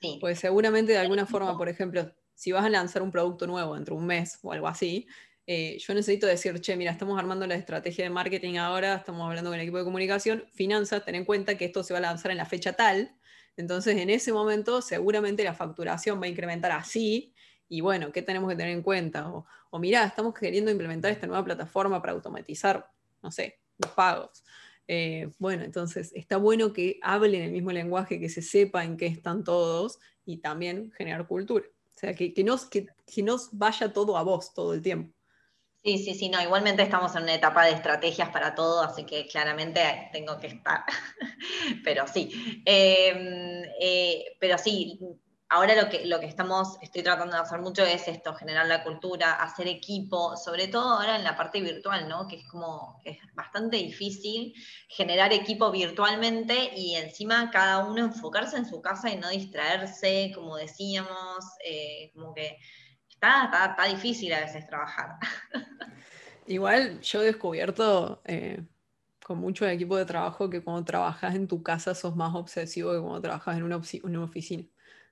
Sí. 0.01 0.17
Pues 0.21 0.39
seguramente 0.39 0.91
de 0.91 0.97
alguna 0.97 1.25
forma, 1.25 1.57
por 1.57 1.69
ejemplo, 1.69 2.13
si 2.33 2.51
vas 2.51 2.63
a 2.63 2.69
lanzar 2.69 3.01
un 3.01 3.12
producto 3.12 3.47
nuevo 3.47 3.75
dentro 3.75 3.95
de 3.95 4.01
un 4.01 4.07
mes 4.07 4.39
o 4.43 4.51
algo 4.51 4.67
así, 4.67 5.07
eh, 5.47 5.77
yo 5.79 5.93
necesito 5.93 6.27
decir, 6.27 6.60
che, 6.60 6.75
mira, 6.75 6.91
estamos 6.91 7.17
armando 7.17 7.47
la 7.47 7.55
estrategia 7.55 8.03
de 8.03 8.10
marketing 8.10 8.57
ahora, 8.57 8.95
estamos 8.95 9.25
hablando 9.25 9.49
con 9.49 9.55
el 9.55 9.63
equipo 9.63 9.77
de 9.77 9.86
comunicación, 9.86 10.45
finanzas, 10.53 11.05
ten 11.05 11.15
en 11.15 11.25
cuenta 11.25 11.57
que 11.57 11.65
esto 11.65 11.83
se 11.83 11.93
va 11.93 11.99
a 11.99 12.01
lanzar 12.01 12.31
en 12.31 12.38
la 12.38 12.45
fecha 12.45 12.73
tal, 12.73 13.15
entonces 13.55 13.97
en 13.97 14.10
ese 14.10 14.33
momento 14.33 14.81
seguramente 14.81 15.43
la 15.45 15.53
facturación 15.53 16.21
va 16.21 16.25
a 16.25 16.27
incrementar 16.27 16.71
así, 16.73 17.33
y 17.69 17.81
bueno, 17.81 18.12
¿qué 18.12 18.21
tenemos 18.21 18.49
que 18.49 18.57
tener 18.57 18.73
en 18.73 18.83
cuenta? 18.83 19.29
O, 19.29 19.45
o 19.69 19.79
mirá, 19.79 20.03
estamos 20.05 20.33
queriendo 20.33 20.69
implementar 20.69 21.12
esta 21.12 21.27
nueva 21.27 21.43
plataforma 21.43 22.01
para 22.01 22.13
automatizar, 22.13 22.91
no 23.23 23.31
sé, 23.31 23.62
los 23.77 23.91
pagos. 23.91 24.43
Eh, 24.88 25.30
bueno, 25.38 25.63
entonces 25.63 26.12
está 26.15 26.38
bueno 26.38 26.71
que 26.71 27.00
hablen 27.02 27.41
el 27.41 27.52
mismo 27.52 27.71
lenguaje, 27.71 28.19
que 28.19 28.30
se 28.30 28.41
sepa 28.41 28.84
en 28.84 28.97
qué 28.97 29.08
están 29.08 29.43
todos 29.43 30.00
y 30.26 30.38
también 30.38 30.91
generar 30.91 31.28
cultura. 31.28 31.65
O 31.67 32.00
sea, 32.00 32.13
que, 32.13 32.34
que, 32.34 32.43
nos, 32.43 32.65
que, 32.65 32.88
que 33.06 33.23
nos 33.23 33.50
vaya 33.52 33.91
todo 33.91 34.17
a 34.17 34.23
vos 34.23 34.54
todo 34.54 34.73
el 34.73 34.82
tiempo. 34.82 35.13
Sí, 35.84 36.00
sí, 36.00 36.15
sí, 36.15 36.30
no, 36.30 36.41
igualmente 36.41 36.84
estamos 36.84 37.15
en 37.15 37.23
una 37.23 37.36
etapa 37.36 37.65
de 37.65 37.71
estrategias 37.71 38.30
para 38.30 38.54
todo, 38.54 38.82
así 38.82 39.06
que 39.06 39.26
claramente 39.28 39.80
tengo 40.12 40.38
que 40.38 40.47
estar. 40.47 40.84
pero 41.84 42.06
sí, 42.08 42.62
em, 42.65 43.63
eh, 43.80 44.36
pero 44.39 44.58
sí, 44.58 45.00
ahora 45.49 45.81
lo 45.81 45.89
que, 45.89 46.05
lo 46.05 46.19
que 46.19 46.25
estamos, 46.25 46.77
estoy 46.81 47.03
tratando 47.03 47.36
de 47.36 47.41
hacer 47.41 47.60
mucho 47.60 47.83
es 47.83 48.07
esto, 48.07 48.33
generar 48.36 48.67
la 48.67 48.83
cultura, 48.83 49.33
hacer 49.33 49.67
equipo, 49.67 50.36
sobre 50.36 50.67
todo 50.67 50.95
ahora 50.95 51.15
en 51.15 51.23
la 51.23 51.38
parte 51.38 51.62
virtual, 51.62 52.10
¿no? 52.10 52.27
Que 52.27 52.38
es 52.38 52.47
como, 52.47 53.01
es 53.05 53.17
bastante 53.33 53.77
difícil 53.77 54.53
generar 54.89 55.31
equipo 55.31 55.71
virtualmente 55.71 56.71
y 56.75 56.95
encima 56.95 57.49
cada 57.51 57.86
uno 57.86 58.03
enfocarse 58.03 58.57
en 58.57 58.65
su 58.65 58.81
casa 58.81 59.10
y 59.10 59.17
no 59.17 59.29
distraerse, 59.29 60.31
como 60.36 60.57
decíamos, 60.57 61.45
eh, 61.63 62.12
como 62.13 62.33
que 62.33 62.57
está, 63.10 63.49
está, 63.69 63.86
difícil 63.86 64.33
a 64.33 64.41
veces 64.41 64.67
trabajar. 64.67 65.15
Igual 66.47 67.01
yo 67.01 67.21
he 67.21 67.25
descubierto 67.25 68.21
eh, 68.25 68.63
con 69.23 69.38
mucho 69.38 69.65
equipo 69.67 69.97
de 69.97 70.05
trabajo 70.05 70.49
que 70.49 70.62
cuando 70.62 70.83
trabajas 70.83 71.36
en 71.36 71.47
tu 71.47 71.62
casa 71.63 71.95
sos 71.95 72.15
más 72.15 72.33
obsesivo 72.36 72.93
que 72.93 72.99
cuando 72.99 73.21
trabajas 73.21 73.57
en 73.57 73.63
una, 73.63 73.81
una 74.03 74.23
oficina 74.23 74.63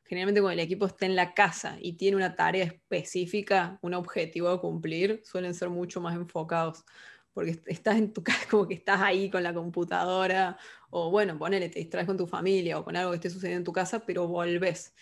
generalmente 0.05 0.41
cuando 0.41 0.53
el 0.53 0.65
equipo 0.65 0.85
está 0.85 1.05
en 1.05 1.15
la 1.15 1.33
casa 1.33 1.77
y 1.81 1.93
tiene 1.93 2.17
una 2.17 2.35
tarea 2.35 2.63
específica, 2.65 3.79
un 3.81 3.93
objetivo 3.93 4.49
a 4.49 4.61
cumplir, 4.61 5.21
suelen 5.23 5.53
ser 5.53 5.69
mucho 5.69 6.01
más 6.01 6.15
enfocados. 6.15 6.85
Porque 7.33 7.61
estás 7.65 7.97
en 7.97 8.13
tu 8.13 8.23
casa, 8.23 8.47
como 8.49 8.67
que 8.67 8.75
estás 8.75 9.01
ahí 9.01 9.29
con 9.29 9.43
la 9.43 9.53
computadora, 9.53 10.57
o 10.89 11.11
bueno, 11.11 11.37
ponele, 11.37 11.69
te 11.69 11.79
distraes 11.79 12.07
con 12.07 12.17
tu 12.17 12.27
familia 12.27 12.79
o 12.79 12.83
con 12.85 12.95
algo 12.95 13.11
que 13.11 13.17
esté 13.17 13.29
sucediendo 13.29 13.59
en 13.59 13.65
tu 13.65 13.73
casa, 13.73 14.05
pero 14.05 14.27
volvés. 14.27 14.93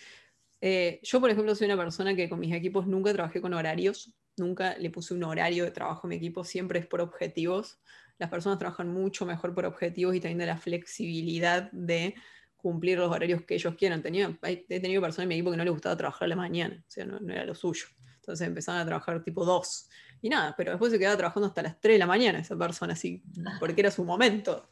Eh, 0.62 1.00
yo, 1.04 1.20
por 1.20 1.30
ejemplo, 1.30 1.54
soy 1.56 1.66
una 1.66 1.78
persona 1.78 2.16
que 2.16 2.30
con 2.30 2.39
mis 2.39 2.54
equipos 2.54 2.88
nunca 2.88 3.13
trabajé 3.13 3.42
con 3.42 3.54
horarios, 3.54 4.16
nunca 4.38 4.78
le 4.78 4.89
puse 4.89 5.13
un 5.13 5.24
horario 5.24 5.66
de 5.66 5.72
trabajo 5.72 6.08
a 6.08 6.10
mi 6.10 6.16
equipo, 6.16 6.44
siempre 6.44 6.80
es 6.80 6.88
por 6.88 7.02
objetivos. 7.02 7.82
Las 8.18 8.30
personas 8.30 8.60
trabajan 8.60 8.88
mucho 8.89 9.26
mejor 9.26 9.54
por 9.54 9.66
objetivos 9.66 10.16
y 10.16 10.22
también 10.22 10.38
de 10.39 10.46
la 10.46 10.58
flexibilidad 10.58 11.70
de 11.74 12.16
cumplir 12.63 12.97
los 12.97 13.12
horarios 13.12 13.41
que 13.43 13.56
ellos 13.56 13.76
quieran. 13.76 14.02
Tenía, 14.02 14.36
he 14.41 14.80
tenido 14.80 15.02
personas 15.02 15.23
en 15.23 15.28
mi 15.28 15.36
equipo 15.36 15.52
que 15.52 15.58
no 15.58 15.65
les 15.65 15.73
gustaba 15.73 15.97
trabajar 15.97 16.26
a 16.26 16.30
la 16.30 16.38
mañana, 16.38 16.82
o 16.88 16.89
sea, 16.89 17.06
no, 17.06 17.19
era 17.32 17.45
lo 17.45 17.54
suyo. 17.54 17.86
Entonces 18.15 18.47
empezaban 18.47 18.80
a 18.80 18.86
trabajar 18.86 19.21
tipo 19.21 19.43
2 19.43 19.89
y 20.21 20.30
nada, 20.30 20.56
pero 20.56 20.71
después 20.71 20.93
se 20.93 20.97
quedaba 20.97 21.17
trabajando 21.17 21.47
hasta 21.47 21.62
las 21.62 21.80
3 21.82 21.95
de 21.95 21.99
la 21.99 22.06
mañana 22.06 22.39
esa 22.39 22.56
persona, 22.56 22.93
así, 22.93 23.21
porque 23.60 23.82
era 23.82 23.91
su 23.91 24.06
momento. 24.06 24.69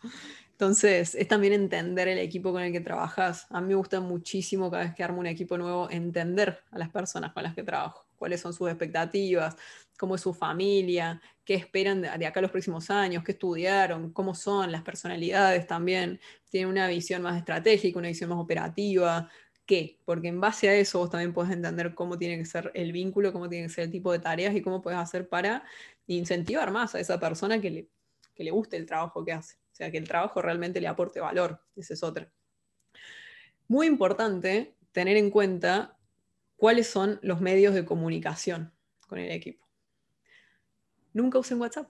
Entonces, 0.51 1.15
es 1.15 1.27
también 1.27 1.51
entender 1.53 2.07
el 2.07 2.19
equipo 2.19 2.53
con 2.53 2.61
el 2.61 2.71
que 2.71 2.79
trabajas. 2.79 3.47
A 3.49 3.59
mí 3.59 3.67
me 3.67 3.75
gusta 3.75 3.99
muchísimo 3.99 4.71
cada 4.71 4.83
vez 4.83 4.95
que 4.95 5.03
armo 5.03 5.19
un 5.19 5.27
equipo 5.27 5.57
nuevo, 5.57 5.89
entender 5.89 6.59
a 6.71 6.79
las 6.79 6.89
personas 6.89 7.33
con 7.33 7.43
las 7.43 7.53
que 7.53 7.63
trabajo, 7.63 8.05
cuáles 8.21 8.39
son 8.39 8.53
sus 8.53 8.69
expectativas, 8.69 9.57
cómo 9.97 10.13
es 10.13 10.21
su 10.21 10.31
familia, 10.31 11.19
qué 11.43 11.55
esperan 11.55 12.03
de, 12.03 12.07
acá 12.27 12.39
los 12.39 12.51
próximos 12.51 12.91
años, 12.91 13.23
qué 13.23 13.31
estudiaron, 13.31 14.13
cómo 14.13 14.35
son 14.35 14.71
las 14.71 14.83
personalidades 14.83 15.65
también. 15.65 16.19
Tienen 16.51 16.69
una 16.69 16.87
visión 16.87 17.23
más 17.23 17.35
estratégica, 17.35 17.97
una 17.97 18.09
visión 18.09 18.29
más 18.29 18.37
operativa. 18.37 19.27
¿Qué? 19.65 19.99
Porque 20.05 20.27
en 20.27 20.39
base 20.39 20.69
a 20.69 20.75
eso 20.75 20.99
vos 20.99 21.09
también 21.09 21.33
podés 21.33 21.51
entender 21.51 21.95
cómo 21.95 22.15
tiene 22.15 22.37
que 22.37 22.45
ser 22.45 22.69
el 22.75 22.91
vínculo, 22.91 23.33
cómo 23.33 23.49
tiene 23.49 23.65
que 23.65 23.73
ser 23.73 23.85
el 23.85 23.91
tipo 23.91 24.11
de 24.11 24.19
tareas 24.19 24.55
y 24.55 24.61
cómo 24.61 24.83
puedes 24.83 24.99
hacer 24.99 25.27
para 25.27 25.63
incentivar 26.05 26.69
más 26.69 26.93
a 26.93 26.99
esa 26.99 27.19
persona 27.19 27.59
que 27.59 27.71
le, 27.71 27.89
que 28.35 28.43
le 28.43 28.51
guste 28.51 28.77
el 28.77 28.85
trabajo 28.85 29.25
que 29.25 29.31
hace. 29.31 29.55
O 29.55 29.75
sea, 29.75 29.89
que 29.89 29.97
el 29.97 30.07
trabajo 30.07 30.43
realmente 30.43 30.79
le 30.79 30.87
aporte 30.87 31.19
valor. 31.19 31.59
Esa 31.75 31.95
es 31.95 32.03
otra. 32.03 32.31
Muy 33.67 33.87
importante 33.87 34.75
tener 34.91 35.17
en 35.17 35.31
cuenta 35.31 35.97
cuáles 36.61 36.87
son 36.87 37.19
los 37.23 37.41
medios 37.41 37.73
de 37.73 37.85
comunicación 37.85 38.71
con 39.07 39.17
el 39.17 39.31
equipo 39.31 39.61
nunca 41.13 41.39
usen 41.39 41.59
WhatsApp. 41.59 41.89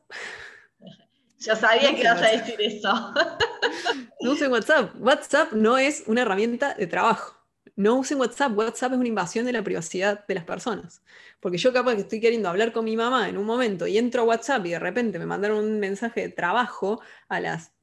Yo 1.39 1.55
sabía 1.55 1.95
que 1.95 2.01
ibas 2.01 2.21
a 2.21 2.27
decir 2.27 2.61
eso. 2.61 3.13
no 4.21 4.31
usen 4.31 4.51
WhatsApp. 4.51 4.93
WhatsApp 4.99 5.53
no 5.53 5.77
es 5.77 6.03
una 6.05 6.21
herramienta 6.21 6.75
de 6.75 6.85
trabajo. 6.85 7.35
No 7.75 7.97
usen 7.97 8.19
WhatsApp. 8.19 8.55
WhatsApp 8.55 8.91
es 8.91 8.99
una 8.99 9.07
invasión 9.07 9.45
de 9.45 9.53
la 9.53 9.63
privacidad 9.63 10.25
de 10.27 10.35
las 10.35 10.43
personas. 10.43 11.01
Porque 11.39 11.57
yo 11.57 11.73
capaz 11.73 11.95
que 11.95 12.01
estoy 12.01 12.21
queriendo 12.21 12.47
hablar 12.47 12.71
con 12.71 12.85
mi 12.85 12.95
mamá 12.95 13.27
en 13.27 13.39
un 13.39 13.45
momento 13.45 13.87
y 13.87 13.97
entro 13.97 14.21
a 14.21 14.25
WhatsApp 14.25 14.63
y 14.67 14.71
de 14.71 14.79
repente 14.79 15.17
me 15.17 15.25
mandaron 15.25 15.65
un 15.65 15.79
mensaje 15.79 16.21
de 16.21 16.29
trabajo 16.29 17.01
a 17.27 17.39
las 17.39 17.73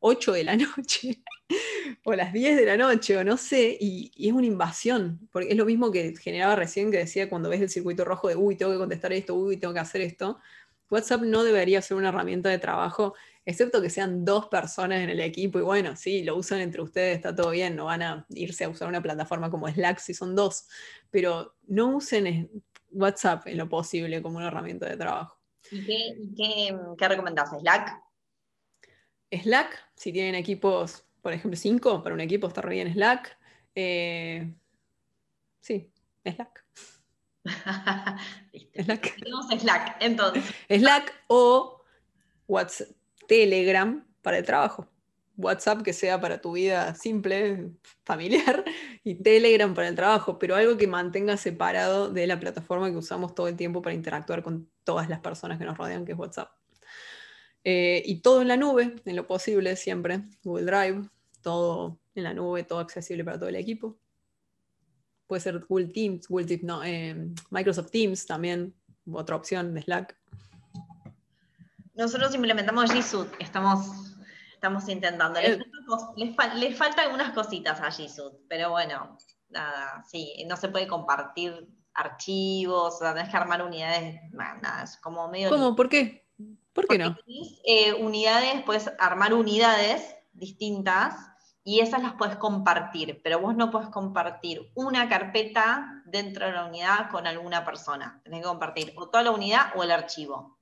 8 0.00 0.32
de 0.32 0.44
la 0.44 0.56
noche 0.56 1.22
o 2.04 2.14
las 2.14 2.32
10 2.32 2.56
de 2.56 2.66
la 2.66 2.76
noche 2.76 3.16
o 3.16 3.24
no 3.24 3.36
sé, 3.36 3.76
y, 3.80 4.10
es 4.16 4.32
una 4.32 4.46
invasión, 4.46 5.28
porque 5.32 5.50
es 5.50 5.56
lo 5.56 5.64
mismo 5.64 5.90
que 5.90 6.14
generaba 6.16 6.56
recién 6.56 6.90
que 6.90 6.98
decía 6.98 7.28
cuando 7.28 7.48
ves 7.48 7.60
el 7.60 7.70
circuito 7.70 8.04
rojo 8.04 8.28
de, 8.28 8.36
uy, 8.36 8.56
tengo 8.56 8.72
que 8.72 8.78
contestar 8.78 9.12
esto, 9.12 9.34
uy, 9.34 9.56
tengo 9.56 9.74
que 9.74 9.80
hacer 9.80 10.00
esto, 10.02 10.38
WhatsApp 10.90 11.22
no 11.22 11.44
debería 11.44 11.82
ser 11.82 11.96
una 11.96 12.08
herramienta 12.08 12.48
de 12.48 12.58
trabajo, 12.58 13.14
excepto 13.44 13.80
que 13.82 13.90
sean 13.90 14.24
dos 14.24 14.46
personas 14.48 15.00
en 15.00 15.10
el 15.10 15.20
equipo 15.20 15.58
y 15.58 15.62
bueno, 15.62 15.96
sí, 15.96 16.22
lo 16.22 16.36
usan 16.36 16.60
entre 16.60 16.82
ustedes, 16.82 17.16
está 17.16 17.34
todo 17.34 17.50
bien, 17.50 17.76
no 17.76 17.86
van 17.86 18.02
a 18.02 18.26
irse 18.30 18.64
a 18.64 18.68
usar 18.68 18.88
una 18.88 19.02
plataforma 19.02 19.50
como 19.50 19.68
Slack 19.68 19.98
si 19.98 20.14
son 20.14 20.34
dos, 20.34 20.66
pero 21.10 21.54
no 21.66 21.96
usen 21.96 22.50
WhatsApp 22.90 23.46
en 23.46 23.58
lo 23.58 23.68
posible 23.68 24.22
como 24.22 24.38
una 24.38 24.48
herramienta 24.48 24.88
de 24.88 24.96
trabajo. 24.96 25.38
¿Y 25.70 25.84
qué, 25.84 26.76
qué, 26.96 27.08
recomendás? 27.08 27.50
¿Slack? 27.50 28.07
Slack, 29.30 29.90
si 29.94 30.12
tienen 30.12 30.34
equipos, 30.34 31.04
por 31.22 31.32
ejemplo, 31.32 31.56
cinco, 31.56 32.02
para 32.02 32.14
un 32.14 32.20
equipo 32.20 32.48
está 32.48 32.62
re 32.62 32.74
bien 32.74 32.92
Slack. 32.92 33.38
Eh, 33.74 34.52
sí, 35.60 35.90
Slack. 36.24 36.64
Slack. 38.74 39.16
Slack, 39.58 39.96
entonces. 40.00 40.44
Slack 40.68 41.24
o 41.28 41.82
WhatsApp, 42.46 42.88
Telegram 43.26 44.06
para 44.22 44.38
el 44.38 44.44
trabajo. 44.44 44.88
WhatsApp 45.36 45.82
que 45.82 45.92
sea 45.92 46.20
para 46.20 46.40
tu 46.40 46.52
vida 46.52 46.94
simple, 46.96 47.70
familiar, 48.04 48.64
y 49.04 49.14
Telegram 49.14 49.72
para 49.72 49.88
el 49.88 49.94
trabajo, 49.94 50.38
pero 50.38 50.56
algo 50.56 50.76
que 50.76 50.88
mantenga 50.88 51.36
separado 51.36 52.10
de 52.10 52.26
la 52.26 52.40
plataforma 52.40 52.90
que 52.90 52.96
usamos 52.96 53.34
todo 53.34 53.46
el 53.46 53.56
tiempo 53.56 53.80
para 53.80 53.94
interactuar 53.94 54.42
con 54.42 54.68
todas 54.82 55.08
las 55.08 55.20
personas 55.20 55.58
que 55.58 55.64
nos 55.64 55.78
rodean, 55.78 56.04
que 56.04 56.12
es 56.12 56.18
WhatsApp. 56.18 56.50
Eh, 57.64 58.02
y 58.06 58.20
todo 58.20 58.42
en 58.42 58.48
la 58.48 58.56
nube, 58.56 58.96
en 59.04 59.16
lo 59.16 59.26
posible 59.26 59.76
siempre, 59.76 60.22
Google 60.42 60.64
Drive, 60.64 61.08
todo 61.42 61.98
en 62.14 62.24
la 62.24 62.34
nube, 62.34 62.62
todo 62.62 62.78
accesible 62.78 63.24
para 63.24 63.38
todo 63.38 63.48
el 63.48 63.56
equipo 63.56 63.98
puede 65.28 65.42
ser 65.42 65.60
Google 65.68 65.88
Teams, 65.88 66.26
Google 66.26 66.46
Teams, 66.46 66.64
no, 66.64 66.82
eh, 66.82 67.14
Microsoft 67.50 67.90
Teams 67.90 68.26
también, 68.26 68.74
otra 69.12 69.36
opción 69.36 69.74
de 69.74 69.82
Slack. 69.82 70.18
Nosotros 71.94 72.34
implementamos 72.34 72.90
G 72.90 73.02
Suite, 73.02 73.36
estamos, 73.38 74.16
estamos 74.52 74.88
intentando. 74.88 75.40
Les, 75.40 75.58
eh. 75.58 76.74
falta 76.74 77.02
algunas 77.02 77.32
cositas 77.32 77.80
a 77.80 77.90
G 77.90 78.08
Suite, 78.08 78.38
pero 78.48 78.70
bueno, 78.70 79.18
nada, 79.50 80.02
sí, 80.08 80.44
no 80.48 80.56
se 80.56 80.68
puede 80.68 80.88
compartir 80.88 81.68
archivos, 81.92 82.94
o 82.94 82.98
sea, 82.98 83.14
tenés 83.14 83.28
que 83.28 83.36
armar 83.36 83.62
unidades, 83.62 84.20
nada, 84.32 84.84
es 84.84 84.96
como 84.98 85.28
medio... 85.28 85.50
¿Cómo? 85.50 85.76
¿Por 85.76 85.88
qué? 85.88 86.27
¿Por 86.78 86.86
qué 86.86 86.96
no? 86.96 87.18
Eh, 87.66 87.92
unidades, 87.94 88.62
puedes 88.62 88.88
armar 89.00 89.34
unidades 89.34 90.14
distintas 90.32 91.16
y 91.64 91.80
esas 91.80 92.00
las 92.00 92.12
puedes 92.12 92.36
compartir, 92.36 93.20
pero 93.24 93.40
vos 93.40 93.56
no 93.56 93.72
puedes 93.72 93.88
compartir 93.88 94.70
una 94.76 95.08
carpeta 95.08 96.04
dentro 96.06 96.46
de 96.46 96.52
la 96.52 96.66
unidad 96.66 97.10
con 97.10 97.26
alguna 97.26 97.64
persona. 97.64 98.20
Tenés 98.22 98.42
que 98.42 98.46
compartir 98.46 98.92
o 98.94 99.08
toda 99.08 99.24
la 99.24 99.32
unidad 99.32 99.72
o 99.74 99.82
el 99.82 99.90
archivo. 99.90 100.56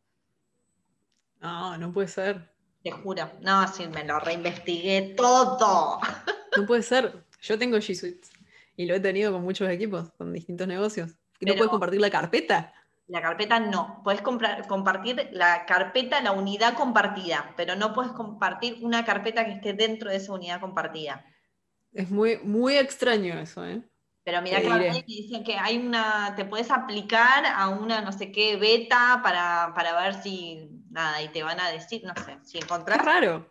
No, 1.41 1.77
no 1.77 1.93
puede 1.93 2.09
ser. 2.09 2.51
Te 2.83 2.93
juro. 2.93 3.31
No, 3.43 3.69
sí, 3.69 3.87
me 3.87 4.03
lo 4.03 4.19
reinvestigué 4.19 5.15
todo. 5.15 6.01
No 6.57 6.65
puede 6.65 6.83
ser. 6.83 7.27
Yo 7.43 7.59
tengo 7.59 7.77
G 7.77 7.95
Suite 7.95 8.27
y 8.75 8.87
lo 8.87 8.95
he 8.95 9.01
tenido 9.01 9.33
con 9.33 9.43
muchos 9.43 9.69
equipos, 9.69 10.11
con 10.17 10.33
distintos 10.33 10.67
negocios. 10.67 11.11
¿No 11.43 11.53
puedes 11.53 11.69
compartir 11.69 12.01
la 12.01 12.09
carpeta? 12.09 12.73
La 13.09 13.23
carpeta 13.23 13.61
no. 13.61 14.01
Puedes 14.03 14.21
compartir 14.21 15.29
la 15.33 15.65
carpeta, 15.65 16.21
la 16.21 16.33
unidad 16.33 16.75
compartida, 16.75 17.55
pero 17.57 17.77
no 17.77 17.93
puedes 17.93 18.13
compartir 18.13 18.79
una 18.83 19.05
carpeta 19.05 19.45
que 19.45 19.53
esté 19.53 19.73
dentro 19.75 20.11
de 20.11 20.17
esa 20.17 20.33
unidad 20.33 20.61
compartida. 20.61 21.25
Es 21.93 22.11
muy, 22.11 22.39
muy 22.39 22.77
extraño 22.77 23.39
eso, 23.39 23.65
¿eh? 23.65 23.83
Pero 24.27 24.43
mira 24.43 24.61
que 24.61 24.69
me 24.69 25.03
dicen 25.07 25.45
que 25.45 25.57
hay 25.57 25.79
una, 25.79 26.35
te 26.35 26.45
puedes 26.45 26.73
aplicar 26.73 27.47
a 27.47 27.69
una 27.69 28.01
no 28.01 28.11
sé 28.11 28.33
qué 28.33 28.57
beta 28.57 29.21
para, 29.23 29.73
ver 30.03 30.21
si, 30.21 30.69
nada, 30.91 31.23
y 31.23 31.29
te 31.29 31.45
van 31.45 31.61
a 31.61 31.71
decir, 31.71 32.03
no 32.05 32.13
sé, 32.25 32.37
si 32.43 32.59
encontrás. 32.59 32.99
Qué 32.99 33.05
raro. 33.05 33.49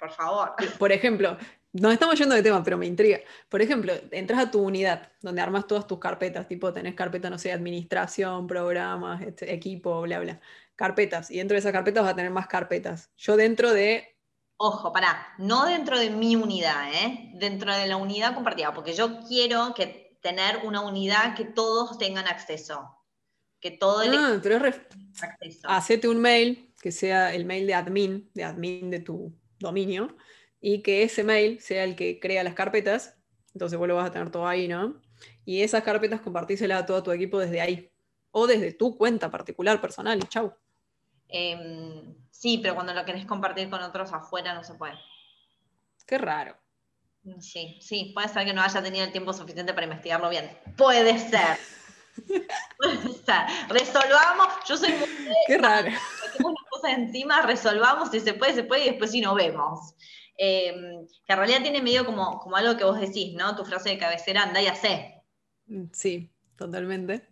Por 0.00 0.10
favor. 0.10 0.56
Por 0.80 0.90
ejemplo, 0.90 1.38
nos 1.72 1.92
estamos 1.92 2.18
yendo 2.18 2.34
de 2.34 2.42
tema, 2.42 2.62
pero 2.64 2.76
me 2.76 2.86
intriga. 2.86 3.20
Por 3.48 3.62
ejemplo, 3.62 3.92
entras 4.10 4.40
a 4.40 4.50
tu 4.50 4.60
unidad, 4.60 5.08
donde 5.20 5.40
armas 5.40 5.66
todas 5.66 5.86
tus 5.86 5.98
carpetas, 5.98 6.48
tipo 6.48 6.72
tenés 6.72 6.94
carpeta, 6.94 7.30
no 7.30 7.38
sé, 7.38 7.52
administración, 7.52 8.46
programas, 8.46 9.22
este, 9.22 9.52
equipo, 9.54 10.02
bla, 10.02 10.18
bla. 10.20 10.40
Carpetas. 10.74 11.30
Y 11.30 11.38
dentro 11.38 11.54
de 11.54 11.60
esas 11.60 11.72
carpetas 11.72 12.02
vas 12.02 12.12
a 12.12 12.16
tener 12.16 12.30
más 12.30 12.48
carpetas. 12.48 13.10
Yo 13.16 13.36
dentro 13.36 13.72
de. 13.72 14.16
Ojo, 14.56 14.92
pará, 14.92 15.28
no 15.38 15.66
dentro 15.66 15.98
de 15.98 16.10
mi 16.10 16.36
unidad, 16.36 16.92
¿eh? 16.92 17.30
Dentro 17.34 17.74
de 17.74 17.86
la 17.86 17.96
unidad 17.96 18.34
compartida, 18.34 18.74
porque 18.74 18.92
yo 18.92 19.20
quiero 19.26 19.72
que 19.74 20.18
tener 20.20 20.58
una 20.64 20.82
unidad 20.82 21.34
que 21.34 21.44
todos 21.44 21.98
tengan 21.98 22.26
acceso. 22.26 22.96
Que 23.60 23.70
todo 23.70 24.02
el 24.02 24.14
ah, 24.14 24.40
pero 24.42 24.66
es 24.66 24.80
acceso. 25.22 25.68
Hacete 25.68 26.08
un 26.08 26.20
mail 26.20 26.74
que 26.80 26.92
sea 26.92 27.32
el 27.34 27.44
mail 27.44 27.66
de 27.66 27.74
admin, 27.74 28.30
de 28.34 28.44
admin 28.44 28.90
de 28.90 29.00
tu 29.00 29.32
dominio 29.58 30.16
y 30.60 30.82
que 30.82 31.02
ese 31.02 31.24
mail 31.24 31.60
sea 31.60 31.84
el 31.84 31.96
que 31.96 32.20
crea 32.20 32.44
las 32.44 32.54
carpetas, 32.54 33.16
entonces 33.54 33.78
vos 33.78 33.88
lo 33.88 33.96
vas 33.96 34.08
a 34.08 34.12
tener 34.12 34.30
todo 34.30 34.46
ahí, 34.46 34.68
¿no? 34.68 35.00
Y 35.44 35.62
esas 35.62 35.82
carpetas 35.82 36.20
compartíselas 36.20 36.82
a 36.82 36.86
todo 36.86 37.02
tu 37.02 37.12
equipo 37.12 37.38
desde 37.38 37.60
ahí, 37.60 37.90
o 38.30 38.46
desde 38.46 38.72
tu 38.72 38.96
cuenta 38.96 39.30
particular, 39.30 39.80
personal, 39.80 40.18
y 40.18 40.28
chau. 40.28 40.54
Em, 41.28 42.14
sí, 42.30 42.58
pero 42.62 42.74
cuando 42.74 42.92
lo 42.92 43.04
querés 43.04 43.24
compartir 43.26 43.70
con 43.70 43.82
otros 43.82 44.12
afuera 44.12 44.54
no 44.54 44.64
se 44.64 44.74
puede. 44.74 44.98
Qué 46.06 46.18
raro. 46.18 46.56
Sí, 47.40 47.78
sí, 47.80 48.12
puede 48.14 48.28
ser 48.28 48.46
que 48.46 48.52
no 48.52 48.62
haya 48.62 48.82
tenido 48.82 49.04
el 49.04 49.12
tiempo 49.12 49.32
suficiente 49.32 49.74
para 49.74 49.84
investigarlo 49.84 50.28
bien. 50.28 50.50
Puede 50.76 51.18
ser. 51.18 51.58
puede 52.78 53.12
ser. 53.12 53.68
Resolvamos, 53.68 54.48
yo 54.68 54.76
soy 54.76 54.92
muy... 54.92 55.08
Qué 55.46 55.58
raro. 55.58 55.90
Tenemos 56.32 56.54
las 56.60 56.70
cosas 56.70 56.92
encima, 56.98 57.42
resolvamos, 57.42 58.10
si 58.10 58.20
se 58.20 58.34
puede, 58.34 58.54
se 58.54 58.64
puede, 58.64 58.84
y 58.84 58.88
después 58.90 59.10
sí 59.10 59.20
no 59.20 59.34
vemos. 59.34 59.94
Em, 60.42 61.06
que 61.26 61.32
en 61.34 61.36
realidad 61.36 61.60
tiene 61.60 61.82
medio 61.82 62.06
como, 62.06 62.38
como 62.38 62.56
algo 62.56 62.74
que 62.74 62.84
vos 62.84 62.98
decís, 62.98 63.34
¿no? 63.34 63.54
Tu 63.54 63.62
frase 63.62 63.90
de 63.90 63.98
cabecera, 63.98 64.44
anda 64.44 64.62
y 64.62 64.68
hace. 64.68 65.22
Mm, 65.66 65.84
sí, 65.92 66.30
totalmente. 66.56 67.28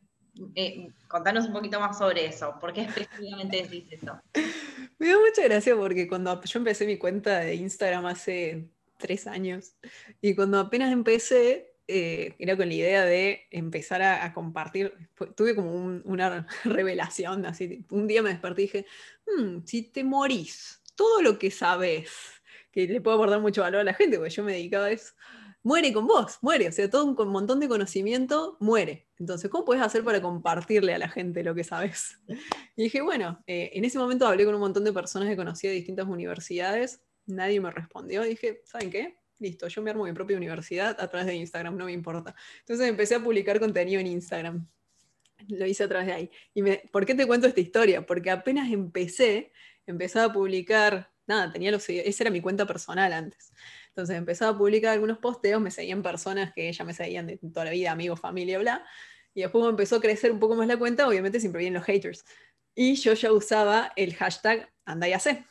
Eh, 0.55 0.89
contanos 1.09 1.47
un 1.47 1.55
poquito 1.55 1.81
más 1.81 1.97
sobre 1.97 2.27
eso. 2.27 2.59
¿Por 2.61 2.75
qué 2.75 2.83
específicamente 2.83 3.63
decís 3.63 3.87
eso? 3.91 4.21
Me 4.99 5.09
da 5.09 5.15
mucha 5.19 5.43
gracia 5.43 5.75
porque 5.75 6.07
cuando 6.07 6.43
yo 6.43 6.59
empecé 6.59 6.85
mi 6.85 6.99
cuenta 6.99 7.39
de 7.39 7.55
Instagram 7.55 8.05
hace 8.05 8.69
tres 8.99 9.27
años 9.27 9.75
y 10.21 10.35
cuando 10.35 10.61
apenas 10.61 10.93
empecé, 10.93 11.79
eh, 11.87 12.35
era 12.39 12.59
con 12.59 12.69
la 12.69 12.75
idea 12.75 13.07
de 13.07 13.47
empezar 13.51 14.03
a, 14.03 14.35
compartir, 14.35 14.93
tuve 15.35 15.55
como 15.55 15.73
una 16.05 16.47
revelación, 16.65 17.47
así, 17.47 17.87
un 17.89 18.07
día 18.07 18.23
me 18.23 18.29
desperté 18.29 18.61
y 18.61 18.65
dije, 18.67 18.87
hmm, 19.27 19.61
si 19.65 19.85
te 19.85 20.05
morís, 20.05 20.83
todo 20.95 21.23
lo 21.23 21.39
que 21.39 21.51
sabes 21.51 22.38
que 22.71 22.87
le 22.87 23.01
puedo 23.01 23.17
aportar 23.17 23.41
mucho 23.41 23.63
valor 23.63 23.81
a 23.81 23.85
la 23.85 23.95
gente, 23.95 24.19
porque 24.19 24.31
yo 24.31 24.45
me 24.45 24.53
dedicaba 24.53 24.87
a 24.87 24.91
eso, 24.91 25.15
muere 25.63 25.93
con 25.93 26.07
vos, 26.07 26.39
muere, 26.41 26.69
o 26.69 26.73
sea, 26.73 26.89
todo 26.89 27.05
un 27.05 27.31
montón 27.31 27.61
de 27.61 27.69
conocimiento 27.69 28.57
muere. 28.61 29.09
Entonces, 29.19 29.51
¿cómo 29.51 29.65
puedes 29.65 29.83
hacer 29.83 30.05
para 30.05 30.23
compartirle 30.23 30.95
a 30.95 30.99
la 30.99 31.09
gente 31.09 31.43
lo 31.43 31.55
que 31.55 31.65
sabes? 31.65 32.19
Y 32.77 32.85
dije, 32.85 33.03
bueno, 33.03 33.43
eh, 33.47 33.71
en 33.75 33.85
ese 33.85 33.99
momento 33.99 34.27
hablé 34.27 34.45
con 34.45 34.55
un 34.55 34.61
montón 34.61 34.85
de 34.85 34.93
personas 34.93 35.29
que 35.29 35.37
conocía 35.37 35.71
de 35.71 35.77
distintas 35.77 36.07
universidades, 36.07 37.03
nadie 37.27 37.61
me 37.61 37.71
respondió, 37.71 38.23
dije, 38.23 38.63
¿saben 38.65 38.91
qué? 38.91 39.19
Listo, 39.41 39.67
yo 39.69 39.83
me 39.83 39.91
armo 39.91 40.05
mi 40.05 40.13
propia 40.13 40.37
universidad 40.37 40.97
a 41.01 41.09
través 41.09 41.27
de 41.27 41.35
Instagram, 41.35 41.77
no 41.77 41.85
me 41.87 41.93
importa. 41.93 42.35
Entonces 42.61 42.89
empecé 42.89 43.17
a 43.17 43.21
publicar 43.23 43.59
contenido 43.61 44.01
en 44.01 44.07
Instagram. 44.07 44.67
Lo 45.49 45.67
hice 45.67 45.85
a 45.85 45.89
través 45.89 46.07
de 46.07 46.13
ahí. 46.13 46.31
¿Y 46.55 46.63
me, 46.63 46.83
por 46.93 47.05
qué 47.05 47.15
te 47.15 47.27
cuento 47.27 47.47
esta 47.47 47.61
historia? 47.61 48.05
Porque 48.07 48.31
apenas 48.31 48.71
empecé, 48.73 49.53
empezaba 49.87 50.27
a 50.27 50.33
publicar 50.33 51.13
nada, 51.29 51.53
tenía 51.53 51.71
los 51.71 51.89
esa 51.89 52.25
era 52.25 52.31
mi 52.31 52.41
cuenta 52.41 52.67
personal 52.67 53.13
antes. 53.13 53.53
Entonces 53.89 54.17
empezaba 54.17 54.53
a 54.53 54.59
publicar 54.59 54.93
algunos 54.93 55.19
posteos, 55.19 55.61
me 55.61 55.71
seguían 55.71 56.03
personas 56.03 56.53
que 56.55 56.73
ya 56.73 56.85
me 56.85 56.95
seguían 56.95 57.27
de 57.27 57.37
toda 57.37 57.67
la 57.67 57.71
vida, 57.71 57.93
amigos, 57.93 58.21
familia, 58.21 58.59
bla. 58.59 58.85
Y 59.35 59.43
después 59.43 59.65
empezó 59.69 59.97
a 59.97 60.01
crecer 60.01 60.33
un 60.33 60.41
poco 60.41 60.57
más 60.57 60.67
la 60.67 60.79
cuenta, 60.79 61.07
obviamente 61.07 61.39
siempre 61.39 61.61
vienen 61.61 61.79
los 61.79 61.85
haters. 61.85 62.25
Y 62.75 62.95
yo 62.95 63.13
ya 63.13 63.33
usaba 63.33 63.93
el 63.97 64.15
hashtag 64.15 64.73
anda 64.85 65.09
y 65.09 65.13
hace, 65.13 65.45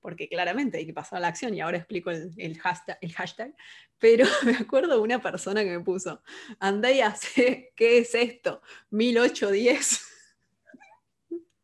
porque 0.00 0.28
claramente 0.28 0.78
hay 0.78 0.86
que 0.86 0.92
pasar 0.92 1.18
a 1.18 1.20
la 1.20 1.28
acción 1.28 1.54
y 1.54 1.60
ahora 1.60 1.76
explico 1.76 2.10
el, 2.10 2.58
hashtag, 2.58 2.98
el 3.00 3.12
hashtag. 3.12 3.54
Pero 3.98 4.26
me 4.44 4.56
acuerdo 4.56 5.02
una 5.02 5.20
persona 5.20 5.62
que 5.62 5.70
me 5.70 5.84
puso, 5.84 6.22
anda 6.58 6.90
y 6.90 7.00
hace, 7.00 7.72
¿qué 7.76 7.98
es 7.98 8.14
esto? 8.14 8.62
1810 8.90 10.11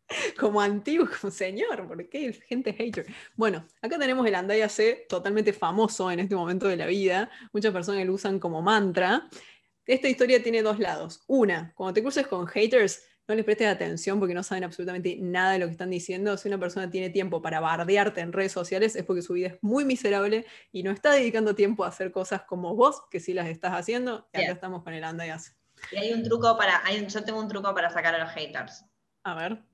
como 0.39 0.61
antiguo, 0.61 1.09
como 1.21 1.31
señor, 1.31 1.87
¿por 1.87 2.09
qué 2.09 2.33
gente 2.33 2.73
hater? 2.73 3.07
Bueno, 3.37 3.67
acá 3.83 3.99
tenemos 3.99 4.27
el 4.27 4.35
Andaya 4.35 4.69
C, 4.69 5.07
totalmente 5.09 5.53
famoso 5.53 6.11
en 6.11 6.21
este 6.21 6.35
momento 6.35 6.69
de 6.69 6.77
la 6.77 6.87
vida. 6.87 7.31
Muchas 7.53 7.73
personas 7.73 8.05
lo 8.07 8.15
usan 8.15 8.39
como 8.39 8.63
mantra. 8.63 9.29
Esta 9.87 10.09
historia 10.09 10.43
tiene 10.43 10.63
dos 10.63 10.79
lados. 10.79 11.23
Una, 11.27 11.73
cuando 11.75 11.95
te 11.95 12.03
cruces 12.03 12.27
con 12.27 12.47
haters, 12.47 13.03
no 13.27 13.35
les 13.35 13.45
prestes 13.45 13.69
atención 13.69 14.19
porque 14.19 14.35
no 14.35 14.43
saben 14.43 14.65
absolutamente 14.65 15.17
nada 15.21 15.53
de 15.53 15.59
lo 15.59 15.67
que 15.67 15.73
están 15.73 15.91
diciendo. 15.91 16.37
Si 16.39 16.49
una 16.49 16.59
persona 16.59 16.91
tiene 16.91 17.11
tiempo 17.11 17.43
para 17.43 17.61
bardearte 17.61 18.23
en 18.23 18.33
redes 18.33 18.53
sociales 18.53 18.97
es 18.97 19.05
porque 19.05 19.21
su 19.21 19.35
vida 19.35 19.49
es 19.49 19.59
muy 19.61 19.85
miserable 19.85 20.47
y 20.73 20.83
no 20.83 20.91
está 20.91 21.13
dedicando 21.13 21.55
tiempo 21.55 21.85
a 21.85 21.89
hacer 21.89 22.11
cosas 22.11 22.43
como 22.43 22.75
vos, 22.75 23.03
que 23.11 23.21
sí 23.21 23.35
las 23.35 23.49
estás 23.49 23.73
haciendo. 23.73 24.29
Y 24.33 24.43
acá 24.43 24.53
estamos 24.53 24.83
con 24.83 24.95
el 24.95 25.05
Andaya 25.05 25.39
C. 25.39 25.53
Y 25.93 25.97
hay 25.97 26.13
un 26.13 26.23
truco 26.23 26.57
para, 26.57 26.83
yo 26.91 27.25
tengo 27.25 27.39
un 27.39 27.49
truco 27.49 27.75
para 27.75 27.91
sacar 27.91 28.15
a 28.15 28.19
los 28.19 28.31
haters. 28.31 28.85
A 29.25 29.35
ver 29.35 29.68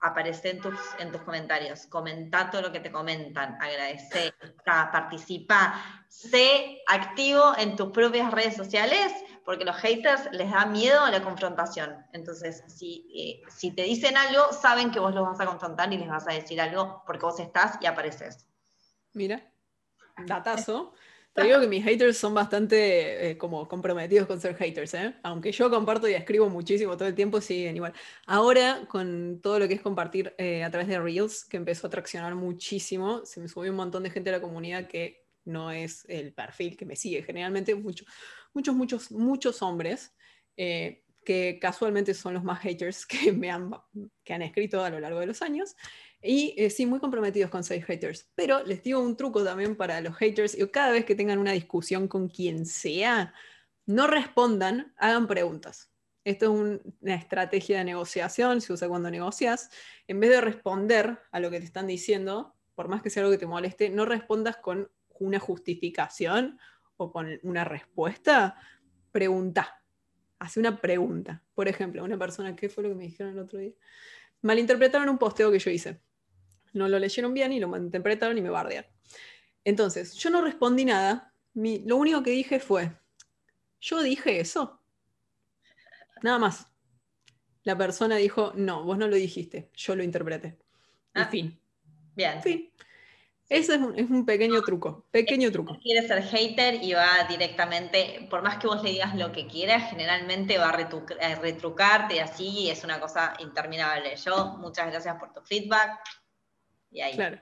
aparece 0.00 0.50
en 0.50 0.60
tus, 0.60 0.78
en 0.98 1.10
tus 1.10 1.22
comentarios, 1.22 1.86
comenta 1.86 2.50
todo 2.50 2.62
lo 2.62 2.72
que 2.72 2.80
te 2.80 2.90
comentan, 2.90 3.56
agradece, 3.60 4.32
participa, 4.64 5.74
sé 6.08 6.82
activo 6.88 7.54
en 7.58 7.76
tus 7.76 7.90
propias 7.90 8.30
redes 8.30 8.56
sociales, 8.56 9.12
porque 9.44 9.64
los 9.64 9.76
haters 9.76 10.28
les 10.32 10.50
da 10.50 10.66
miedo 10.66 11.00
a 11.00 11.10
la 11.10 11.22
confrontación. 11.22 12.04
Entonces, 12.12 12.62
si, 12.68 13.08
eh, 13.14 13.50
si 13.50 13.70
te 13.70 13.82
dicen 13.82 14.16
algo, 14.16 14.52
saben 14.52 14.90
que 14.90 15.00
vos 15.00 15.14
los 15.14 15.24
vas 15.24 15.40
a 15.40 15.46
confrontar 15.46 15.92
y 15.92 15.98
les 15.98 16.08
vas 16.08 16.28
a 16.28 16.32
decir 16.32 16.60
algo 16.60 17.02
porque 17.06 17.24
vos 17.24 17.40
estás 17.40 17.78
y 17.80 17.86
apareces. 17.86 18.46
Mira, 19.14 19.42
datazo. 20.26 20.92
Te 21.38 21.44
digo 21.44 21.60
que 21.60 21.68
mis 21.68 21.84
haters 21.84 22.16
son 22.16 22.34
bastante 22.34 23.30
eh, 23.30 23.38
como 23.38 23.68
comprometidos 23.68 24.26
con 24.26 24.40
ser 24.40 24.56
haters, 24.56 24.94
¿eh? 24.94 25.14
Aunque 25.22 25.52
yo 25.52 25.70
comparto 25.70 26.08
y 26.08 26.14
escribo 26.14 26.48
muchísimo 26.48 26.96
todo 26.96 27.06
el 27.06 27.14
tiempo, 27.14 27.40
siguen 27.40 27.76
igual. 27.76 27.92
Ahora, 28.26 28.86
con 28.88 29.40
todo 29.40 29.60
lo 29.60 29.68
que 29.68 29.74
es 29.74 29.80
compartir 29.80 30.34
eh, 30.36 30.64
a 30.64 30.70
través 30.70 30.88
de 30.88 30.98
Reels, 30.98 31.44
que 31.44 31.56
empezó 31.56 31.86
a 31.86 31.90
traccionar 31.90 32.34
muchísimo, 32.34 33.24
se 33.24 33.40
me 33.40 33.46
subió 33.46 33.70
un 33.70 33.76
montón 33.76 34.02
de 34.02 34.10
gente 34.10 34.30
a 34.30 34.32
la 34.32 34.40
comunidad 34.40 34.88
que 34.88 35.28
no 35.44 35.70
es 35.70 36.04
el 36.08 36.32
perfil 36.32 36.76
que 36.76 36.84
me 36.84 36.96
sigue. 36.96 37.22
Generalmente 37.22 37.72
muchos, 37.76 38.08
muchos, 38.52 38.74
muchos, 38.74 39.12
muchos 39.12 39.62
hombres 39.62 40.12
que 41.28 41.58
casualmente 41.60 42.14
son 42.14 42.32
los 42.32 42.42
más 42.42 42.58
haters 42.60 43.04
que 43.04 43.32
me 43.32 43.50
han, 43.50 43.70
que 44.24 44.32
han 44.32 44.40
escrito 44.40 44.82
a 44.82 44.88
lo 44.88 44.98
largo 44.98 45.20
de 45.20 45.26
los 45.26 45.42
años. 45.42 45.76
Y 46.22 46.54
eh, 46.56 46.70
sí, 46.70 46.86
muy 46.86 47.00
comprometidos 47.00 47.50
con 47.50 47.62
ser 47.62 47.84
haters. 47.84 48.30
Pero 48.34 48.64
les 48.64 48.82
digo 48.82 48.98
un 49.02 49.14
truco 49.14 49.44
también 49.44 49.76
para 49.76 50.00
los 50.00 50.16
haters. 50.16 50.56
Y 50.58 50.66
cada 50.68 50.90
vez 50.90 51.04
que 51.04 51.14
tengan 51.14 51.38
una 51.38 51.52
discusión 51.52 52.08
con 52.08 52.28
quien 52.28 52.64
sea, 52.64 53.34
no 53.84 54.06
respondan, 54.06 54.94
hagan 54.96 55.26
preguntas. 55.26 55.90
Esto 56.24 56.46
es 56.46 56.80
una 57.02 57.14
estrategia 57.14 57.76
de 57.76 57.84
negociación, 57.84 58.62
se 58.62 58.72
usa 58.72 58.88
cuando 58.88 59.10
negocias. 59.10 59.68
En 60.06 60.20
vez 60.20 60.30
de 60.30 60.40
responder 60.40 61.18
a 61.30 61.40
lo 61.40 61.50
que 61.50 61.58
te 61.58 61.66
están 61.66 61.86
diciendo, 61.86 62.54
por 62.74 62.88
más 62.88 63.02
que 63.02 63.10
sea 63.10 63.22
algo 63.22 63.32
que 63.32 63.38
te 63.38 63.46
moleste, 63.46 63.90
no 63.90 64.06
respondas 64.06 64.56
con 64.56 64.90
una 65.20 65.38
justificación 65.38 66.58
o 66.96 67.12
con 67.12 67.38
una 67.42 67.64
respuesta. 67.64 68.56
Pregunta. 69.12 69.77
Hace 70.38 70.60
una 70.60 70.80
pregunta. 70.80 71.42
Por 71.54 71.68
ejemplo, 71.68 72.04
una 72.04 72.18
persona, 72.18 72.54
¿qué 72.54 72.68
fue 72.68 72.84
lo 72.84 72.90
que 72.90 72.94
me 72.94 73.04
dijeron 73.04 73.32
el 73.32 73.40
otro 73.40 73.58
día? 73.58 73.72
Malinterpretaron 74.42 75.08
un 75.08 75.18
posteo 75.18 75.50
que 75.50 75.58
yo 75.58 75.70
hice 75.70 76.00
no 76.72 76.88
lo 76.88 76.98
leyeron 76.98 77.34
bien 77.34 77.52
y 77.52 77.60
lo 77.60 77.74
interpretaron 77.76 78.38
y 78.38 78.40
me 78.42 78.50
bardearon. 78.50 78.90
Entonces, 79.64 80.14
yo 80.14 80.30
no 80.30 80.42
respondí 80.42 80.84
nada. 80.84 81.34
lo 81.54 81.96
único 81.96 82.22
que 82.22 82.30
dije 82.30 82.60
fue, 82.60 82.92
yo 83.80 84.02
dije 84.02 84.40
eso. 84.40 84.80
Nada 86.22 86.38
más. 86.38 86.66
La 87.64 87.76
persona 87.76 88.16
dijo, 88.16 88.52
no, 88.56 88.84
vos 88.84 88.96
no 88.96 89.08
lo 89.08 89.16
dijiste, 89.16 89.70
yo 89.74 89.94
lo 89.94 90.02
interpreté. 90.02 90.58
En 91.14 91.22
ah, 91.22 91.26
fin. 91.26 91.60
Bien. 92.14 92.42
Fin. 92.42 92.72
Ese 93.48 93.76
es 93.76 94.10
un, 94.10 94.26
pequeño 94.26 94.60
truco, 94.60 95.06
pequeño 95.10 95.50
truco. 95.50 95.78
Quiere 95.82 96.06
ser 96.06 96.22
hater 96.22 96.82
y 96.82 96.92
va 96.92 97.26
directamente, 97.28 98.26
por 98.28 98.42
más 98.42 98.58
que 98.58 98.66
vos 98.66 98.82
le 98.82 98.90
digas 98.90 99.14
lo 99.14 99.32
que 99.32 99.46
quieras, 99.46 99.88
generalmente 99.88 100.58
va 100.58 100.70
a, 100.70 100.80
eh, 100.80 101.34
retrucarte 101.36 102.16
y 102.16 102.18
así 102.18 102.68
es 102.68 102.84
una 102.84 103.00
cosa 103.00 103.32
interminable. 103.38 104.14
Yo, 104.16 104.58
muchas 104.58 104.90
gracias 104.90 105.16
por 105.18 105.32
tu 105.32 105.40
feedback. 105.40 105.98
Y 106.90 107.00
ahí. 107.00 107.14
Claro. 107.14 107.38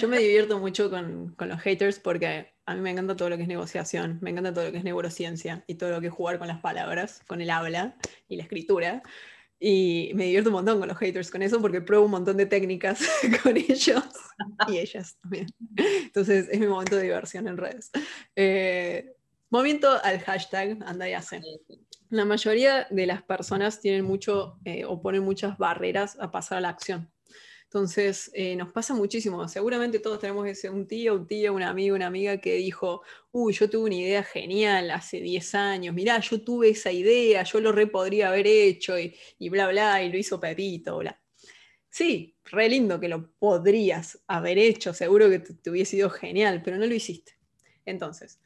Yo 0.00 0.08
me 0.08 0.18
divierto 0.18 0.58
mucho 0.58 0.88
con, 0.88 1.34
con, 1.36 1.50
los 1.50 1.60
haters 1.60 1.98
porque 1.98 2.54
a 2.64 2.74
mí 2.74 2.80
me 2.80 2.90
encanta 2.90 3.14
todo 3.14 3.28
lo 3.28 3.36
que 3.36 3.42
es 3.42 3.48
negociación, 3.48 4.18
me 4.22 4.30
encanta 4.30 4.54
todo 4.54 4.64
lo 4.64 4.72
que 4.72 4.78
es 4.78 4.84
neurociencia 4.84 5.64
y 5.66 5.74
todo 5.74 5.90
lo 5.90 6.00
que 6.00 6.06
es 6.06 6.12
jugar 6.14 6.38
con 6.38 6.48
las 6.48 6.60
palabras, 6.60 7.22
con 7.26 7.42
el 7.42 7.50
habla 7.50 7.94
y 8.26 8.36
la 8.36 8.44
escritura. 8.44 9.02
Y 9.64 10.10
me 10.16 10.24
divierto 10.24 10.50
un 10.50 10.54
montón 10.54 10.80
con 10.80 10.88
los 10.88 10.98
haters 10.98 11.30
con 11.30 11.40
eso 11.40 11.60
porque 11.60 11.80
pruebo 11.80 12.06
un 12.06 12.10
montón 12.10 12.36
de 12.36 12.46
técnicas 12.46 13.00
con 13.44 13.56
ellos 13.56 14.02
y 14.68 14.78
ellas 14.78 15.16
también. 15.22 15.46
Entonces 15.76 16.48
es 16.50 16.58
mi 16.58 16.66
momento 16.66 16.96
de 16.96 17.04
diversión 17.04 17.46
en 17.46 17.56
redes. 17.56 17.92
Eh, 18.34 19.14
movimiento 19.50 19.88
al 20.02 20.18
hashtag 20.18 20.78
anda 20.84 21.08
y 21.08 21.12
hace. 21.12 21.40
La 22.10 22.24
mayoría 22.24 22.88
de 22.90 23.06
las 23.06 23.22
personas 23.22 23.80
tienen 23.80 24.04
mucho 24.04 24.58
eh, 24.64 24.84
o 24.84 25.00
ponen 25.00 25.22
muchas 25.22 25.56
barreras 25.58 26.18
a 26.18 26.32
pasar 26.32 26.58
a 26.58 26.62
la 26.62 26.70
acción. 26.70 27.08
Entonces, 27.74 28.30
eh, 28.34 28.54
nos 28.54 28.70
pasa 28.70 28.92
muchísimo. 28.92 29.48
Seguramente 29.48 29.98
todos 29.98 30.18
tenemos 30.18 30.46
ese, 30.46 30.68
un 30.68 30.86
tío, 30.86 31.14
un 31.14 31.26
tío, 31.26 31.54
un 31.54 31.62
amigo, 31.62 31.96
una 31.96 32.08
amiga 32.08 32.36
que 32.36 32.56
dijo, 32.56 33.00
uy, 33.30 33.54
yo 33.54 33.70
tuve 33.70 33.86
una 33.86 33.94
idea 33.94 34.22
genial 34.22 34.90
hace 34.90 35.22
10 35.22 35.54
años, 35.54 35.94
mirá, 35.94 36.20
yo 36.20 36.42
tuve 36.42 36.68
esa 36.68 36.92
idea, 36.92 37.42
yo 37.44 37.60
lo 37.60 37.72
re 37.72 37.86
podría 37.86 38.28
haber 38.28 38.46
hecho 38.46 38.98
y, 38.98 39.14
bla, 39.48 39.68
bla, 39.68 40.02
y 40.02 40.12
lo 40.12 40.18
hizo 40.18 40.38
Pepito, 40.38 40.98
bla. 40.98 41.18
Sí, 41.88 42.36
re 42.44 42.68
lindo 42.68 43.00
que 43.00 43.08
lo 43.08 43.30
podrías 43.38 44.22
haber 44.26 44.58
hecho, 44.58 44.92
seguro 44.92 45.30
que 45.30 45.38
te, 45.38 45.54
te 45.54 45.70
hubiese 45.70 45.92
sido 45.92 46.10
genial, 46.10 46.60
pero 46.62 46.76
no 46.76 46.84
lo 46.84 46.94
hiciste. 46.94 47.38
Entonces, 47.86 48.38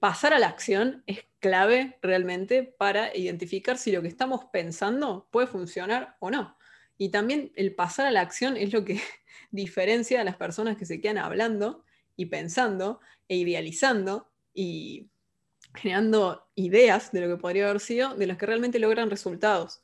pasar 0.00 0.34
a 0.34 0.40
la 0.40 0.48
acción 0.48 1.04
es 1.06 1.20
clave 1.38 1.96
realmente 2.02 2.64
para 2.64 3.16
identificar 3.16 3.78
si 3.78 3.92
lo 3.92 4.02
que 4.02 4.08
estamos 4.08 4.46
pensando 4.46 5.28
puede 5.30 5.46
funcionar 5.46 6.16
o 6.18 6.32
no. 6.32 6.56
Y 6.98 7.10
también 7.10 7.52
el 7.56 7.74
pasar 7.74 8.06
a 8.06 8.10
la 8.10 8.20
acción 8.20 8.56
es 8.56 8.72
lo 8.72 8.84
que 8.84 9.00
diferencia 9.50 10.20
a 10.20 10.24
las 10.24 10.36
personas 10.36 10.76
que 10.76 10.86
se 10.86 11.00
quedan 11.00 11.18
hablando 11.18 11.84
y 12.16 12.26
pensando 12.26 13.00
e 13.28 13.36
idealizando 13.36 14.30
y 14.52 15.08
generando 15.74 16.46
ideas 16.54 17.10
de 17.12 17.20
lo 17.20 17.28
que 17.28 17.40
podría 17.40 17.68
haber 17.68 17.80
sido, 17.80 18.14
de 18.14 18.26
las 18.26 18.38
que 18.38 18.46
realmente 18.46 18.78
logran 18.78 19.10
resultados, 19.10 19.82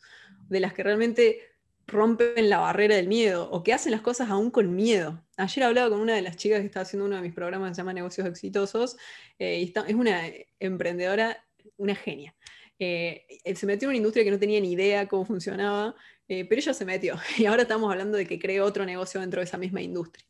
de 0.49 0.61
las 0.61 0.73
que 0.73 0.85
realmente 0.85 1.41
rompen 1.87 2.49
la 2.49 2.59
barrera 2.59 2.95
del 2.95 3.09
miedo 3.09 3.51
o 3.51 3.63
que 3.65 3.73
hacen 3.73 3.91
las 3.91 4.01
cosas 4.01 4.31
aún 4.31 4.51
con 4.51 4.75
miedo. 4.75 5.25
Ayer 5.37 5.65
hablaba 5.65 5.91
con 5.91 6.01
una 6.01 6.15
de 6.15 6.23
las 6.23 6.37
chicas 6.37 6.61
que 6.61 6.67
está 6.67 6.83
haciendo 6.83 7.07
uno 7.07 7.17
de 7.17 7.23
mis 7.23 7.35
programas 7.35 7.71
que 7.71 7.75
se 7.75 7.81
llama 7.81 7.93
Negocios 7.93 8.27
Exitosos 8.29 8.97
eh, 9.39 9.61
y 9.61 9.73
es 9.87 9.95
una 9.95 10.23
emprendedora, 10.61 11.45
una 11.77 11.97
genia. 11.97 12.35
Eh, 12.79 13.27
se 13.55 13.67
metió 13.67 13.87
en 13.87 13.91
una 13.91 13.97
industria 13.99 14.25
que 14.25 14.31
no 14.31 14.39
tenía 14.39 14.61
ni 14.61 14.73
idea 14.73 15.07
cómo 15.07 15.25
funcionaba 15.25 15.95
eh, 16.31 16.45
pero 16.45 16.61
ella 16.61 16.73
se 16.73 16.85
metió 16.85 17.17
y 17.39 17.47
ahora 17.47 17.63
estamos 17.63 17.91
hablando 17.91 18.17
de 18.17 18.25
que 18.25 18.39
cree 18.39 18.61
otro 18.61 18.87
negocio 18.87 19.21
dentro 19.21 19.41
de 19.41 19.47
esa 19.47 19.59
misma 19.59 19.83
industria. 19.83 20.25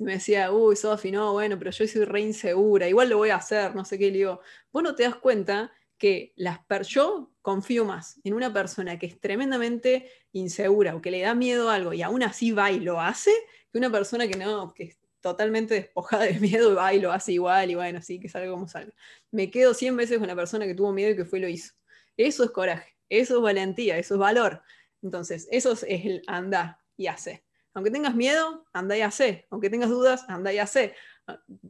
Y 0.00 0.02
me 0.02 0.14
decía, 0.14 0.50
uy, 0.50 0.74
Sofi, 0.74 1.12
no, 1.12 1.32
bueno, 1.32 1.56
pero 1.56 1.70
yo 1.70 1.86
soy 1.86 2.04
re 2.04 2.22
insegura, 2.22 2.88
igual 2.88 3.08
lo 3.08 3.18
voy 3.18 3.30
a 3.30 3.36
hacer, 3.36 3.72
no 3.76 3.84
sé 3.84 3.96
qué. 3.96 4.06
Le 4.06 4.18
digo, 4.18 4.40
vos 4.72 4.82
no 4.82 4.96
te 4.96 5.04
das 5.04 5.14
cuenta 5.14 5.72
que 5.96 6.32
las 6.34 6.58
yo 6.88 7.30
confío 7.40 7.84
más 7.84 8.20
en 8.24 8.34
una 8.34 8.52
persona 8.52 8.98
que 8.98 9.06
es 9.06 9.20
tremendamente 9.20 10.10
insegura 10.32 10.96
o 10.96 11.00
que 11.00 11.12
le 11.12 11.20
da 11.20 11.36
miedo 11.36 11.70
a 11.70 11.76
algo 11.76 11.92
y 11.92 12.02
aún 12.02 12.24
así 12.24 12.50
va 12.50 12.72
y 12.72 12.80
lo 12.80 13.00
hace, 13.00 13.30
que 13.70 13.78
una 13.78 13.92
persona 13.92 14.26
que 14.26 14.36
no, 14.36 14.74
que 14.74 14.84
es 14.84 14.98
totalmente 15.20 15.74
despojada 15.74 16.24
de 16.24 16.34
miedo 16.40 16.72
y 16.72 16.74
va 16.74 16.94
y 16.94 17.00
lo 17.00 17.12
hace 17.12 17.32
igual 17.32 17.70
y 17.70 17.76
bueno, 17.76 18.02
sí, 18.02 18.18
que 18.18 18.28
salga 18.28 18.50
como 18.50 18.66
salga. 18.66 18.92
Me 19.30 19.52
quedo 19.52 19.72
100 19.72 19.96
veces 19.96 20.18
con 20.18 20.26
la 20.26 20.34
persona 20.34 20.66
que 20.66 20.74
tuvo 20.74 20.92
miedo 20.92 21.12
y 21.12 21.16
que 21.16 21.24
fue 21.24 21.38
y 21.38 21.42
lo 21.42 21.48
hizo. 21.48 21.74
Eso 22.16 22.42
es 22.42 22.50
coraje, 22.50 22.96
eso 23.08 23.36
es 23.36 23.42
valentía, 23.42 23.98
eso 23.98 24.14
es 24.14 24.18
valor. 24.18 24.60
Entonces, 25.04 25.46
eso 25.50 25.72
es 25.72 25.84
el 25.84 26.22
anda 26.26 26.80
y 26.96 27.06
hace. 27.06 27.44
Aunque 27.74 27.90
tengas 27.90 28.14
miedo, 28.14 28.66
anda 28.72 28.96
y 28.96 29.02
hace. 29.02 29.46
Aunque 29.50 29.68
tengas 29.68 29.90
dudas, 29.90 30.24
anda 30.28 30.52
y 30.52 30.58
hace. 30.58 30.94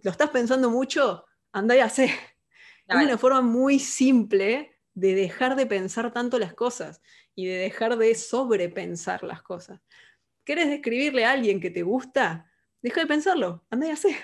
¿Lo 0.02 0.10
estás 0.10 0.30
pensando 0.30 0.70
mucho? 0.70 1.26
Anda 1.52 1.76
y 1.76 1.80
hace. 1.80 2.04
Es 2.86 2.96
una 2.96 3.18
forma 3.18 3.40
muy 3.40 3.78
simple 3.78 4.78
de 4.92 5.14
dejar 5.14 5.56
de 5.56 5.66
pensar 5.66 6.12
tanto 6.12 6.38
las 6.38 6.54
cosas 6.54 7.00
y 7.34 7.46
de 7.46 7.54
dejar 7.54 7.96
de 7.96 8.14
sobrepensar 8.14 9.24
las 9.24 9.42
cosas. 9.42 9.80
¿Quieres 10.44 10.68
describirle 10.68 11.24
a 11.24 11.32
alguien 11.32 11.60
que 11.60 11.70
te 11.70 11.82
gusta? 11.82 12.50
Deja 12.82 13.00
de 13.00 13.06
pensarlo, 13.06 13.64
anda 13.70 13.88
y 13.88 13.90
hace. 13.90 14.16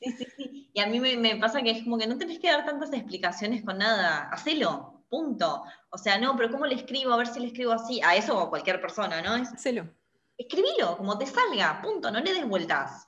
Sí, 0.00 0.12
sí, 0.18 0.26
sí. 0.36 0.70
Y 0.74 0.80
a 0.80 0.88
mí 0.88 0.98
me, 0.98 1.16
me, 1.16 1.36
pasa 1.36 1.62
que 1.62 1.70
es 1.70 1.84
como 1.84 1.96
que 1.96 2.08
no 2.08 2.18
tenés 2.18 2.40
que 2.40 2.50
dar 2.50 2.66
tantas 2.66 2.92
explicaciones 2.92 3.64
con 3.64 3.78
nada. 3.78 4.28
Hacelo 4.30 4.94
punto. 5.14 5.62
O 5.94 5.98
sea, 5.98 6.18
no, 6.18 6.36
pero 6.36 6.50
¿cómo 6.50 6.66
le 6.66 6.74
escribo? 6.74 7.12
A 7.12 7.16
ver 7.16 7.28
si 7.28 7.38
le 7.38 7.46
escribo 7.46 7.70
así. 7.70 8.00
A 8.02 8.16
eso 8.16 8.36
o 8.36 8.40
a 8.40 8.50
cualquier 8.50 8.80
persona, 8.80 9.22
¿no? 9.22 9.36
Es, 9.36 9.52
Hacelo. 9.52 9.88
Escribilo, 10.36 10.96
como 10.96 11.16
te 11.16 11.24
salga, 11.24 11.80
punto, 11.80 12.10
no 12.10 12.18
le 12.18 12.34
des 12.34 12.44
vueltas. 12.44 13.06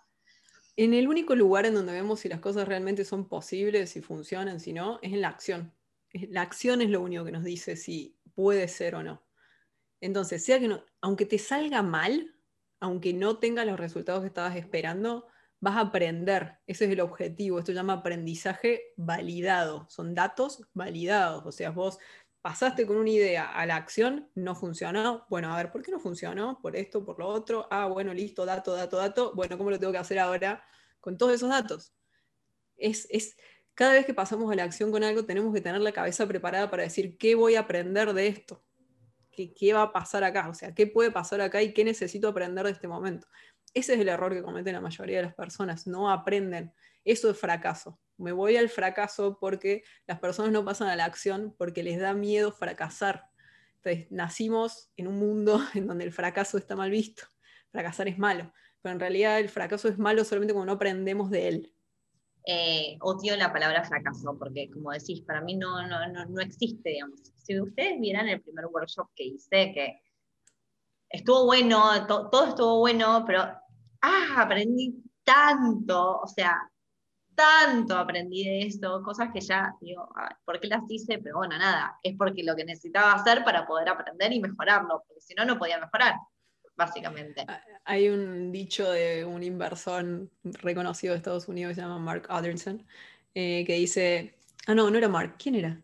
En 0.76 0.95
el 0.95 1.09
único 1.09 1.34
lugar 1.34 1.66
en 1.66 1.74
donde 1.74 1.93
vemos 1.93 2.20
si 2.20 2.28
las 2.28 2.39
cosas 2.39 2.68
realmente 2.68 3.05
son 3.05 3.28
posibles, 3.28 3.91
si 3.91 4.01
funcionan, 4.01 4.61
si 4.61 4.72
no, 4.72 5.01
es 5.03 5.12
en 5.12 5.20
la 5.20 5.28
acción. 5.28 5.74
La 6.12 6.43
acción 6.43 6.80
es 6.80 6.89
lo 6.89 7.01
único 7.01 7.24
que 7.24 7.32
nos 7.32 7.43
dice 7.43 7.74
si 7.74 8.16
puede 8.37 8.68
ser 8.68 8.95
o 8.95 9.03
no. 9.03 9.20
Entonces, 10.01 10.45
sea 10.45 10.61
que 10.61 10.68
no, 10.68 10.84
aunque 11.01 11.26
te 11.26 11.39
salga 11.39 11.82
mal, 11.82 12.37
aunque 12.78 13.12
no 13.12 13.39
tenga 13.39 13.64
los 13.64 13.80
resultados 13.80 14.20
que 14.20 14.28
estabas 14.28 14.55
esperando, 14.55 15.26
vas 15.59 15.76
a 15.76 15.80
aprender. 15.80 16.59
Ese 16.68 16.84
es 16.84 16.93
el 16.93 17.01
objetivo. 17.01 17.59
Esto 17.59 17.72
se 17.72 17.76
llama 17.76 17.95
aprendizaje 17.95 18.93
validado. 18.97 19.87
Son 19.89 20.14
datos 20.14 20.62
validados. 20.72 21.45
O 21.47 21.51
sea, 21.51 21.70
vos 21.70 21.99
pasaste 22.43 22.87
con 22.87 22.97
una 22.97 23.11
idea 23.11 23.51
a 23.51 23.66
la 23.66 23.76
acción, 23.76 24.30
no 24.34 24.55
funcionó. 24.55 25.26
Bueno, 25.28 25.53
a 25.53 25.57
ver, 25.57 25.70
¿por 25.70 25.82
qué 25.82 25.91
no 25.91 25.99
funcionó? 25.99 26.61
Por 26.61 26.76
esto, 26.76 27.05
por 27.05 27.18
lo 27.18 27.26
otro. 27.26 27.66
Ah, 27.70 27.87
bueno, 27.87 28.14
listo, 28.14 28.47
dato, 28.47 28.74
dato, 28.74 28.97
dato. 28.97 29.34
Bueno, 29.34 29.59
¿cómo 29.59 29.70
lo 29.70 29.78
tengo 29.78 29.93
que 29.93 29.99
hacer 29.99 30.18
ahora 30.18 30.64
con 31.01 31.18
todos 31.18 31.34
esos 31.34 31.49
datos? 31.49 31.95
Es, 32.76 33.07
es, 33.11 33.37
cada 33.74 33.93
vez 33.93 34.07
que 34.07 34.14
pasamos 34.14 34.51
a 34.53 34.55
la 34.55 34.64
acción 34.64 34.91
con 34.91 35.03
algo, 35.03 35.24
tenemos 35.24 35.53
que 35.53 35.61
tener 35.61 35.80
la 35.80 35.93
cabeza 35.93 36.26
preparada 36.26 36.70
para 36.70 36.84
decir, 36.84 37.18
¿qué 37.18 37.34
voy 37.34 37.57
a 37.57 37.61
aprender 37.61 38.12
de 38.12 38.28
esto? 38.28 38.64
¿Qué, 39.30 39.53
¿Qué 39.53 39.72
va 39.72 39.82
a 39.82 39.93
pasar 39.93 40.24
acá? 40.24 40.49
O 40.49 40.55
sea, 40.55 40.74
¿qué 40.74 40.87
puede 40.87 41.11
pasar 41.11 41.41
acá 41.41 41.62
y 41.62 41.74
qué 41.74 41.84
necesito 41.84 42.28
aprender 42.28 42.64
de 42.64 42.72
este 42.72 42.89
momento? 42.89 43.26
Ese 43.74 43.95
es 43.95 44.01
el 44.01 44.09
error 44.09 44.32
que 44.32 44.43
cometen 44.43 44.72
la 44.72 44.80
mayoría 44.80 45.18
de 45.18 45.24
las 45.24 45.34
personas, 45.34 45.87
no 45.87 46.11
aprenden. 46.11 46.72
Eso 47.05 47.28
es 47.28 47.39
fracaso. 47.39 48.01
Me 48.19 48.33
voy 48.33 48.57
al 48.57 48.69
fracaso 48.69 49.39
porque 49.41 49.83
las 50.07 50.19
personas 50.19 50.53
no 50.53 50.64
pasan 50.64 50.89
a 50.89 50.97
la 50.97 51.05
acción 51.05 51.55
porque 51.59 51.83
les 51.83 52.01
da 52.01 52.14
miedo 52.14 52.53
fracasar. 52.53 53.25
Entonces, 53.77 54.11
nacimos 54.11 54.91
en 54.97 55.09
un 55.09 55.19
mundo 55.19 55.61
en 55.75 55.87
donde 55.87 56.05
el 56.05 56.12
fracaso 56.12 56.59
está 56.59 56.77
mal 56.77 56.91
visto. 56.91 57.25
Fracasar 57.71 58.09
es 58.09 58.19
malo, 58.19 58.53
pero 58.81 58.95
en 58.95 59.01
realidad 59.01 59.39
el 59.39 59.49
fracaso 59.49 59.89
es 59.89 59.99
malo 59.99 60.25
solamente 60.25 60.55
cuando 60.55 60.73
no 60.73 60.77
aprendemos 60.77 61.31
de 61.31 61.49
él. 61.49 61.73
Eh, 62.49 62.97
odio 63.01 63.37
la 63.37 63.53
palabra 63.53 63.85
fracaso, 63.85 64.39
porque 64.39 64.71
como 64.71 64.93
decís, 64.93 65.21
para 65.23 65.41
mí 65.41 65.57
no, 65.57 65.85
no, 65.87 66.27
no, 66.27 66.41
existe, 66.41 66.91
digamos. 66.91 67.21
Si 67.43 67.61
ustedes 67.61 68.01
vieran 68.01 68.29
el 68.29 68.41
primer 68.41 68.67
workshop 68.67 69.09
que 69.17 69.25
hice, 69.25 69.73
que 69.73 70.01
estuvo 71.09 71.45
bueno, 71.45 72.07
todo 72.07 72.49
estuvo 72.49 72.79
bueno, 72.79 73.25
pero 73.27 73.43
ah, 74.01 74.37
aprendí 74.37 75.03
tanto, 75.25 76.21
o 76.21 76.27
sea, 76.29 76.57
tanto 77.37 77.97
aprendí 77.97 78.45
de 78.45 78.62
esto, 78.62 79.03
cosas 79.03 79.28
que 79.32 79.41
ya 79.41 79.74
digo, 79.80 80.09
¿por 80.45 80.59
qué 80.59 80.68
las 80.68 80.82
hice? 80.89 81.18
Pero 81.18 81.37
bueno, 81.37 81.57
nada, 81.59 81.99
es 82.03 82.16
porque 82.16 82.43
lo 82.43 82.57
que 82.57 82.64
necesitaba 82.64 83.12
hacer 83.12 83.45
para 83.45 83.66
poder 83.66 83.91
aprender 83.91 84.32
y 84.32 84.41
mejorarlo, 84.41 85.05
porque 85.07 85.20
si 85.20 85.34
no, 85.34 85.45
no 85.45 85.59
podía 85.59 85.78
mejorar, 85.78 86.14
básicamente. 86.74 87.45
Ah, 87.47 87.61
hay 87.84 88.09
un 88.09 88.51
dicho 88.51 88.91
de 88.91 89.24
un 89.24 89.43
inversor 89.43 90.28
reconocido 90.43 91.12
de 91.12 91.18
Estados 91.18 91.47
Unidos 91.47 91.70
que 91.70 91.74
se 91.76 91.80
llama 91.82 91.99
Mark 91.99 92.26
Anderson, 92.30 92.84
eh, 93.34 93.64
que 93.66 93.74
dice, 93.74 94.34
ah, 94.66 94.74
no, 94.74 94.91
no 94.91 94.97
era 94.97 95.09
Mark, 95.09 95.37
¿quién 95.39 95.57
era? 95.57 95.80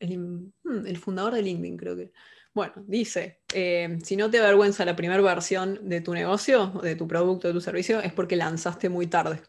El, 0.00 0.18
hmm, 0.18 0.86
el 0.86 0.98
fundador 0.98 1.34
de 1.34 1.42
LinkedIn, 1.42 1.76
creo 1.76 1.96
que. 1.96 2.12
Bueno, 2.52 2.72
dice, 2.86 3.42
eh, 3.52 3.98
si 4.02 4.16
no 4.16 4.30
te 4.30 4.38
avergüenza 4.38 4.84
la 4.84 4.96
primera 4.96 5.20
versión 5.20 5.88
de 5.88 6.00
tu 6.00 6.14
negocio, 6.14 6.68
de 6.82 6.96
tu 6.96 7.06
producto, 7.06 7.48
de 7.48 7.54
tu 7.54 7.60
servicio, 7.60 8.00
es 8.00 8.12
porque 8.12 8.34
lanzaste 8.34 8.88
muy 8.88 9.06
tarde. 9.06 9.42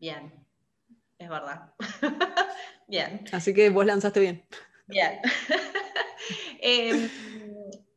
Bien, 0.00 0.32
es 1.18 1.28
verdad. 1.28 1.74
bien. 2.88 3.24
Así 3.32 3.52
que 3.52 3.68
vos 3.68 3.84
lanzaste 3.84 4.20
bien. 4.20 4.44
Bien. 4.86 5.20
Em, 6.62 7.08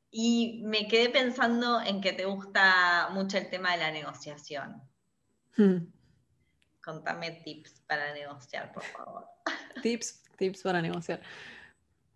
y 0.10 0.62
me 0.64 0.88
quedé 0.88 1.10
pensando 1.10 1.82
en 1.82 2.00
que 2.00 2.14
te 2.14 2.26
gusta 2.26 3.10
mucho 3.12 3.38
el 3.38 3.50
tema 3.50 3.74
de 3.74 3.78
la 3.78 3.92
negociación. 3.92 4.82
Hmm. 5.58 5.92
Contame 6.82 7.32
tips 7.44 7.82
para 7.88 8.14
negociar, 8.14 8.72
por 8.72 8.84
favor. 8.84 9.26
Tips, 9.84 10.24
tips 10.38 10.64
para 10.64 10.82
negociar. 10.82 11.22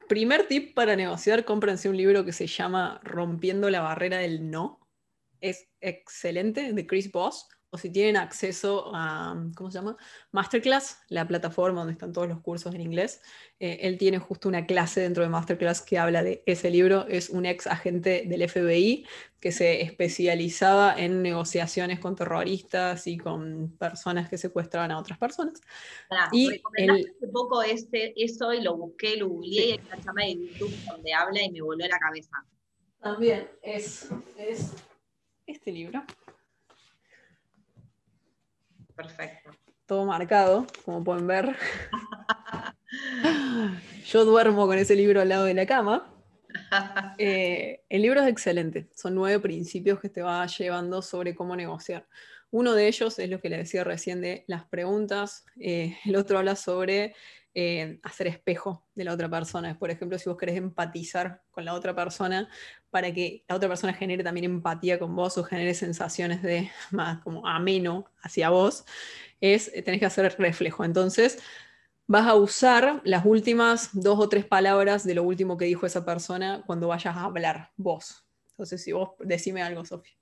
Primer 0.07 0.47
tip 0.47 0.73
para 0.73 0.95
negociar, 0.95 1.43
cómprense 1.43 1.89
un 1.89 1.97
libro 1.97 2.23
que 2.23 2.31
se 2.31 2.47
llama 2.47 3.01
Rompiendo 3.03 3.69
la 3.69 3.81
barrera 3.81 4.19
del 4.19 4.49
no. 4.49 4.79
Es 5.41 5.67
excelente, 5.81 6.71
de 6.71 6.87
Chris 6.87 7.11
Voss 7.11 7.49
o 7.77 7.79
si 7.79 7.91
tienen 7.91 8.17
acceso 8.17 8.91
a, 8.93 9.35
¿cómo 9.55 9.69
se 9.69 9.77
llama? 9.77 9.97
Masterclass, 10.31 10.99
la 11.09 11.27
plataforma 11.27 11.81
donde 11.81 11.93
están 11.93 12.11
todos 12.11 12.27
los 12.27 12.41
cursos 12.41 12.73
en 12.73 12.81
inglés. 12.81 13.21
Eh, 13.59 13.79
él 13.83 13.99
tiene 13.99 14.17
justo 14.17 14.49
una 14.49 14.65
clase 14.65 15.01
dentro 15.01 15.21
de 15.21 15.29
Masterclass 15.29 15.81
que 15.81 15.99
habla 15.99 16.23
de 16.23 16.41
ese 16.47 16.71
libro. 16.71 17.05
Es 17.07 17.29
un 17.29 17.45
ex 17.45 17.67
agente 17.67 18.23
del 18.25 18.49
FBI 18.49 19.05
que 19.39 19.51
se 19.51 19.83
especializaba 19.83 20.95
en 20.97 21.21
negociaciones 21.21 21.99
con 21.99 22.15
terroristas 22.15 23.05
y 23.05 23.17
con 23.17 23.77
personas 23.77 24.27
que 24.27 24.39
secuestraban 24.39 24.89
a 24.89 24.97
otras 24.97 25.19
personas. 25.19 25.61
y 26.31 26.49
recomendaste 26.49 27.11
hace 27.11 27.27
poco 27.27 27.61
este, 27.61 28.13
eso 28.23 28.53
y 28.53 28.61
lo 28.61 28.75
busqué, 28.75 29.17
lo 29.17 29.29
googleé 29.29 29.67
y 29.67 29.71
hay 29.73 29.81
una 29.85 30.03
chama 30.03 30.23
de 30.23 30.35
YouTube 30.35 30.73
donde 30.89 31.13
habla 31.13 31.43
y 31.43 31.51
me 31.51 31.61
voló 31.61 31.85
la 31.87 31.99
cabeza. 31.99 32.43
También 32.99 33.47
es, 33.61 34.09
es 34.35 34.73
este 35.45 35.71
libro. 35.71 36.03
Perfecto. 38.97 39.51
Todo 39.85 40.05
marcado, 40.05 40.67
como 40.83 41.03
pueden 41.03 41.27
ver. 41.27 41.55
Yo 44.07 44.25
duermo 44.25 44.65
con 44.65 44.77
ese 44.77 44.95
libro 44.95 45.21
al 45.21 45.29
lado 45.29 45.45
de 45.45 45.53
la 45.53 45.65
cama. 45.65 46.13
Eh, 47.19 47.83
el 47.89 48.01
libro 48.01 48.21
es 48.21 48.27
excelente. 48.27 48.89
Son 48.95 49.13
nueve 49.13 49.39
principios 49.39 49.99
que 49.99 50.09
te 50.09 50.23
va 50.23 50.45
llevando 50.47 51.01
sobre 51.01 51.35
cómo 51.35 51.55
negociar. 51.55 52.07
Uno 52.49 52.73
de 52.73 52.87
ellos 52.87 53.19
es 53.19 53.29
lo 53.29 53.39
que 53.39 53.49
le 53.49 53.57
decía 53.57 53.83
recién 53.83 54.21
de 54.21 54.43
las 54.47 54.65
preguntas. 54.65 55.45
Eh, 55.59 55.97
el 56.05 56.15
otro 56.15 56.39
habla 56.39 56.55
sobre 56.55 57.13
eh, 57.59 57.99
hacer 58.03 58.27
espejo 58.27 58.85
de 58.93 59.03
la 59.03 59.11
otra 59.11 59.27
persona. 59.27 59.79
Por 59.79 59.89
ejemplo, 59.89 60.19
si 60.19 60.29
vos 60.29 60.37
querés 60.37 60.57
empatizar 60.57 61.41
con 61.49 61.65
la 61.65 61.73
otra 61.73 61.95
persona 61.95 62.47
para 62.91 63.11
que 63.11 63.45
la 63.49 63.55
otra 63.55 63.67
persona 63.67 63.93
genere 63.93 64.23
también 64.23 64.45
empatía 64.45 64.99
con 64.99 65.15
vos 65.15 65.39
o 65.39 65.43
genere 65.43 65.73
sensaciones 65.73 66.43
de 66.43 66.69
más 66.91 67.17
como 67.23 67.47
ameno 67.47 68.05
hacia 68.21 68.51
vos, 68.51 68.85
es 69.41 69.71
eh, 69.73 69.81
tenés 69.81 69.99
que 69.99 70.05
hacer 70.05 70.35
reflejo. 70.37 70.85
Entonces, 70.85 71.39
vas 72.05 72.27
a 72.27 72.35
usar 72.35 73.01
las 73.03 73.25
últimas 73.25 73.89
dos 73.91 74.19
o 74.19 74.29
tres 74.29 74.45
palabras 74.45 75.03
de 75.03 75.15
lo 75.15 75.23
último 75.23 75.57
que 75.57 75.65
dijo 75.65 75.87
esa 75.87 76.05
persona 76.05 76.61
cuando 76.67 76.89
vayas 76.89 77.17
a 77.17 77.23
hablar 77.23 77.71
vos. 77.75 78.23
Entonces, 78.51 78.83
si 78.83 78.91
vos 78.91 79.13
decime 79.17 79.63
algo, 79.63 79.83
Sofía. 79.83 80.13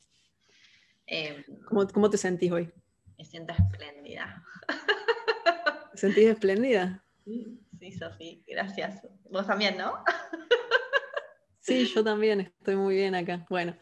Em, 1.05 1.43
¿Cómo, 1.65 1.85
¿Cómo, 1.85 2.09
te 2.09 2.17
sentís 2.17 2.49
hoy? 2.49 2.71
Me 3.17 3.25
siento 3.25 3.51
espléndida. 3.51 4.41
¿Te 5.91 5.97
sentís 5.97 6.27
espléndida? 6.27 7.04
Sí, 7.25 7.91
Sofía, 7.91 8.37
gracias. 8.47 9.01
Vos 9.29 9.47
también, 9.47 9.77
¿no? 9.77 9.93
Sí, 11.65 11.85
yo 11.87 12.03
también 12.03 12.41
estoy 12.41 12.75
muy 12.75 12.93
bien 12.93 13.15
acá. 13.15 13.43
Bueno, 13.49 13.75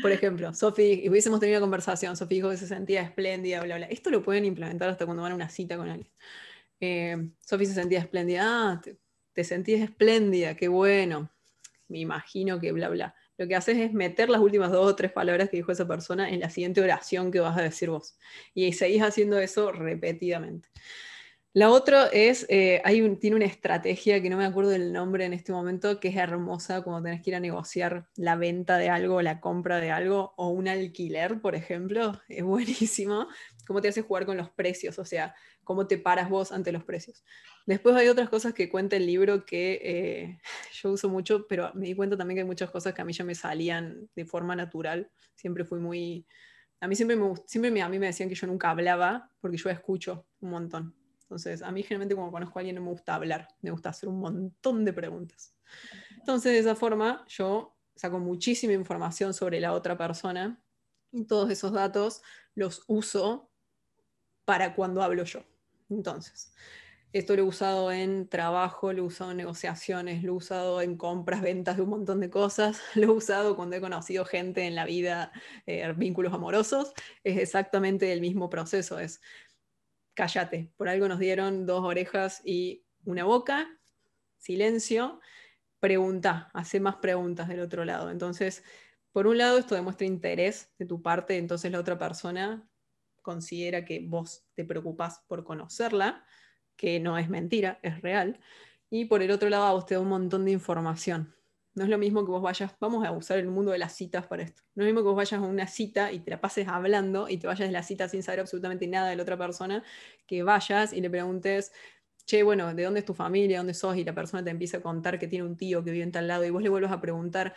por 0.00 0.12
ejemplo, 0.12 0.54
Sofi, 0.54 1.08
hubiésemos 1.08 1.40
tenido 1.40 1.58
una 1.58 1.64
conversación, 1.64 2.16
Sofi 2.16 2.36
dijo 2.36 2.50
que 2.50 2.56
se 2.56 2.68
sentía 2.68 3.02
espléndida, 3.02 3.60
bla, 3.64 3.78
bla. 3.78 3.86
Esto 3.86 4.10
lo 4.10 4.22
pueden 4.22 4.44
implementar 4.44 4.88
hasta 4.88 5.06
cuando 5.06 5.24
van 5.24 5.32
a 5.32 5.34
una 5.34 5.48
cita 5.48 5.76
con 5.76 5.88
alguien. 5.88 6.08
Eh, 6.78 7.30
Sofi 7.40 7.66
se 7.66 7.74
sentía 7.74 7.98
espléndida, 7.98 8.44
ah, 8.44 8.80
te, 8.80 8.96
te, 9.32 9.42
sentías 9.42 9.80
espléndida, 9.80 10.54
qué 10.54 10.68
bueno. 10.68 11.28
Me 11.88 11.98
imagino 11.98 12.60
que 12.60 12.70
bla, 12.70 12.88
bla. 12.88 13.16
Lo 13.38 13.48
que 13.48 13.56
haces 13.56 13.78
es 13.78 13.92
meter 13.92 14.30
las 14.30 14.40
últimas 14.40 14.70
dos 14.70 14.86
o 14.86 14.94
tres 14.94 15.10
palabras 15.10 15.50
que 15.50 15.56
dijo 15.56 15.72
esa 15.72 15.88
persona 15.88 16.30
en 16.30 16.38
la 16.38 16.48
siguiente 16.48 16.80
oración 16.80 17.32
que 17.32 17.40
vas 17.40 17.58
a 17.58 17.62
decir 17.62 17.90
vos. 17.90 18.16
Y 18.54 18.72
seguís 18.72 19.02
haciendo 19.02 19.40
eso 19.40 19.72
repetidamente. 19.72 20.68
La 21.52 21.70
otra 21.70 22.06
es, 22.06 22.46
eh, 22.48 22.80
tiene 23.20 23.34
una 23.34 23.44
estrategia 23.44 24.22
que 24.22 24.30
no 24.30 24.36
me 24.36 24.44
acuerdo 24.44 24.70
del 24.70 24.92
nombre 24.92 25.24
en 25.24 25.32
este 25.32 25.50
momento, 25.50 25.98
que 25.98 26.06
es 26.06 26.16
hermosa 26.16 26.82
cuando 26.82 27.02
tenés 27.02 27.22
que 27.22 27.30
ir 27.30 27.36
a 27.36 27.40
negociar 27.40 28.06
la 28.14 28.36
venta 28.36 28.78
de 28.78 28.88
algo, 28.88 29.20
la 29.20 29.40
compra 29.40 29.80
de 29.80 29.90
algo, 29.90 30.32
o 30.36 30.50
un 30.50 30.68
alquiler, 30.68 31.40
por 31.40 31.56
ejemplo. 31.56 32.12
Es 32.28 32.44
buenísimo. 32.44 33.26
Cómo 33.66 33.80
te 33.80 33.88
hace 33.88 34.02
jugar 34.02 34.26
con 34.26 34.36
los 34.36 34.48
precios, 34.50 35.00
o 35.00 35.04
sea, 35.04 35.34
cómo 35.64 35.88
te 35.88 35.98
paras 35.98 36.30
vos 36.30 36.52
ante 36.52 36.70
los 36.70 36.84
precios. 36.84 37.24
Después 37.66 37.96
hay 37.96 38.06
otras 38.06 38.28
cosas 38.28 38.54
que 38.54 38.68
cuenta 38.68 38.94
el 38.94 39.06
libro 39.06 39.44
que 39.44 39.80
eh, 39.82 40.40
yo 40.80 40.92
uso 40.92 41.08
mucho, 41.08 41.46
pero 41.48 41.72
me 41.74 41.86
di 41.86 41.94
cuenta 41.96 42.16
también 42.16 42.36
que 42.36 42.40
hay 42.42 42.46
muchas 42.46 42.70
cosas 42.70 42.94
que 42.94 43.02
a 43.02 43.04
mí 43.04 43.12
ya 43.12 43.24
me 43.24 43.34
salían 43.34 44.08
de 44.14 44.24
forma 44.24 44.54
natural. 44.54 45.10
Siempre 45.34 45.64
fui 45.64 45.80
muy... 45.80 46.26
A 46.78 46.86
mí 46.86 46.94
siempre, 46.94 47.16
me, 47.16 47.34
siempre 47.44 47.82
a 47.82 47.88
mí 47.88 47.98
me 47.98 48.06
decían 48.06 48.28
que 48.28 48.36
yo 48.36 48.46
nunca 48.46 48.70
hablaba, 48.70 49.32
porque 49.40 49.56
yo 49.56 49.68
escucho 49.68 50.26
un 50.40 50.50
montón. 50.50 50.99
Entonces, 51.30 51.62
a 51.62 51.70
mí 51.70 51.84
generalmente 51.84 52.16
cuando 52.16 52.32
conozco 52.32 52.58
a 52.58 52.60
alguien 52.60 52.74
no 52.74 52.82
me 52.82 52.90
gusta 52.90 53.14
hablar, 53.14 53.46
me 53.62 53.70
gusta 53.70 53.90
hacer 53.90 54.08
un 54.08 54.18
montón 54.18 54.84
de 54.84 54.92
preguntas. 54.92 55.54
Entonces, 56.18 56.50
de 56.50 56.58
esa 56.58 56.74
forma, 56.74 57.24
yo 57.28 57.76
saco 57.94 58.18
muchísima 58.18 58.72
información 58.72 59.32
sobre 59.32 59.60
la 59.60 59.72
otra 59.72 59.96
persona 59.96 60.60
y 61.12 61.26
todos 61.26 61.48
esos 61.50 61.70
datos 61.70 62.22
los 62.56 62.82
uso 62.88 63.48
para 64.44 64.74
cuando 64.74 65.04
hablo 65.04 65.22
yo. 65.22 65.44
Entonces, 65.88 66.52
esto 67.12 67.36
lo 67.36 67.42
he 67.42 67.44
usado 67.44 67.92
en 67.92 68.28
trabajo, 68.28 68.92
lo 68.92 69.02
he 69.02 69.06
usado 69.06 69.30
en 69.30 69.36
negociaciones, 69.36 70.24
lo 70.24 70.32
he 70.32 70.36
usado 70.36 70.80
en 70.80 70.96
compras, 70.96 71.42
ventas 71.42 71.76
de 71.76 71.82
un 71.82 71.90
montón 71.90 72.18
de 72.18 72.30
cosas, 72.30 72.80
lo 72.96 73.04
he 73.04 73.10
usado 73.10 73.54
cuando 73.54 73.76
he 73.76 73.80
conocido 73.80 74.24
gente 74.24 74.66
en 74.66 74.74
la 74.74 74.84
vida, 74.84 75.30
eh, 75.66 75.92
vínculos 75.96 76.32
amorosos. 76.32 76.92
Es 77.22 77.38
exactamente 77.38 78.12
el 78.12 78.20
mismo 78.20 78.50
proceso. 78.50 78.98
Es 78.98 79.20
cállate, 80.20 80.70
por 80.76 80.86
algo 80.86 81.08
nos 81.08 81.18
dieron 81.18 81.64
dos 81.64 81.82
orejas 81.82 82.42
y 82.44 82.84
una 83.06 83.24
boca, 83.24 83.66
silencio, 84.36 85.18
pregunta, 85.78 86.50
hace 86.52 86.78
más 86.78 86.96
preguntas 86.96 87.48
del 87.48 87.60
otro 87.60 87.86
lado. 87.86 88.10
Entonces, 88.10 88.62
por 89.12 89.26
un 89.26 89.38
lado, 89.38 89.56
esto 89.56 89.74
demuestra 89.74 90.06
interés 90.06 90.74
de 90.78 90.84
tu 90.84 91.00
parte, 91.00 91.38
entonces 91.38 91.72
la 91.72 91.80
otra 91.80 91.96
persona 91.98 92.68
considera 93.22 93.86
que 93.86 94.04
vos 94.06 94.44
te 94.52 94.66
preocupás 94.66 95.24
por 95.26 95.42
conocerla, 95.42 96.26
que 96.76 97.00
no 97.00 97.16
es 97.16 97.30
mentira, 97.30 97.80
es 97.82 98.02
real. 98.02 98.40
Y 98.90 99.06
por 99.06 99.22
el 99.22 99.30
otro 99.30 99.48
lado, 99.48 99.64
a 99.64 99.72
vos 99.72 99.86
te 99.86 99.94
da 99.94 100.00
un 100.00 100.08
montón 100.08 100.44
de 100.44 100.50
información. 100.50 101.34
No 101.80 101.84
es 101.84 101.90
lo 101.90 101.96
mismo 101.96 102.26
que 102.26 102.30
vos 102.30 102.42
vayas, 102.42 102.76
vamos 102.78 103.06
a 103.06 103.10
usar 103.10 103.38
el 103.38 103.46
mundo 103.46 103.72
de 103.72 103.78
las 103.78 103.96
citas 103.96 104.26
para 104.26 104.42
esto. 104.42 104.64
No 104.74 104.82
es 104.82 104.84
lo 104.88 104.92
mismo 104.92 105.00
que 105.00 105.08
vos 105.08 105.16
vayas 105.16 105.40
a 105.40 105.46
una 105.46 105.66
cita 105.66 106.12
y 106.12 106.20
te 106.20 106.30
la 106.30 106.38
pases 106.38 106.68
hablando 106.68 107.26
y 107.26 107.38
te 107.38 107.46
vayas 107.46 107.70
de 107.70 107.72
la 107.72 107.82
cita 107.82 108.06
sin 108.06 108.22
saber 108.22 108.40
absolutamente 108.40 108.86
nada 108.86 109.08
de 109.08 109.16
la 109.16 109.22
otra 109.22 109.38
persona, 109.38 109.82
que 110.26 110.42
vayas 110.42 110.92
y 110.92 111.00
le 111.00 111.08
preguntes, 111.08 111.72
che, 112.26 112.42
bueno, 112.42 112.74
¿de 112.74 112.82
dónde 112.82 113.00
es 113.00 113.06
tu 113.06 113.14
familia? 113.14 113.56
¿Dónde 113.56 113.72
sos? 113.72 113.96
Y 113.96 114.04
la 114.04 114.14
persona 114.14 114.44
te 114.44 114.50
empieza 114.50 114.76
a 114.76 114.82
contar 114.82 115.18
que 115.18 115.26
tiene 115.26 115.46
un 115.46 115.56
tío 115.56 115.82
que 115.82 115.90
vive 115.90 116.04
en 116.04 116.12
tal 116.12 116.28
lado 116.28 116.44
y 116.44 116.50
vos 116.50 116.62
le 116.62 116.68
vuelvas 116.68 116.92
a 116.92 117.00
preguntar, 117.00 117.54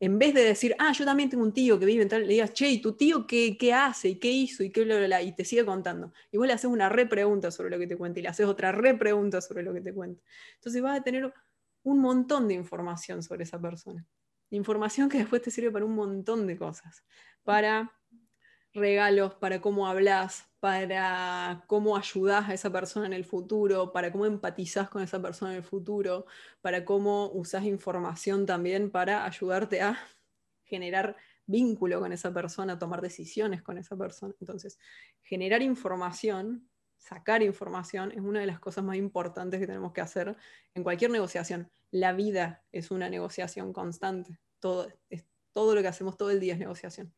en 0.00 0.18
vez 0.18 0.32
de 0.32 0.42
decir, 0.42 0.74
ah, 0.78 0.92
yo 0.92 1.04
también 1.04 1.28
tengo 1.28 1.44
un 1.44 1.52
tío 1.52 1.78
que 1.78 1.84
vive 1.84 2.02
en 2.02 2.08
tal, 2.08 2.22
le 2.22 2.32
digas, 2.32 2.54
che, 2.54 2.70
¿y 2.70 2.80
tu 2.80 2.96
tío 2.96 3.26
qué, 3.26 3.58
qué 3.58 3.74
hace? 3.74 4.08
¿Y 4.08 4.18
qué 4.18 4.30
hizo? 4.30 4.64
Y 4.64 4.70
qué 4.70 4.86
y 5.22 5.32
te 5.34 5.44
sigue 5.44 5.66
contando. 5.66 6.14
Y 6.32 6.38
vos 6.38 6.46
le 6.46 6.54
haces 6.54 6.70
una 6.70 6.88
repregunta 6.88 7.50
sobre 7.50 7.68
lo 7.68 7.78
que 7.78 7.86
te 7.86 7.98
cuenta 7.98 8.20
y 8.20 8.22
le 8.22 8.30
haces 8.30 8.46
otra 8.46 8.72
repregunta 8.72 9.42
sobre 9.42 9.62
lo 9.62 9.74
que 9.74 9.82
te 9.82 9.92
cuenta. 9.92 10.22
Entonces 10.54 10.80
vas 10.80 10.98
a 10.98 11.02
tener 11.02 11.30
un 11.86 12.00
montón 12.00 12.48
de 12.48 12.54
información 12.54 13.22
sobre 13.22 13.44
esa 13.44 13.60
persona. 13.60 14.04
Información 14.50 15.08
que 15.08 15.18
después 15.18 15.40
te 15.40 15.52
sirve 15.52 15.70
para 15.70 15.84
un 15.84 15.94
montón 15.94 16.44
de 16.48 16.58
cosas. 16.58 17.04
Para 17.44 17.92
regalos, 18.74 19.34
para 19.34 19.60
cómo 19.60 19.86
hablas, 19.86 20.50
para 20.58 21.64
cómo 21.68 21.96
ayudas 21.96 22.48
a 22.48 22.54
esa 22.54 22.70
persona 22.70 23.06
en 23.06 23.12
el 23.12 23.24
futuro, 23.24 23.92
para 23.92 24.10
cómo 24.10 24.26
empatizás 24.26 24.88
con 24.88 25.00
esa 25.00 25.22
persona 25.22 25.52
en 25.52 25.58
el 25.58 25.62
futuro, 25.62 26.26
para 26.60 26.84
cómo 26.84 27.30
usas 27.32 27.64
información 27.64 28.46
también 28.46 28.90
para 28.90 29.24
ayudarte 29.24 29.80
a 29.80 29.96
generar 30.64 31.16
vínculo 31.46 32.00
con 32.00 32.12
esa 32.12 32.34
persona, 32.34 32.80
tomar 32.80 33.00
decisiones 33.00 33.62
con 33.62 33.78
esa 33.78 33.96
persona. 33.96 34.34
Entonces, 34.40 34.76
generar 35.22 35.62
información 35.62 36.68
sacar 37.06 37.42
información 37.42 38.10
es 38.10 38.18
una 38.18 38.40
de 38.40 38.46
las 38.46 38.58
cosas 38.58 38.82
más 38.82 38.96
importantes 38.96 39.60
que 39.60 39.66
tenemos 39.66 39.92
que 39.92 40.00
hacer 40.00 40.36
en 40.74 40.82
cualquier 40.82 41.10
negociación. 41.12 41.70
La 41.92 42.12
vida 42.12 42.64
es 42.72 42.90
una 42.90 43.08
negociación 43.08 43.72
constante. 43.72 44.40
Todo, 44.58 44.88
es, 45.08 45.24
todo 45.52 45.74
lo 45.74 45.82
que 45.82 45.88
hacemos 45.88 46.16
todo 46.16 46.30
el 46.30 46.40
día 46.40 46.54
es 46.54 46.58
negociación. 46.58 47.14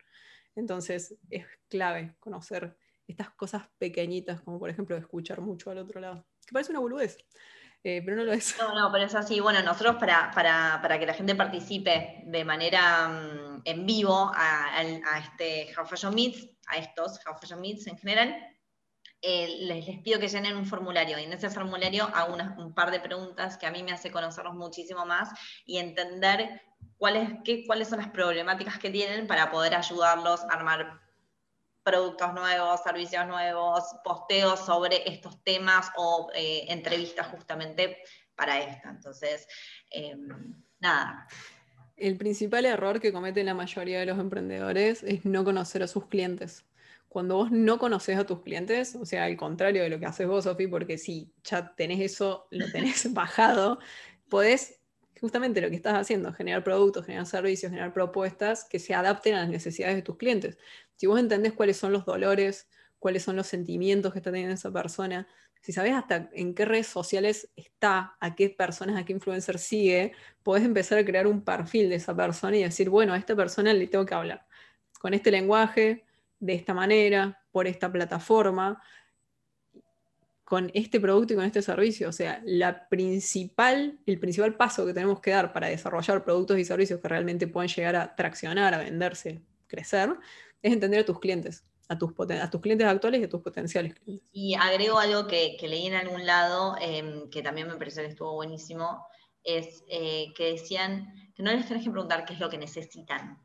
Entonces 0.54 1.16
es 1.30 1.46
clave 1.68 2.14
conocer 2.20 2.76
estas 3.06 3.30
cosas 3.30 3.62
pequeñitas, 3.78 4.42
como 4.42 4.58
por 4.58 4.68
ejemplo 4.68 4.94
escuchar 4.96 5.40
mucho 5.40 5.70
al 5.70 5.78
otro 5.78 6.00
lado. 6.00 6.26
Que 6.46 6.52
parece 6.52 6.72
una 6.72 6.80
boludez, 6.80 7.16
eh, 7.82 8.02
pero 8.04 8.16
no 8.18 8.24
lo 8.24 8.32
es. 8.34 8.56
No, 8.58 8.74
no, 8.74 8.92
pero 8.92 9.06
es 9.06 9.14
así. 9.14 9.40
Bueno, 9.40 9.62
nosotros 9.62 9.96
para, 9.96 10.30
para, 10.32 10.80
para 10.82 10.98
que 10.98 11.06
la 11.06 11.14
gente 11.14 11.34
participe 11.34 12.24
de 12.26 12.44
manera 12.44 13.08
um, 13.08 13.62
en 13.64 13.86
vivo 13.86 14.30
a, 14.34 14.76
a, 14.76 15.18
este 15.18 15.68
How 15.74 15.86
Fashion 15.86 16.14
Meets, 16.14 16.46
a 16.66 16.76
estos 16.76 17.18
How 17.26 17.38
Fashion 17.38 17.62
Meets 17.62 17.86
en 17.86 17.96
general, 17.96 18.57
eh, 19.20 19.56
les, 19.60 19.84
pido 20.02 20.20
que 20.20 20.28
llenen 20.28 20.56
un 20.56 20.66
formulario 20.66 21.18
y 21.18 21.24
en 21.24 21.32
ese 21.32 21.50
formulario 21.50 22.04
hago 22.14 22.36
un 22.58 22.72
par 22.72 22.90
de 22.90 23.00
preguntas 23.00 23.58
que 23.58 23.66
a 23.66 23.70
mí 23.72 23.82
me 23.82 23.92
hace 23.92 24.10
conocerlos 24.10 24.54
muchísimo 24.54 25.04
más 25.06 25.30
y 25.66 25.78
entender 25.78 26.62
cuáles, 26.96 27.30
qué, 27.44 27.64
cuáles 27.66 27.88
son 27.88 27.98
las 27.98 28.10
problemáticas 28.10 28.78
que 28.78 28.90
tienen 28.90 29.26
para 29.26 29.50
poder 29.50 29.74
ayudarlos 29.74 30.42
a 30.42 30.54
armar 30.54 31.00
productos 31.82 32.34
nuevos, 32.34 32.82
servicios 32.82 33.26
nuevos, 33.26 33.82
posteos 34.04 34.60
sobre 34.60 35.08
estos 35.08 35.42
temas 35.42 35.90
o 35.96 36.30
eh, 36.34 36.66
entrevistas 36.68 37.26
justamente 37.28 37.98
para 38.36 38.60
esta. 38.60 38.90
Entonces, 38.90 39.48
em, 39.90 40.28
nada. 40.78 41.26
El 41.96 42.16
principal 42.16 42.66
error 42.66 43.00
que 43.00 43.12
cometen 43.12 43.46
la 43.46 43.54
mayoría 43.54 43.98
de 43.98 44.06
los 44.06 44.18
emprendedores 44.18 45.02
es 45.02 45.24
no 45.24 45.44
conocer 45.44 45.82
a 45.82 45.88
sus 45.88 46.06
clientes. 46.06 46.67
Cuando 47.08 47.36
vos 47.36 47.50
no 47.50 47.78
conoces 47.78 48.18
a 48.18 48.26
tus 48.26 48.42
clientes, 48.42 48.94
o 48.94 49.06
sea, 49.06 49.24
al 49.24 49.36
contrario 49.36 49.82
de 49.82 49.88
lo 49.88 49.98
que 49.98 50.06
haces 50.06 50.26
vos, 50.26 50.44
Sofi, 50.44 50.66
porque 50.66 50.98
si 50.98 51.32
ya 51.42 51.74
tenés 51.74 52.00
eso, 52.00 52.46
lo 52.50 52.70
tenés 52.70 53.12
bajado, 53.14 53.78
podés 54.28 54.80
justamente 55.20 55.60
lo 55.60 55.70
que 55.70 55.76
estás 55.76 55.94
haciendo, 55.94 56.32
generar 56.32 56.62
productos, 56.62 57.06
generar 57.06 57.26
servicios, 57.26 57.70
generar 57.70 57.92
propuestas 57.92 58.64
que 58.64 58.78
se 58.78 58.94
adapten 58.94 59.34
a 59.34 59.40
las 59.40 59.48
necesidades 59.48 59.96
de 59.96 60.02
tus 60.02 60.16
clientes. 60.16 60.58
Si 60.96 61.06
vos 61.06 61.18
entendés 61.18 61.54
cuáles 61.54 61.76
son 61.76 61.92
los 61.92 62.04
dolores, 62.04 62.68
cuáles 62.98 63.22
son 63.22 63.36
los 63.36 63.46
sentimientos 63.46 64.12
que 64.12 64.18
está 64.18 64.30
teniendo 64.30 64.54
esa 64.54 64.72
persona, 64.72 65.26
si 65.60 65.72
sabes 65.72 65.92
hasta 65.94 66.30
en 66.32 66.54
qué 66.54 66.64
redes 66.64 66.86
sociales 66.86 67.50
está, 67.56 68.16
a 68.20 68.34
qué 68.34 68.50
personas, 68.50 68.96
a 68.96 69.04
qué 69.04 69.12
influencer 69.12 69.58
sigue, 69.58 70.12
podés 70.42 70.64
empezar 70.64 70.98
a 70.98 71.04
crear 71.04 71.26
un 71.26 71.42
perfil 71.42 71.88
de 71.88 71.96
esa 71.96 72.14
persona 72.14 72.56
y 72.56 72.62
decir, 72.62 72.88
bueno, 72.90 73.12
a 73.12 73.18
esta 73.18 73.34
persona 73.34 73.72
le 73.72 73.86
tengo 73.88 74.06
que 74.06 74.14
hablar 74.14 74.46
con 75.00 75.14
este 75.14 75.30
lenguaje, 75.30 76.04
de 76.40 76.54
esta 76.54 76.74
manera, 76.74 77.42
por 77.50 77.66
esta 77.66 77.90
plataforma, 77.90 78.82
con 80.48 80.70
este 80.72 80.98
producto 80.98 81.34
y 81.34 81.36
con 81.36 81.44
este 81.44 81.60
servicio. 81.60 82.08
O 82.08 82.12
sea, 82.12 82.40
la 82.44 82.88
principal, 82.88 83.98
el 84.06 84.18
principal 84.18 84.56
paso 84.56 84.86
que 84.86 84.94
tenemos 84.94 85.20
que 85.20 85.30
dar 85.30 85.52
para 85.52 85.68
desarrollar 85.68 86.24
productos 86.24 86.58
y 86.58 86.64
servicios 86.64 87.00
que 87.00 87.08
realmente 87.08 87.46
puedan 87.46 87.68
llegar 87.68 87.96
a 87.96 88.16
traccionar, 88.16 88.72
a 88.72 88.78
venderse, 88.78 89.42
crecer, 89.66 90.16
es 90.62 90.72
entender 90.72 91.00
a 91.00 91.04
tus 91.04 91.20
clientes, 91.20 91.66
a 91.88 91.98
tus, 91.98 92.12
a 92.18 92.50
tus 92.50 92.60
clientes 92.62 92.86
actuales 92.86 93.20
y 93.20 93.24
a 93.24 93.28
tus 93.28 93.42
potenciales 93.42 93.94
clientes. 93.94 94.26
Y 94.32 94.54
agrego 94.54 94.98
algo 94.98 95.26
que, 95.26 95.58
leí 95.60 95.86
en 95.86 95.94
algún 95.94 96.24
lado, 96.24 96.76
em, 96.80 97.28
que 97.28 97.42
también 97.42 97.68
me 97.68 97.76
pareció 97.76 98.02
que 98.02 98.08
estuvo 98.08 98.32
buenísimo, 98.32 99.06
es 99.44 99.84
eh, 99.88 100.32
que 100.34 100.52
decían 100.52 101.12
que 101.34 101.42
no 101.42 101.52
les 101.52 101.66
tenés 101.66 101.84
que 101.84 101.90
preguntar 101.90 102.24
qué 102.24 102.32
es 102.32 102.40
lo 102.40 102.48
que 102.48 102.58
necesitan, 102.58 103.38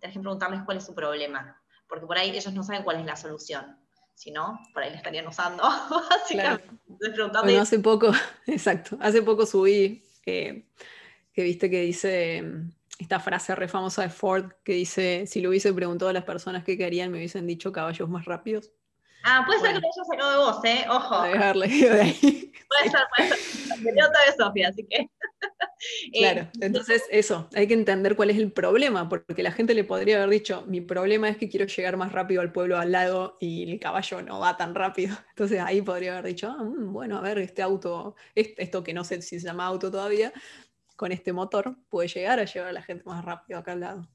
tenés 0.00 0.14
que 0.14 0.20
preguntarles 0.20 0.62
cuál 0.64 0.78
es 0.78 0.86
su 0.86 0.94
problema, 0.94 1.62
porque 1.88 2.06
por 2.06 2.18
ahí 2.18 2.30
ellos 2.30 2.52
no 2.52 2.62
saben 2.62 2.82
cuál 2.82 3.00
es 3.00 3.06
la 3.06 3.16
solución 3.16 3.78
si 4.14 4.30
no, 4.30 4.58
por 4.72 4.82
ahí 4.82 4.90
le 4.90 4.96
estarían 4.96 5.26
usando, 5.26 5.62
Bueno, 7.42 7.60
hace 7.60 7.78
poco, 7.78 8.10
exacto, 8.46 8.96
hace 9.00 9.20
poco 9.20 9.44
subí 9.44 10.02
que 10.22 10.64
viste 11.36 11.68
que 11.68 11.82
dice 11.82 12.42
mm, 12.42 12.70
esta 12.98 13.20
frase 13.20 13.54
re 13.54 13.68
famosa 13.68 14.02
de 14.02 14.08
Ford 14.08 14.52
que 14.64 14.72
dice, 14.72 15.26
si 15.26 15.40
lo 15.40 15.50
hubiese 15.50 15.72
preguntado 15.72 16.08
a 16.08 16.14
las 16.14 16.24
personas 16.24 16.64
que 16.64 16.78
querían, 16.78 17.10
me 17.10 17.18
hubiesen 17.18 17.46
dicho 17.46 17.72
caballos 17.72 18.08
más 18.08 18.24
rápidos. 18.24 18.72
Ah, 19.24 19.42
puede 19.44 19.60
ser 19.60 19.74
que 19.74 19.80
lo 19.80 19.88
haya 19.88 20.04
sacado 20.08 20.30
de 20.30 20.36
vos, 20.36 20.64
¿eh? 20.64 20.86
Ojo. 20.88 21.22
Dejarle 21.22 21.68
de 21.68 22.00
ahí. 22.00 22.52
Puede 22.68 22.90
ser, 22.90 23.00
puede 23.16 23.36
ser. 23.36 24.04
Otra 24.04 24.24
vez 24.26 24.34
Sofía, 24.36 24.68
así 24.68 24.84
que... 24.88 25.08
Claro, 26.12 26.40
eh, 26.40 26.50
entonces 26.62 27.04
eso, 27.10 27.48
hay 27.54 27.68
que 27.68 27.74
entender 27.74 28.16
cuál 28.16 28.30
es 28.30 28.38
el 28.38 28.50
problema, 28.50 29.08
porque 29.08 29.42
la 29.42 29.52
gente 29.52 29.74
le 29.74 29.84
podría 29.84 30.16
haber 30.16 30.30
dicho, 30.30 30.64
mi 30.66 30.80
problema 30.80 31.28
es 31.28 31.36
que 31.36 31.48
quiero 31.48 31.66
llegar 31.66 31.96
más 31.96 32.12
rápido 32.12 32.40
al 32.40 32.50
pueblo 32.50 32.78
al 32.78 32.92
lado 32.92 33.36
y 33.40 33.70
el 33.70 33.78
caballo 33.78 34.22
no 34.22 34.40
va 34.40 34.56
tan 34.56 34.74
rápido. 34.74 35.16
Entonces 35.30 35.60
ahí 35.60 35.82
podría 35.82 36.12
haber 36.12 36.32
dicho, 36.32 36.48
ah, 36.48 36.62
mm, 36.64 36.92
bueno, 36.92 37.18
a 37.18 37.20
ver, 37.20 37.38
este 37.38 37.62
auto, 37.62 38.16
esto 38.34 38.82
que 38.82 38.94
no 38.94 39.04
sé 39.04 39.20
si 39.22 39.38
se 39.38 39.46
llama 39.46 39.66
auto 39.66 39.90
todavía, 39.90 40.32
con 40.96 41.12
este 41.12 41.32
motor 41.32 41.76
puede 41.88 42.08
llegar 42.08 42.40
a 42.40 42.44
llevar 42.44 42.70
a 42.70 42.72
la 42.72 42.82
gente 42.82 43.04
más 43.04 43.24
rápido 43.24 43.58
acá 43.58 43.72
al 43.72 43.80
lado. 43.80 44.08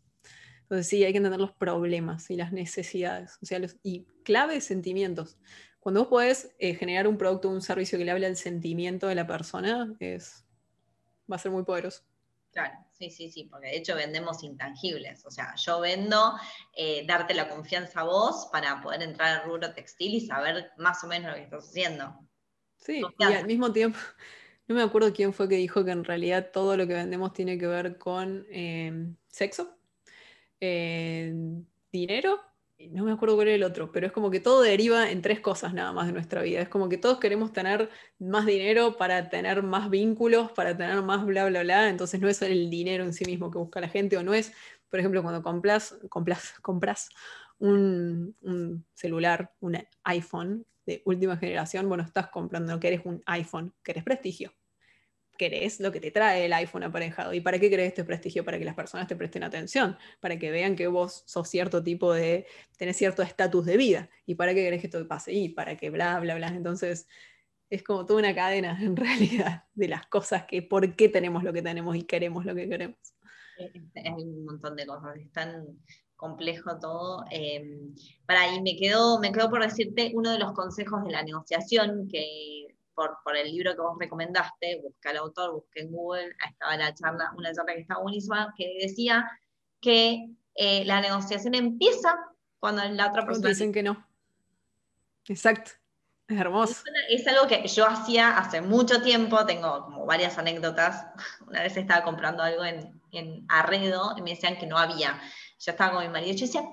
Entonces 0.71 0.87
sí, 0.87 1.03
hay 1.03 1.11
que 1.11 1.17
entender 1.17 1.41
los 1.41 1.51
problemas 1.51 2.31
y 2.31 2.37
las 2.37 2.53
necesidades 2.53 3.33
sociales 3.33 3.77
y 3.83 4.05
clave 4.23 4.61
sentimientos. 4.61 5.37
Cuando 5.81 5.99
vos 5.99 6.07
podés 6.07 6.55
eh, 6.59 6.75
generar 6.75 7.09
un 7.09 7.17
producto 7.17 7.49
o 7.49 7.51
un 7.51 7.61
servicio 7.61 7.97
que 7.97 8.05
le 8.05 8.11
hable 8.11 8.25
al 8.25 8.37
sentimiento 8.37 9.07
de 9.07 9.15
la 9.15 9.27
persona, 9.27 9.93
es, 9.99 10.45
va 11.29 11.35
a 11.35 11.39
ser 11.39 11.51
muy 11.51 11.65
poderoso. 11.65 12.03
Claro, 12.53 12.73
sí, 12.93 13.09
sí, 13.09 13.29
sí, 13.29 13.49
porque 13.51 13.67
de 13.67 13.79
hecho 13.79 13.97
vendemos 13.97 14.45
intangibles. 14.45 15.25
O 15.25 15.31
sea, 15.31 15.53
yo 15.57 15.81
vendo 15.81 16.35
eh, 16.73 17.05
darte 17.05 17.33
la 17.33 17.49
confianza 17.49 17.99
a 17.99 18.03
vos 18.05 18.47
para 18.49 18.81
poder 18.81 19.01
entrar 19.01 19.41
al 19.41 19.45
rubro 19.45 19.73
textil 19.73 20.15
y 20.15 20.25
saber 20.25 20.71
más 20.77 21.03
o 21.03 21.07
menos 21.07 21.31
lo 21.31 21.35
que 21.35 21.43
estás 21.43 21.67
haciendo. 21.67 22.17
Sí, 22.77 23.01
y 23.19 23.23
al 23.23 23.45
mismo 23.45 23.73
tiempo, 23.73 23.99
no 24.69 24.75
me 24.75 24.83
acuerdo 24.83 25.11
quién 25.11 25.33
fue 25.33 25.49
que 25.49 25.55
dijo 25.55 25.83
que 25.83 25.91
en 25.91 26.05
realidad 26.05 26.51
todo 26.53 26.77
lo 26.77 26.87
que 26.87 26.93
vendemos 26.93 27.33
tiene 27.33 27.57
que 27.57 27.67
ver 27.67 27.97
con 27.97 28.45
em, 28.49 29.17
sexo, 29.27 29.77
dinero, 31.91 32.39
no 32.89 33.03
me 33.03 33.11
acuerdo 33.11 33.35
cuál 33.35 33.49
era 33.49 33.55
el 33.55 33.63
otro, 33.63 33.91
pero 33.91 34.07
es 34.07 34.13
como 34.13 34.31
que 34.31 34.39
todo 34.39 34.61
deriva 34.61 35.11
en 35.11 35.21
tres 35.21 35.39
cosas 35.39 35.73
nada 35.73 35.91
más 35.93 36.07
de 36.07 36.13
nuestra 36.13 36.41
vida. 36.41 36.61
Es 36.61 36.69
como 36.69 36.89
que 36.89 36.97
todos 36.97 37.19
queremos 37.19 37.53
tener 37.53 37.89
más 38.19 38.45
dinero 38.45 38.97
para 38.97 39.29
tener 39.29 39.63
más 39.63 39.89
vínculos, 39.89 40.51
para 40.51 40.75
tener 40.75 41.01
más 41.01 41.25
bla, 41.25 41.45
bla, 41.47 41.63
bla. 41.63 41.89
Entonces 41.89 42.19
no 42.19 42.27
es 42.27 42.41
el 42.41 42.69
dinero 42.69 43.03
en 43.03 43.13
sí 43.13 43.25
mismo 43.25 43.51
que 43.51 43.59
busca 43.59 43.81
la 43.81 43.89
gente 43.89 44.17
o 44.17 44.23
no 44.23 44.33
es, 44.33 44.53
por 44.89 44.99
ejemplo, 44.99 45.21
cuando 45.21 45.43
compras, 45.43 45.95
compras, 46.09 46.53
compras 46.61 47.09
un, 47.59 48.35
un 48.41 48.85
celular, 48.93 49.53
un 49.59 49.77
iPhone 50.03 50.65
de 50.85 51.01
última 51.05 51.37
generación, 51.37 51.87
bueno, 51.87 52.03
estás 52.03 52.29
comprando, 52.29 52.73
no 52.73 52.79
querés 52.79 53.01
un 53.05 53.21
iPhone, 53.25 53.73
querés 53.83 54.03
prestigio 54.03 54.51
querés 55.41 55.79
lo 55.79 55.91
que 55.91 55.99
te 55.99 56.11
trae 56.11 56.45
el 56.45 56.53
iPhone 56.53 56.83
aparejado. 56.83 57.33
¿Y 57.33 57.41
para 57.41 57.57
qué 57.57 57.67
querés 57.67 57.87
este 57.87 58.03
prestigio? 58.03 58.45
Para 58.45 58.59
que 58.59 58.65
las 58.65 58.75
personas 58.75 59.07
te 59.07 59.15
presten 59.15 59.43
atención, 59.43 59.97
para 60.19 60.37
que 60.37 60.51
vean 60.51 60.75
que 60.75 60.85
vos 60.85 61.23
sos 61.25 61.49
cierto 61.49 61.81
tipo 61.81 62.13
de, 62.13 62.45
tenés 62.77 62.97
cierto 62.97 63.23
estatus 63.23 63.65
de 63.65 63.75
vida. 63.75 64.09
¿Y 64.27 64.35
para 64.35 64.53
qué 64.53 64.61
querés 64.63 64.81
que 64.81 64.87
esto 64.87 65.07
pase? 65.07 65.33
Y 65.33 65.49
para 65.49 65.75
que 65.77 65.89
bla, 65.89 66.19
bla, 66.19 66.35
bla. 66.35 66.49
Entonces, 66.49 67.07
es 67.71 67.81
como 67.81 68.05
toda 68.05 68.19
una 68.19 68.35
cadena 68.35 68.77
en 68.83 68.95
realidad 68.95 69.63
de 69.73 69.87
las 69.87 70.05
cosas 70.05 70.45
que, 70.45 70.61
por 70.61 70.95
qué 70.95 71.09
tenemos 71.09 71.43
lo 71.43 71.51
que 71.51 71.63
tenemos 71.63 71.95
y 71.95 72.03
queremos 72.03 72.45
lo 72.45 72.53
que 72.53 72.69
queremos. 72.69 72.99
Es 73.57 74.11
un 74.11 74.45
montón 74.45 74.75
de 74.75 74.85
cosas, 74.85 75.17
es 75.17 75.31
tan 75.31 75.65
complejo 76.15 76.77
todo. 76.79 77.25
Em, 77.31 77.95
para 78.27 78.41
ahí 78.41 78.61
me 78.61 78.75
quedo, 78.77 79.19
me 79.19 79.31
quedo 79.31 79.49
por 79.49 79.63
decirte 79.63 80.11
uno 80.13 80.33
de 80.33 80.37
los 80.37 80.53
consejos 80.53 81.03
de 81.03 81.11
la 81.11 81.23
negociación 81.23 82.07
que 82.07 82.67
por, 83.23 83.37
el 83.37 83.51
libro 83.51 83.73
que 83.73 83.81
vos 83.81 83.97
recomendaste, 83.99 84.81
busca 84.81 85.09
al 85.09 85.17
autor, 85.17 85.53
busqué 85.53 85.81
en 85.81 85.91
Google, 85.91 86.35
estaba 86.49 86.77
la 86.77 86.93
charla, 86.93 87.31
una 87.37 87.53
charla 87.53 87.73
que 87.73 87.81
estaba 87.81 88.01
buenísima, 88.01 88.53
que 88.57 88.77
decía 88.81 89.29
que 89.79 90.29
eh, 90.55 90.85
la 90.85 91.01
negociación 91.01 91.55
empieza 91.55 92.17
cuando 92.59 92.83
la 92.83 93.09
otra 93.09 93.25
persona... 93.25 93.49
Dicen 93.49 93.71
que 93.71 93.83
no. 93.83 94.07
Exacto. 95.27 95.71
Es 96.27 96.39
hermoso. 96.39 96.83
Es 97.09 97.27
algo 97.27 97.47
que 97.47 97.67
yo 97.67 97.85
hacía 97.85 98.37
hace 98.37 98.61
mucho 98.61 99.01
tiempo, 99.01 99.45
tengo 99.45 99.83
como 99.83 100.05
varias 100.05 100.37
anécdotas. 100.37 101.05
Una 101.47 101.63
vez 101.63 101.75
estaba 101.75 102.03
comprando 102.03 102.43
algo 102.43 102.63
en, 102.63 103.01
en 103.11 103.45
Arredo 103.49 104.13
y 104.17 104.21
me 104.21 104.31
decían 104.31 104.57
que 104.57 104.67
no 104.67 104.77
había 104.77 105.19
ya 105.61 105.73
estaba 105.73 105.93
con 105.93 106.03
mi 106.03 106.09
marido, 106.09 106.35
yo 106.35 106.47
decía, 106.47 106.63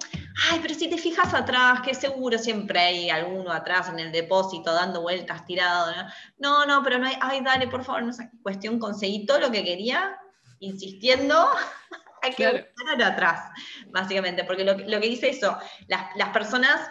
ay, 0.51 0.61
pero 0.63 0.73
si 0.73 0.89
te 0.89 0.97
fijas 0.97 1.35
atrás, 1.35 1.83
que 1.83 1.95
seguro 1.95 2.39
siempre 2.39 2.81
hay 2.81 3.11
alguno 3.11 3.53
atrás 3.53 3.91
en 3.91 3.99
el 3.99 4.11
depósito 4.11 4.73
dando 4.73 5.03
vueltas 5.03 5.45
tirado, 5.45 5.93
¿no? 6.39 6.65
No, 6.65 6.83
pero 6.83 6.99
no 6.99 7.07
hay, 7.07 7.17
ay, 7.21 7.43
dale, 7.43 7.69
por 7.69 7.85
favor, 7.85 8.03
no 8.03 8.15
sé, 8.15 8.31
cuestión, 8.43 8.79
conseguí 8.79 9.27
todo 9.27 9.41
lo 9.41 9.51
que 9.51 9.63
quería, 9.63 10.17
insistiendo, 10.61 11.51
hay 12.23 12.33
que 12.33 12.71
claro. 12.75 13.05
atrás, 13.05 13.51
básicamente, 13.89 14.45
porque 14.45 14.65
lo, 14.65 14.75
que 14.75 15.09
dice 15.09 15.29
eso, 15.29 15.59
las, 15.87 16.31
personas, 16.33 16.89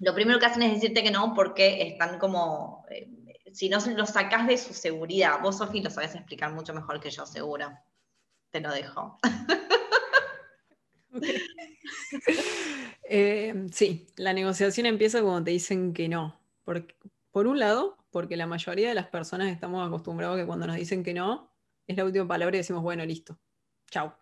lo 0.00 0.14
primero 0.14 0.40
que 0.40 0.46
hacen 0.46 0.62
es 0.62 0.74
decirte 0.74 1.04
que 1.04 1.12
no, 1.12 1.34
porque 1.34 1.86
están 1.86 2.18
como... 2.18 2.84
Eh, 2.90 3.08
si 3.52 3.68
no 3.68 3.78
los 3.94 4.08
sacás 4.08 4.46
de 4.46 4.56
su 4.56 4.72
seguridad, 4.72 5.38
vos, 5.42 5.58
Sofi, 5.58 5.82
lo 5.82 5.90
sabes 5.90 6.14
explicar 6.14 6.52
mucho 6.52 6.72
mejor 6.72 7.00
que 7.00 7.10
yo, 7.10 7.26
seguro. 7.26 7.70
Te 8.50 8.60
lo 8.60 8.72
dejo. 8.72 9.18
Eh, 13.14 13.66
sí, 13.72 14.06
la 14.16 14.32
negociación 14.32 14.86
empieza 14.86 15.20
cuando 15.20 15.44
te 15.44 15.50
dicen 15.50 15.92
que 15.92 16.08
no. 16.08 16.40
por 16.64 17.46
un 17.46 17.58
lado, 17.58 17.98
porque 18.10 18.38
la 18.38 18.46
mayoría 18.46 18.88
de 18.88 18.94
las 18.94 19.08
personas 19.08 19.48
estamos 19.48 19.86
acostumbrados 19.86 20.36
a 20.36 20.40
que 20.40 20.46
cuando 20.46 20.66
nos 20.66 20.76
dicen 20.76 21.02
que 21.02 21.12
no, 21.12 21.52
es 21.86 21.96
la 21.96 22.04
última 22.04 22.26
palabra 22.26 22.56
y 22.56 22.60
decimos, 22.60 22.82
bueno, 22.82 23.04
listo, 23.04 23.38
chao. 23.90 24.16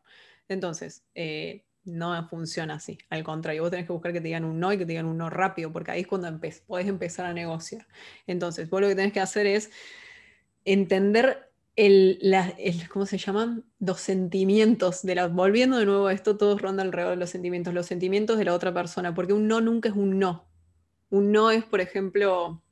Entonces, 0.49 1.05
eh, 1.15 1.67
no 1.85 2.27
funciona 2.29 2.75
así. 2.75 2.99
Al 3.11 3.23
contrario, 3.23 3.63
vos 3.63 3.71
tenés 3.71 3.87
que 3.87 3.93
buscar 3.93 4.13
que 4.13 4.21
te 4.21 4.29
digan 4.29 4.45
un 4.45 4.59
no 4.59 4.73
y 4.73 4.79
que 4.79 4.85
te 4.85 4.93
digan 4.93 5.07
un 5.07 5.19
no 5.19 5.31
rápido, 5.31 5.73
porque 5.73 5.93
ahí 5.93 6.01
es 6.01 6.07
cuando 6.07 6.41
podés 6.67 6.87
empezar 6.89 7.27
a 7.27 7.33
negociar. 7.33 7.87
Entonces, 8.27 8.69
vos 8.69 8.81
lo 8.81 8.89
que 8.89 8.97
tenés 8.97 9.13
que 9.13 9.21
hacer 9.21 9.47
es 9.47 9.71
entender 10.65 11.50
el, 11.81 12.21
¿cómo 12.93 13.07
se 13.07 13.17
llaman? 13.17 13.65
Los 13.79 14.01
sentimientos 14.03 15.03
de 15.03 15.15
la, 15.15 15.29
volviendo 15.29 15.79
de 15.79 15.87
nuevo 15.87 16.09
a 16.09 16.13
esto, 16.13 16.37
todo 16.37 16.59
ronda 16.59 16.83
alrededor 16.83 17.13
de 17.13 17.21
los 17.21 17.31
sentimientos, 17.31 17.73
los 17.73 17.87
sentimientos 17.87 18.37
de 18.37 18.45
la 18.45 18.55
otra 18.55 18.75
persona, 18.75 19.15
porque 19.15 19.33
un 19.33 19.49
no 19.49 19.63
nunca 19.63 19.89
es 19.89 19.95
un 19.95 20.19
no. 20.19 20.47
Un 21.09 21.33
no 21.33 21.51
es, 21.51 21.65
por 21.65 21.81
ejemplo, 21.81 22.63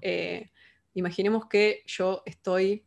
eh, 0.00 0.50
imaginemos 0.94 1.46
que 1.46 1.82
yo 1.86 2.22
estoy 2.24 2.86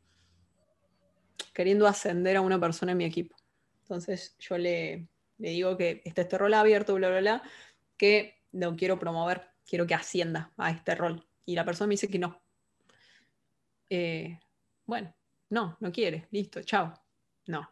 queriendo 1.54 1.86
ascender 1.86 2.38
a 2.38 2.42
una 2.42 2.60
persona 2.60 2.94
en 2.94 2.98
mi 2.98 3.06
equipo. 3.06 3.36
Entonces 3.84 4.36
yo 4.40 4.58
le, 4.58 5.08
le 5.38 5.50
digo 5.52 5.78
que 5.78 6.02
está 6.06 6.24
este 6.24 6.40
rol 6.40 6.56
abierto, 6.56 6.96
bla, 6.96 7.10
bla, 7.10 7.20
bla, 7.20 7.44
que 7.98 8.42
lo 8.52 8.76
quiero 8.76 8.98
promover, 8.98 9.50
quiero 9.64 9.86
que 9.86 9.94
ascienda 9.94 10.52
a 10.58 10.72
este 10.72 10.96
rol. 10.96 11.28
Y 11.46 11.54
la 11.54 11.66
persona 11.66 11.88
me 11.88 11.94
dice 11.94 12.08
que 12.08 12.18
no. 12.18 12.42
Eh, 13.92 14.40
bueno, 14.88 15.14
no, 15.52 15.78
no 15.80 15.92
quiere, 15.92 16.28
listo, 16.32 16.64
chao. 16.64 16.94
No. 17.46 17.70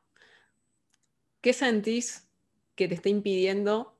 ¿Qué 1.41 1.53
sentís 1.53 2.29
que 2.75 2.87
te 2.87 2.95
está 2.95 3.09
impidiendo 3.09 3.97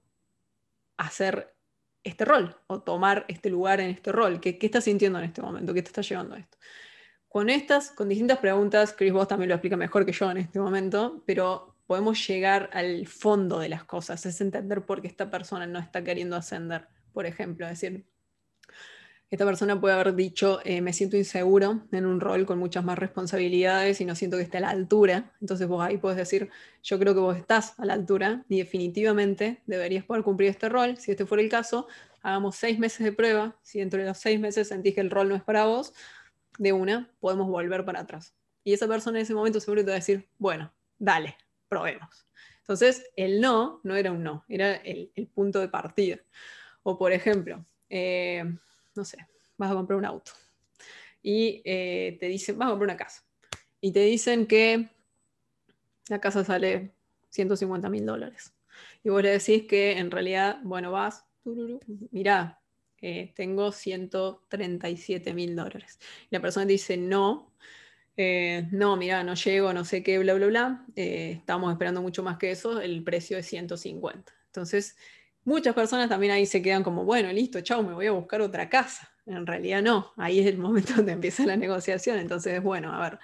hacer 0.97 1.55
este 2.03 2.25
rol 2.25 2.55
o 2.67 2.81
tomar 2.81 3.25
este 3.29 3.49
lugar 3.49 3.79
en 3.79 3.89
este 3.89 4.11
rol? 4.11 4.41
¿Qué, 4.41 4.57
qué 4.57 4.65
estás 4.65 4.83
sintiendo 4.83 5.17
en 5.19 5.25
este 5.25 5.41
momento? 5.41 5.73
¿Qué 5.73 5.81
te 5.81 5.87
está 5.87 6.01
llevando 6.01 6.35
a 6.35 6.39
esto? 6.39 6.57
Con 7.29 7.49
estas, 7.49 7.91
con 7.91 8.09
distintas 8.09 8.39
preguntas, 8.39 8.93
Chris 8.93 9.13
vos 9.13 9.27
también 9.27 9.49
lo 9.49 9.55
explica 9.55 9.77
mejor 9.77 10.05
que 10.05 10.11
yo 10.11 10.29
en 10.29 10.37
este 10.37 10.59
momento, 10.59 11.23
pero 11.25 11.77
podemos 11.87 12.27
llegar 12.27 12.69
al 12.73 13.07
fondo 13.07 13.59
de 13.59 13.69
las 13.69 13.85
cosas, 13.85 14.25
es 14.25 14.41
entender 14.41 14.85
por 14.85 15.01
qué 15.01 15.07
esta 15.07 15.31
persona 15.31 15.65
no 15.67 15.79
está 15.79 16.03
queriendo 16.03 16.35
ascender, 16.35 16.87
por 17.13 17.25
ejemplo, 17.25 17.65
es 17.65 17.79
decir, 17.79 18.05
esta 19.29 19.45
persona 19.45 19.79
puede 19.79 19.93
haber 19.93 20.15
dicho, 20.15 20.59
eh, 20.63 20.81
me 20.81 20.91
siento 20.91 21.15
inseguro 21.15 21.83
en 21.91 22.05
un 22.07 22.19
rol 22.19 22.47
con 22.47 22.57
muchas 22.57 22.83
más 22.83 22.97
responsabilidades 22.97 24.01
y 24.01 24.05
no 24.05 24.15
siento 24.15 24.37
que 24.37 24.43
esté 24.43 24.57
a 24.57 24.61
la 24.61 24.69
altura. 24.69 25.31
Entonces 25.39 25.67
vos 25.67 25.83
ahí 25.83 25.97
puedes 25.97 26.17
decir, 26.17 26.49
yo 26.81 26.97
creo 26.97 27.13
que 27.13 27.19
vos 27.19 27.37
estás 27.37 27.77
a 27.79 27.85
la 27.85 27.93
altura 27.93 28.43
y 28.49 28.57
definitivamente 28.57 29.61
deberías 29.67 30.03
poder 30.03 30.23
cumplir 30.23 30.49
este 30.49 30.67
rol. 30.67 30.97
Si 30.97 31.11
este 31.11 31.27
fuera 31.27 31.43
el 31.43 31.49
caso, 31.49 31.87
hagamos 32.23 32.55
seis 32.55 32.79
meses 32.79 33.05
de 33.05 33.11
prueba. 33.11 33.55
Si 33.61 33.77
dentro 33.77 33.99
de 33.99 34.07
los 34.07 34.17
seis 34.17 34.39
meses 34.39 34.67
sentís 34.67 34.95
que 34.95 35.01
el 35.01 35.11
rol 35.11 35.29
no 35.29 35.35
es 35.35 35.43
para 35.43 35.65
vos, 35.65 35.93
de 36.57 36.73
una, 36.73 37.11
podemos 37.19 37.47
volver 37.47 37.85
para 37.85 38.01
atrás. 38.01 38.33
Y 38.63 38.73
esa 38.73 38.87
persona 38.87 39.19
en 39.19 39.23
ese 39.23 39.35
momento 39.35 39.59
seguro 39.59 39.81
te 39.81 39.91
va 39.91 39.93
a 39.93 39.99
decir, 39.99 40.27
bueno, 40.39 40.73
dale, 40.97 41.37
probemos. 41.67 42.25
Entonces, 42.61 43.05
el 43.15 43.41
no 43.41 43.79
no 43.83 43.95
era 43.95 44.11
un 44.11 44.23
no, 44.23 44.43
era 44.47 44.75
el, 44.75 45.11
punto 45.33 45.59
de 45.59 45.69
partida. 45.69 46.17
O 46.83 46.97
por 46.97 47.11
ejemplo, 47.11 47.65
eh, 47.89 48.43
no 48.95 49.05
sé, 49.05 49.17
vas 49.57 49.71
a 49.71 49.75
comprar 49.75 49.97
un 49.97 50.05
auto 50.05 50.31
y 51.21 51.61
eh, 51.65 52.17
te 52.19 52.27
dicen, 52.27 52.57
vas 52.57 52.67
a 52.67 52.69
comprar 52.71 52.89
una 52.89 52.97
casa. 52.97 53.23
Y 53.81 53.91
te 53.91 54.01
dicen 54.01 54.45
que 54.45 54.89
la 56.07 56.19
casa 56.19 56.43
sale 56.43 56.93
150 57.29 57.89
mil 57.89 58.05
dólares. 58.05 58.53
Y 59.03 59.09
vos 59.09 59.21
le 59.21 59.31
decís 59.31 59.65
que 59.67 59.97
en 59.97 60.11
realidad, 60.11 60.59
bueno, 60.63 60.91
vas, 60.91 61.25
mirá, 62.11 62.61
eh, 63.01 63.33
tengo 63.35 63.71
137 63.71 65.33
mil 65.33 65.55
dólares. 65.55 65.99
La 66.29 66.41
persona 66.41 66.65
te 66.65 66.73
dice, 66.73 66.97
no, 66.97 67.53
eh, 68.17 68.67
no, 68.71 68.97
mira, 68.97 69.23
no 69.23 69.35
llego, 69.35 69.73
no 69.73 69.85
sé 69.85 70.03
qué, 70.03 70.19
bla, 70.19 70.33
bla, 70.33 70.47
bla. 70.47 70.85
estamos 70.95 71.71
esperando 71.71 72.01
mucho 72.01 72.23
más 72.23 72.37
que 72.37 72.51
eso, 72.51 72.81
el 72.81 73.03
precio 73.03 73.37
es 73.37 73.45
150. 73.45 74.33
Entonces, 74.47 74.97
Muchas 75.43 75.73
personas 75.73 76.09
también 76.09 76.31
ahí 76.31 76.45
se 76.45 76.61
quedan 76.61 76.83
como, 76.83 77.05
bueno, 77.05 77.31
listo, 77.31 77.61
chao, 77.61 77.81
me 77.83 77.93
voy 77.93 78.07
a 78.07 78.11
buscar 78.11 78.41
otra 78.41 78.69
casa. 78.69 79.09
En 79.25 79.45
realidad 79.45 79.81
no, 79.81 80.13
ahí 80.17 80.39
es 80.39 80.47
el 80.47 80.57
momento 80.57 80.93
donde 80.97 81.13
empieza 81.13 81.45
la 81.45 81.57
negociación. 81.57 82.17
Entonces, 82.19 82.61
bueno, 82.61 82.93
a 82.93 83.09
ver, 83.09 83.19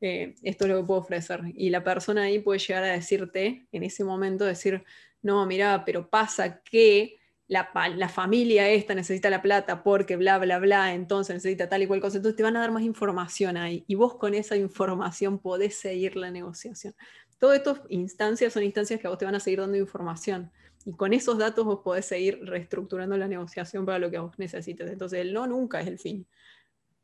Eh, 0.00 0.34
esto 0.42 0.64
es 0.64 0.70
lo 0.70 0.78
que 0.78 0.86
puedo 0.86 1.00
ofrecer. 1.00 1.40
Y 1.54 1.70
la 1.70 1.84
persona 1.84 2.22
ahí 2.22 2.38
puede 2.38 2.58
llegar 2.58 2.84
a 2.84 2.88
decirte, 2.88 3.66
en 3.72 3.82
ese 3.82 4.04
momento, 4.04 4.44
decir, 4.44 4.84
no, 5.22 5.44
mira, 5.46 5.84
pero 5.84 6.08
pasa 6.08 6.62
que 6.62 7.20
la, 7.50 8.08
familia 8.08 8.68
esta 8.68 8.94
necesita 8.94 9.28
la 9.28 9.42
plata 9.42 9.82
porque 9.82 10.14
bla, 10.16 10.38
bla, 10.38 10.60
bla, 10.60 10.94
entonces 10.94 11.34
necesita 11.34 11.68
tal 11.68 11.82
y 11.82 11.86
cual 11.88 12.00
cosa. 12.00 12.18
Entonces 12.18 12.36
te 12.36 12.44
van 12.44 12.56
a 12.56 12.60
dar 12.60 12.70
más 12.70 12.84
información 12.84 13.56
ahí 13.56 13.84
y 13.88 13.96
vos 13.96 14.14
con 14.14 14.34
esa 14.34 14.56
información 14.56 15.38
podés 15.38 15.74
seguir 15.74 16.16
la 16.16 16.30
negociación. 16.30 16.94
Todas 17.38 17.58
estas 17.58 17.80
instancias 17.88 18.52
son 18.52 18.62
instancias 18.62 19.00
que 19.00 19.08
a 19.08 19.10
vos 19.10 19.18
te 19.18 19.24
van 19.24 19.34
a 19.34 19.40
seguir 19.40 19.60
dando 19.60 19.76
información 19.76 20.52
y 20.84 20.92
con 20.92 21.12
esos 21.12 21.38
datos 21.38 21.64
vos 21.64 21.80
podés 21.82 22.06
seguir 22.06 22.38
reestructurando 22.42 23.16
la 23.16 23.26
negociación 23.26 23.84
para 23.84 23.98
lo 23.98 24.10
que 24.10 24.18
vos 24.18 24.38
necesites. 24.38 24.88
Entonces 24.88 25.20
el 25.20 25.32
no 25.32 25.48
nunca 25.48 25.80
es 25.80 25.88
el 25.88 25.98
fin. 25.98 26.26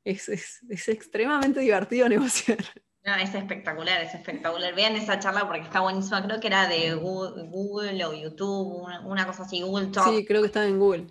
Es, 0.06 0.28
es, 0.28 0.60
es 0.70 0.88
extremadamente 0.88 1.58
divertido 1.58 2.08
negociar. 2.16 2.58
No, 3.04 3.14
es 3.16 3.34
espectacular, 3.34 4.00
es 4.02 4.14
espectacular. 4.14 4.72
Vean 4.74 4.94
esa 4.94 5.18
charla 5.18 5.46
porque 5.46 5.62
está 5.62 5.80
buenísima. 5.80 6.22
Creo 6.24 6.38
que 6.38 6.46
era 6.46 6.68
de 6.68 6.94
Google, 6.94 8.04
o 8.04 8.14
YouTube, 8.14 8.84
una, 9.04 9.26
cosa 9.26 9.42
así, 9.42 9.62
Google 9.62 9.88
Talk. 9.88 10.08
Sí, 10.08 10.24
creo 10.24 10.42
que 10.42 10.46
está 10.46 10.64
en 10.64 10.78
Google. 10.78 11.06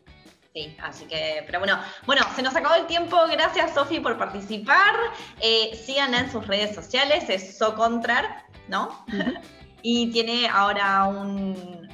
Sí, 0.54 0.76
así 0.82 1.06
que, 1.06 1.44
pero 1.46 1.60
bueno, 1.60 1.78
bueno, 2.06 2.22
se 2.36 2.42
nos 2.42 2.56
acabó 2.56 2.76
el 2.76 2.88
tiempo. 2.88 3.18
Gracias, 3.30 3.74
Sofi, 3.74 4.00
por 4.00 4.18
participar. 4.18 4.96
Eh, 5.42 5.78
síganla 5.86 6.20
en 6.20 6.32
sus 6.32 6.48
redes 6.48 6.74
sociales, 6.74 7.30
es 7.30 7.58
Socontrar, 7.58 8.46
¿no? 8.70 9.06
y 9.82 10.12
tiene 10.12 10.48
ahora 10.48 11.06
un, 11.06 11.86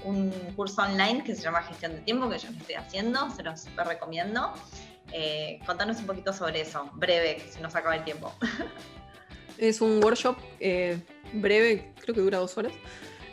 curso 0.55 0.83
online 0.83 1.23
que 1.23 1.35
se 1.35 1.41
llama 1.41 1.63
Gestión 1.63 1.93
de 1.93 2.01
Tiempo, 2.01 2.29
que 2.29 2.37
yo 2.37 2.49
estoy 2.49 2.75
haciendo, 2.75 3.29
se 3.31 3.41
los 3.41 3.61
super 3.61 3.87
recomiendo. 3.87 4.53
Eh, 5.13 5.59
contanos 5.65 5.97
un 5.97 6.05
poquito 6.05 6.33
sobre 6.33 6.61
eso, 6.61 6.89
breve, 6.93 7.37
que 7.37 7.51
se 7.51 7.61
nos 7.61 7.75
acaba 7.75 7.95
el 7.95 8.03
tiempo. 8.03 8.33
Es 9.57 9.79
un 9.79 10.03
workshop 10.03 10.37
eh, 10.59 10.97
breve, 11.33 11.91
creo 12.01 12.15
que 12.15 12.21
dura 12.21 12.39
dos 12.39 12.57
horas, 12.57 12.73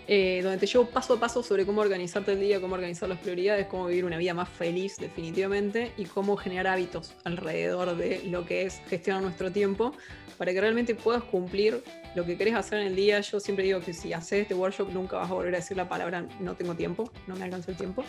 eh, 0.06 0.40
donde 0.42 0.58
te 0.58 0.66
llevo 0.66 0.84
paso 0.84 1.14
a 1.14 1.20
paso 1.20 1.42
sobre 1.42 1.64
cómo 1.64 1.80
organizarte 1.80 2.32
el 2.32 2.40
día, 2.40 2.60
cómo 2.60 2.74
organizar 2.74 3.08
las 3.08 3.18
prioridades, 3.18 3.66
cómo 3.66 3.86
vivir 3.86 4.04
una 4.04 4.18
vida 4.18 4.34
más 4.34 4.48
feliz 4.50 4.96
definitivamente 4.98 5.92
y 5.96 6.04
cómo 6.04 6.36
generar 6.36 6.66
hábitos 6.66 7.14
alrededor 7.24 7.96
de 7.96 8.22
lo 8.24 8.44
que 8.44 8.66
es 8.66 8.82
gestionar 8.90 9.22
nuestro 9.22 9.52
tiempo 9.52 9.94
para 10.36 10.52
que 10.52 10.60
realmente 10.60 10.94
puedas 10.94 11.22
cumplir 11.24 11.82
lo 12.14 12.24
que 12.24 12.36
querés 12.36 12.54
hacer 12.54 12.80
en 12.80 12.88
el 12.88 12.96
día. 12.96 13.20
Yo 13.20 13.40
siempre 13.40 13.64
digo 13.64 13.80
que 13.80 13.92
si 13.92 14.12
haces 14.12 14.42
este 14.42 14.54
workshop 14.54 14.92
nunca 14.92 15.16
vas 15.16 15.30
a 15.30 15.34
volver 15.34 15.54
a 15.54 15.58
decir 15.58 15.76
la 15.76 15.88
palabra 15.88 16.26
no 16.40 16.54
tengo 16.56 16.74
tiempo, 16.74 17.10
no 17.26 17.36
me 17.36 17.44
alcanza 17.44 17.70
el 17.70 17.76
tiempo. 17.76 18.04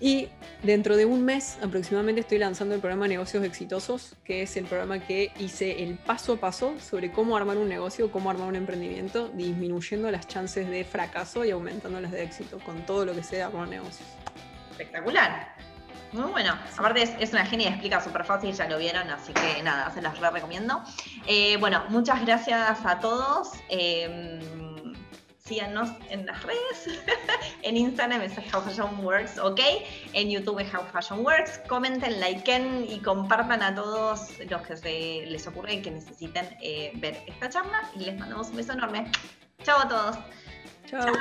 Y 0.00 0.28
dentro 0.62 0.96
de 0.96 1.04
un 1.04 1.24
mes 1.24 1.58
aproximadamente 1.62 2.20
estoy 2.20 2.38
lanzando 2.38 2.74
el 2.74 2.80
programa 2.80 3.06
Negocios 3.06 3.44
Exitosos, 3.44 4.16
que 4.24 4.42
es 4.42 4.56
el 4.56 4.64
programa 4.64 4.98
que 4.98 5.32
hice 5.38 5.82
el 5.82 5.96
paso 5.96 6.34
a 6.34 6.36
paso 6.36 6.74
sobre 6.80 7.12
cómo 7.12 7.36
armar 7.36 7.56
un 7.56 7.68
negocio, 7.68 8.10
cómo 8.10 8.30
armar 8.30 8.48
un 8.48 8.56
emprendimiento, 8.56 9.28
disminuyendo 9.28 10.10
las 10.10 10.26
chances 10.26 10.68
de 10.68 10.84
fracaso 10.84 11.44
y 11.44 11.50
aumentando 11.52 12.00
las 12.00 12.12
de 12.12 12.22
éxito 12.22 12.58
con 12.60 12.84
todo 12.86 13.06
lo 13.06 13.14
que 13.14 13.22
sea 13.22 13.46
armar 13.46 13.68
negocios. 13.68 14.08
Espectacular. 14.72 15.54
Muy 16.12 16.30
bueno. 16.30 16.56
Aparte 16.76 17.02
es, 17.18 17.32
una 17.32 17.44
genia, 17.44 17.70
explica 17.70 18.00
súper 18.00 18.24
fácil, 18.24 18.52
ya 18.52 18.68
lo 18.68 18.78
vieron, 18.78 19.08
así 19.10 19.32
que 19.32 19.62
nada, 19.62 19.90
se 19.92 20.00
las 20.00 20.18
re 20.20 20.30
recomiendo. 20.30 20.82
Eh, 21.26 21.56
bueno, 21.58 21.84
muchas 21.88 22.24
gracias 22.24 22.78
a 22.84 23.00
todos. 23.00 23.50
Eh, 23.68 24.73
síganos 25.46 25.90
en 26.08 26.24
las 26.24 26.42
redes. 26.42 27.02
en 27.62 27.76
Instagram 27.76 28.22
es 28.22 28.32
How 28.52 28.62
Fashion 28.62 29.04
Works, 29.04 29.38
¿ok? 29.38 29.60
En 30.14 30.30
YouTube 30.30 30.58
es 30.60 30.72
How 30.72 30.84
Fashion 30.90 31.22
Works. 31.22 31.60
Comenten, 31.68 32.18
liken 32.18 32.86
y 32.88 32.98
compartan 33.00 33.62
a 33.62 33.74
todos 33.74 34.38
los 34.48 34.62
que 34.62 34.76
se 34.76 35.26
les 35.26 35.46
ocurre 35.46 35.82
que 35.82 35.90
necesiten 35.90 36.48
eh, 36.62 36.92
ver 36.94 37.22
esta 37.26 37.50
charla. 37.50 37.90
Y 37.94 38.04
les 38.04 38.18
mandamos 38.18 38.48
un 38.48 38.56
beso 38.56 38.72
enorme. 38.72 39.10
Chao 39.62 39.80
a 39.80 39.88
todos. 39.88 40.16
Chao. 40.86 41.12